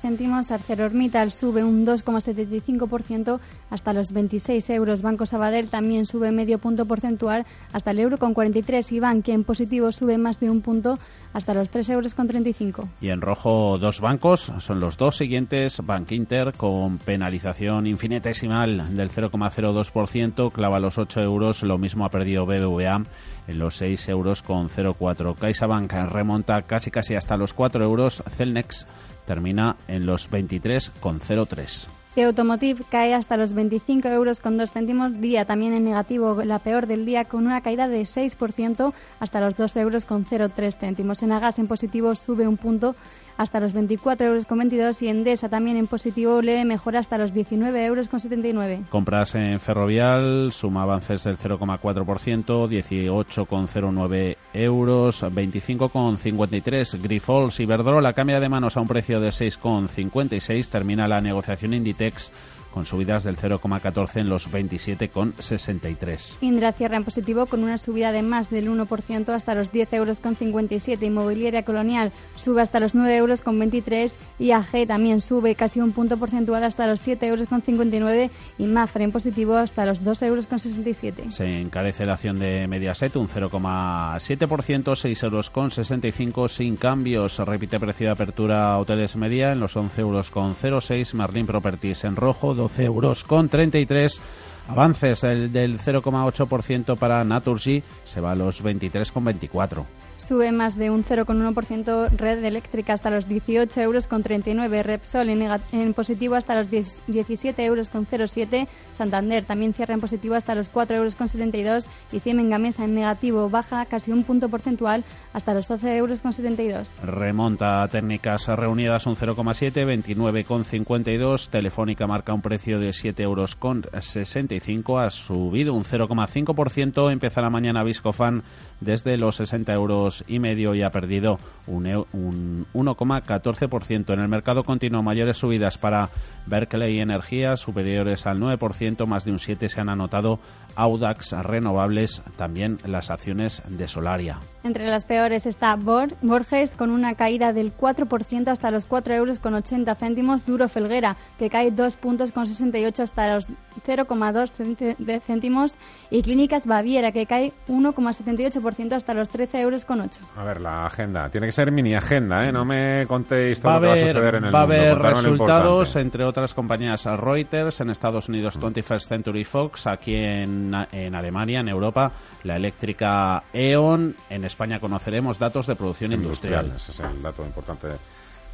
céntimos. 0.00 0.50
ArcelorMittal 0.50 1.32
sube 1.32 1.64
un 1.64 1.86
2,75% 1.86 3.40
hasta 3.70 3.92
los 3.92 4.12
26 4.12 4.70
euros. 4.70 5.02
Banco 5.02 5.26
Sabadell 5.26 5.68
también 5.68 6.06
sube 6.06 6.32
medio 6.32 6.58
punto 6.58 6.86
porcentual 6.86 7.46
hasta 7.72 7.90
el 7.90 8.00
euro 8.00 8.18
con 8.18 8.34
43 8.34 8.92
y 8.92 9.00
Bankia 9.00 9.34
en 9.34 9.44
positivo 9.44 9.92
sube 9.92 10.18
más 10.18 10.40
de 10.40 10.50
un 10.50 10.60
punto 10.60 10.98
hasta 11.32 11.54
los 11.54 11.70
3 11.70 11.88
euros 11.90 12.14
con 12.14 12.26
35. 12.26 12.88
Y 13.00 13.08
en 13.08 13.20
rojo 13.20 13.78
dos 13.78 14.00
bancos, 14.00 14.52
son 14.58 14.80
los 14.80 14.96
dos 14.96 15.16
siguientes. 15.16 15.80
Bank 15.84 16.12
Inter 16.12 16.52
con 16.56 16.98
penalización 16.98 17.86
infinitesimal 17.86 18.96
del 18.96 19.10
0,02%, 19.10 20.52
clava 20.52 20.78
los 20.78 20.98
8 20.98 21.20
euros, 21.20 21.62
lo 21.62 21.78
mismo 21.78 22.04
ha 22.04 22.10
perdido 22.10 22.46
BBVA 22.46 23.03
en 23.46 23.58
los 23.58 23.76
6 23.76 24.08
euros 24.08 24.42
con 24.42 24.68
0,4. 24.68 25.36
CaixaBank 25.36 25.92
remonta 26.10 26.62
casi 26.62 26.90
casi 26.90 27.14
hasta 27.14 27.36
los 27.36 27.52
4 27.52 27.84
euros. 27.84 28.22
Celnex 28.36 28.86
termina 29.26 29.76
en 29.88 30.06
los 30.06 30.30
23 30.30 30.90
con 31.00 31.20
0,3. 31.20 32.03
Y 32.16 32.20
Automotive 32.20 32.84
cae 32.88 33.12
hasta 33.12 33.36
los 33.36 33.54
25 33.54 34.06
euros 34.06 34.38
con 34.38 34.56
2 34.56 34.70
céntimos, 34.70 35.20
día 35.20 35.44
también 35.46 35.72
en 35.72 35.82
negativo, 35.82 36.44
la 36.44 36.60
peor 36.60 36.86
del 36.86 37.04
día, 37.04 37.24
con 37.24 37.44
una 37.44 37.60
caída 37.60 37.88
de 37.88 38.02
6% 38.02 38.92
hasta 39.18 39.40
los 39.40 39.56
12 39.56 39.80
euros 39.80 40.04
con 40.04 40.24
0,3 40.24 40.78
céntimos. 40.78 41.24
En 41.24 41.32
Agas 41.32 41.58
en 41.58 41.66
positivo 41.66 42.14
sube 42.14 42.46
un 42.46 42.56
punto 42.56 42.94
hasta 43.36 43.58
los 43.58 43.72
24 43.72 44.28
euros 44.28 44.44
con 44.44 44.58
22 44.58 45.02
y 45.02 45.08
Endesa 45.08 45.48
también 45.48 45.76
en 45.76 45.88
positivo 45.88 46.40
le 46.40 46.64
mejora 46.64 47.00
hasta 47.00 47.18
los 47.18 47.34
19 47.34 47.84
euros 47.84 48.08
con 48.08 48.20
79. 48.20 48.84
Compras 48.90 49.34
en 49.34 49.58
Ferrovial, 49.58 50.52
suma 50.52 50.82
avances 50.82 51.24
del 51.24 51.36
0,4%, 51.36 52.04
18,09 52.44 54.36
euros, 54.52 55.22
25,53 55.24 57.02
Grifols, 57.02 57.58
Iberdrola 57.58 58.12
cambia 58.12 58.38
de 58.38 58.48
manos 58.48 58.76
a 58.76 58.80
un 58.80 58.86
precio 58.86 59.20
de 59.20 59.30
6,56, 59.30 60.68
termina 60.68 61.08
la 61.08 61.20
negociación 61.20 61.74
Inditex 61.74 62.03
Celtics 62.04 62.30
con 62.74 62.84
subidas 62.86 63.22
del 63.22 63.36
0,14 63.36 64.16
en 64.16 64.28
los 64.28 64.50
27,63. 64.50 66.38
Indra 66.40 66.72
cierra 66.72 66.96
en 66.96 67.04
positivo 67.04 67.46
con 67.46 67.62
una 67.62 67.78
subida 67.78 68.10
de 68.10 68.22
más 68.22 68.50
del 68.50 68.68
1% 68.68 69.28
hasta 69.28 69.54
los 69.54 69.70
10 69.70 69.92
euros 69.92 70.18
con 70.18 70.34
57. 70.34 71.06
Inmobiliaria 71.06 71.62
Colonial 71.62 72.10
sube 72.34 72.62
hasta 72.62 72.80
los 72.80 72.96
9 72.96 73.16
euros 73.16 73.42
con 73.42 73.60
23 73.60 74.18
y 74.40 74.50
AG 74.50 74.88
también 74.88 75.20
sube 75.20 75.54
casi 75.54 75.80
un 75.80 75.92
punto 75.92 76.16
porcentual 76.16 76.64
hasta 76.64 76.88
los 76.88 76.98
7 77.00 77.24
euros 77.28 77.46
con 77.46 77.62
59 77.62 78.30
y 78.58 78.66
Mafre 78.66 79.04
en 79.04 79.12
positivo 79.12 79.54
hasta 79.54 79.86
los 79.86 80.02
2 80.02 80.22
euros 80.22 80.48
con 80.48 80.58
67. 80.58 81.30
Se 81.30 81.60
encarece 81.60 82.04
la 82.04 82.14
acción 82.14 82.40
de 82.40 82.66
Mediaset 82.66 83.14
un 83.14 83.28
0,7%, 83.28 84.96
6 84.96 85.22
euros 85.22 85.50
con 85.50 85.70
65 85.70 86.48
sin 86.48 86.76
cambios. 86.76 87.38
Repite 87.38 87.78
precio 87.78 88.08
de 88.08 88.12
apertura 88.12 88.76
Hoteles 88.78 89.14
Media 89.14 89.52
en 89.52 89.60
los 89.60 89.76
11 89.76 90.00
euros 90.00 90.32
con 90.32 90.56
06. 90.56 91.14
Merlin 91.14 91.46
Properties 91.46 92.02
en 92.02 92.16
rojo 92.16 92.63
12 92.64 92.84
euros 92.84 93.24
con 93.24 93.48
33. 93.48 94.20
Avances 94.68 95.20
del, 95.20 95.52
del 95.52 95.78
0,8% 95.78 96.96
para 96.96 97.22
Naturgy 97.22 97.82
se 98.04 98.20
va 98.22 98.32
a 98.32 98.34
los 98.34 98.64
23,24 98.64 99.84
sube 100.16 100.52
más 100.52 100.76
de 100.76 100.90
un 100.90 101.04
0,1% 101.04 102.10
red 102.10 102.44
eléctrica 102.44 102.94
hasta 102.94 103.10
los 103.10 103.28
18 103.28 103.80
euros 103.80 104.06
con 104.06 104.22
39, 104.22 104.82
Repsol 104.82 105.28
en, 105.28 105.42
en 105.72 105.94
positivo 105.94 106.34
hasta 106.34 106.54
los 106.54 106.68
17 106.70 107.64
euros 107.64 107.90
con 107.90 108.06
07, 108.06 108.68
Santander. 108.92 109.44
También 109.44 109.74
cierra 109.74 109.94
en 109.94 110.00
positivo 110.00 110.34
hasta 110.34 110.54
los 110.54 110.68
4 110.68 110.96
euros 110.96 111.14
con 111.14 111.28
72 111.28 111.86
y 112.12 112.20
Siemens 112.20 112.50
Gamesa 112.50 112.84
en 112.84 112.94
negativo 112.94 113.48
baja 113.48 113.84
casi 113.86 114.12
un 114.12 114.24
punto 114.24 114.48
porcentual 114.48 115.04
hasta 115.32 115.54
los 115.54 115.68
12 115.68 115.96
euros 115.96 116.20
con 116.20 116.32
72. 116.32 116.90
Remonta 117.02 117.86
técnicas 117.88 118.48
reunidas 118.48 119.06
un 119.06 119.16
0,7, 119.16 119.86
29 119.86 120.44
con 120.44 120.64
52, 120.64 121.48
Telefónica 121.48 122.06
marca 122.06 122.34
un 122.34 122.42
precio 122.42 122.78
de 122.78 122.92
7 122.92 123.22
euros 123.22 123.56
con 123.56 123.84
65, 123.98 124.98
ha 124.98 125.10
subido 125.10 125.74
un 125.74 125.84
0,5%, 125.84 127.12
empieza 127.12 127.40
la 127.40 127.50
mañana 127.50 127.82
Viscofan 127.82 128.42
desde 128.80 129.16
los 129.16 129.36
60 129.36 129.72
euros 129.72 130.03
y 130.26 130.38
medio 130.38 130.74
y 130.74 130.82
ha 130.82 130.90
perdido 130.90 131.38
un, 131.66 131.86
un 132.12 132.66
1,14%. 132.72 134.12
En 134.12 134.20
el 134.20 134.28
mercado 134.28 134.64
continuo 134.64 135.02
mayores 135.02 135.36
subidas 135.36 135.78
para 135.78 136.08
Berkeley 136.46 137.00
Energía 137.00 137.56
superiores 137.56 138.26
al 138.26 138.40
9%, 138.40 139.06
más 139.06 139.24
de 139.24 139.32
un 139.32 139.38
7 139.38 139.68
se 139.68 139.80
han 139.80 139.88
anotado 139.88 140.38
Audax 140.76 141.32
Renovables, 141.32 142.22
también 142.36 142.78
las 142.84 143.10
acciones 143.10 143.62
de 143.68 143.88
Solaria. 143.88 144.40
Entre 144.62 144.86
las 144.86 145.04
peores 145.04 145.44
está 145.44 145.76
Borges 145.76 146.74
con 146.74 146.90
una 146.90 147.14
caída 147.16 147.52
del 147.52 147.76
4% 147.76 148.48
hasta 148.48 148.70
los 148.70 148.86
4 148.86 149.14
euros 149.14 149.38
con 149.38 149.52
80 149.54 149.94
céntimos, 149.94 150.46
Duro 150.46 150.68
Felguera 150.68 151.16
que 151.38 151.50
cae 151.50 151.70
2 151.70 151.96
puntos 151.96 152.32
con 152.32 152.46
68 152.46 153.02
hasta 153.02 153.34
los 153.34 153.48
0,2 153.86 155.20
céntimos 155.20 155.74
y 156.10 156.22
Clínicas 156.22 156.66
Baviera 156.66 157.12
que 157.12 157.26
cae 157.26 157.52
1,78% 157.68 158.92
hasta 158.92 159.12
los 159.12 159.28
13 159.28 159.60
euros 159.60 159.84
con 159.84 160.00
8. 160.00 160.20
A 160.36 160.44
ver, 160.44 160.60
la 160.62 160.86
agenda. 160.86 161.28
Tiene 161.28 161.48
que 161.48 161.52
ser 161.52 161.70
mini 161.70 161.94
agenda, 161.94 162.48
¿eh? 162.48 162.52
No 162.52 162.64
me 162.64 163.04
contéis 163.06 163.60
todo 163.60 163.74
lo 163.74 163.80
que 163.80 163.86
va 163.86 163.92
a 163.92 163.96
suceder 163.96 164.34
en 164.36 164.44
el 164.44 164.54
va 164.54 164.66
mundo. 164.66 164.74
Va 164.74 164.82
a 164.82 164.90
haber 164.90 164.98
resultados, 164.98 165.96
entre 165.96 166.24
otras 166.24 166.54
compañías 166.54 167.04
Reuters, 167.04 167.80
en 167.80 167.90
Estados 167.90 168.30
Unidos 168.30 168.58
21st 168.58 169.06
Century 169.06 169.44
Fox, 169.44 169.86
aquí 169.86 170.14
en, 170.14 170.63
en 170.92 171.14
Alemania, 171.14 171.60
en 171.60 171.68
Europa, 171.68 172.12
la 172.42 172.56
eléctrica 172.56 173.44
E.ON, 173.52 174.14
en 174.30 174.44
España 174.44 174.80
conoceremos 174.80 175.38
datos 175.38 175.66
de 175.66 175.76
producción 175.76 176.12
industrial. 176.12 176.72
Ese 176.76 176.92
es 176.92 177.00
el 177.00 177.22
dato 177.22 177.44
importante, 177.44 177.88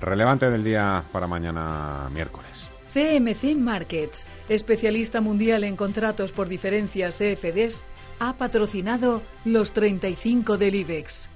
relevante 0.00 0.50
del 0.50 0.64
día 0.64 1.02
para 1.12 1.26
mañana 1.26 2.08
miércoles. 2.12 2.68
CMC 2.92 3.56
Markets, 3.56 4.26
especialista 4.48 5.20
mundial 5.20 5.64
en 5.64 5.76
contratos 5.76 6.32
por 6.32 6.48
diferencias 6.48 7.16
CFDs, 7.16 7.82
ha 8.18 8.34
patrocinado 8.34 9.22
los 9.44 9.72
35 9.72 10.58
del 10.58 10.74
IBEX. 10.74 11.28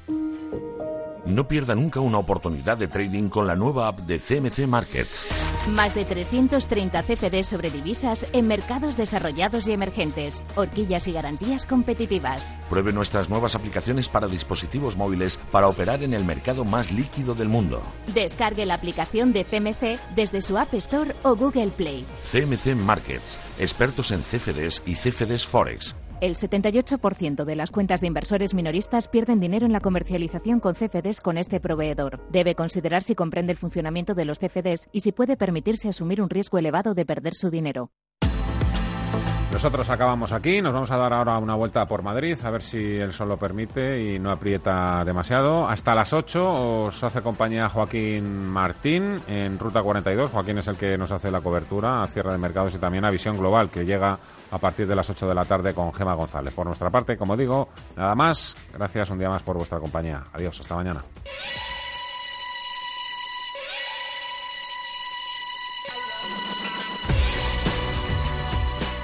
No 1.26 1.48
pierda 1.48 1.74
nunca 1.74 2.00
una 2.00 2.18
oportunidad 2.18 2.76
de 2.76 2.86
trading 2.86 3.30
con 3.30 3.46
la 3.46 3.56
nueva 3.56 3.88
app 3.88 4.00
de 4.00 4.18
CMC 4.18 4.66
Markets. 4.66 5.42
Más 5.70 5.94
de 5.94 6.04
330 6.04 7.02
CFDs 7.02 7.46
sobre 7.46 7.70
divisas 7.70 8.26
en 8.34 8.46
mercados 8.46 8.98
desarrollados 8.98 9.66
y 9.66 9.72
emergentes. 9.72 10.44
Horquillas 10.54 11.08
y 11.08 11.12
garantías 11.12 11.64
competitivas. 11.64 12.60
Pruebe 12.68 12.92
nuestras 12.92 13.30
nuevas 13.30 13.54
aplicaciones 13.54 14.10
para 14.10 14.28
dispositivos 14.28 14.96
móviles 14.96 15.38
para 15.50 15.68
operar 15.68 16.02
en 16.02 16.12
el 16.12 16.26
mercado 16.26 16.66
más 16.66 16.92
líquido 16.92 17.34
del 17.34 17.48
mundo. 17.48 17.80
Descargue 18.12 18.66
la 18.66 18.74
aplicación 18.74 19.32
de 19.32 19.44
CMC 19.44 19.98
desde 20.14 20.42
su 20.42 20.58
App 20.58 20.74
Store 20.74 21.16
o 21.22 21.34
Google 21.34 21.68
Play. 21.68 22.04
CMC 22.20 22.76
Markets, 22.76 23.38
expertos 23.58 24.10
en 24.10 24.20
CFDs 24.20 24.82
y 24.84 24.94
CFDs 24.94 25.46
Forex. 25.46 25.94
El 26.24 26.36
78% 26.36 27.44
de 27.44 27.54
las 27.54 27.70
cuentas 27.70 28.00
de 28.00 28.06
inversores 28.06 28.54
minoristas 28.54 29.08
pierden 29.08 29.40
dinero 29.40 29.66
en 29.66 29.72
la 29.72 29.80
comercialización 29.80 30.58
con 30.58 30.72
CFDs 30.72 31.20
con 31.20 31.36
este 31.36 31.60
proveedor. 31.60 32.26
Debe 32.30 32.54
considerar 32.54 33.02
si 33.02 33.14
comprende 33.14 33.52
el 33.52 33.58
funcionamiento 33.58 34.14
de 34.14 34.24
los 34.24 34.38
CFDs 34.38 34.88
y 34.90 35.00
si 35.00 35.12
puede 35.12 35.36
permitirse 35.36 35.90
asumir 35.90 36.22
un 36.22 36.30
riesgo 36.30 36.56
elevado 36.56 36.94
de 36.94 37.04
perder 37.04 37.34
su 37.34 37.50
dinero. 37.50 37.90
Nosotros 39.54 39.88
acabamos 39.88 40.32
aquí, 40.32 40.60
nos 40.60 40.72
vamos 40.72 40.90
a 40.90 40.96
dar 40.96 41.12
ahora 41.12 41.38
una 41.38 41.54
vuelta 41.54 41.86
por 41.86 42.02
Madrid, 42.02 42.36
a 42.42 42.50
ver 42.50 42.60
si 42.60 42.76
el 42.76 43.12
sol 43.12 43.28
lo 43.28 43.36
permite 43.36 44.02
y 44.02 44.18
no 44.18 44.32
aprieta 44.32 45.04
demasiado. 45.04 45.68
Hasta 45.68 45.94
las 45.94 46.12
8 46.12 46.86
os 46.86 47.04
hace 47.04 47.22
compañía 47.22 47.68
Joaquín 47.68 48.48
Martín 48.48 49.22
en 49.28 49.56
Ruta 49.56 49.80
42. 49.80 50.32
Joaquín 50.32 50.58
es 50.58 50.66
el 50.66 50.76
que 50.76 50.98
nos 50.98 51.12
hace 51.12 51.30
la 51.30 51.40
cobertura 51.40 52.02
a 52.02 52.08
cierre 52.08 52.32
de 52.32 52.38
mercados 52.38 52.74
y 52.74 52.78
también 52.78 53.04
a 53.04 53.10
Visión 53.10 53.38
Global, 53.38 53.70
que 53.70 53.86
llega 53.86 54.18
a 54.50 54.58
partir 54.58 54.88
de 54.88 54.96
las 54.96 55.08
8 55.08 55.28
de 55.28 55.34
la 55.36 55.44
tarde 55.44 55.72
con 55.72 55.94
Gema 55.94 56.14
González. 56.14 56.52
Por 56.52 56.66
nuestra 56.66 56.90
parte, 56.90 57.16
como 57.16 57.36
digo, 57.36 57.68
nada 57.96 58.16
más. 58.16 58.56
Gracias 58.72 59.08
un 59.10 59.20
día 59.20 59.30
más 59.30 59.44
por 59.44 59.56
vuestra 59.56 59.78
compañía. 59.78 60.24
Adiós, 60.32 60.58
hasta 60.58 60.74
mañana. 60.74 61.04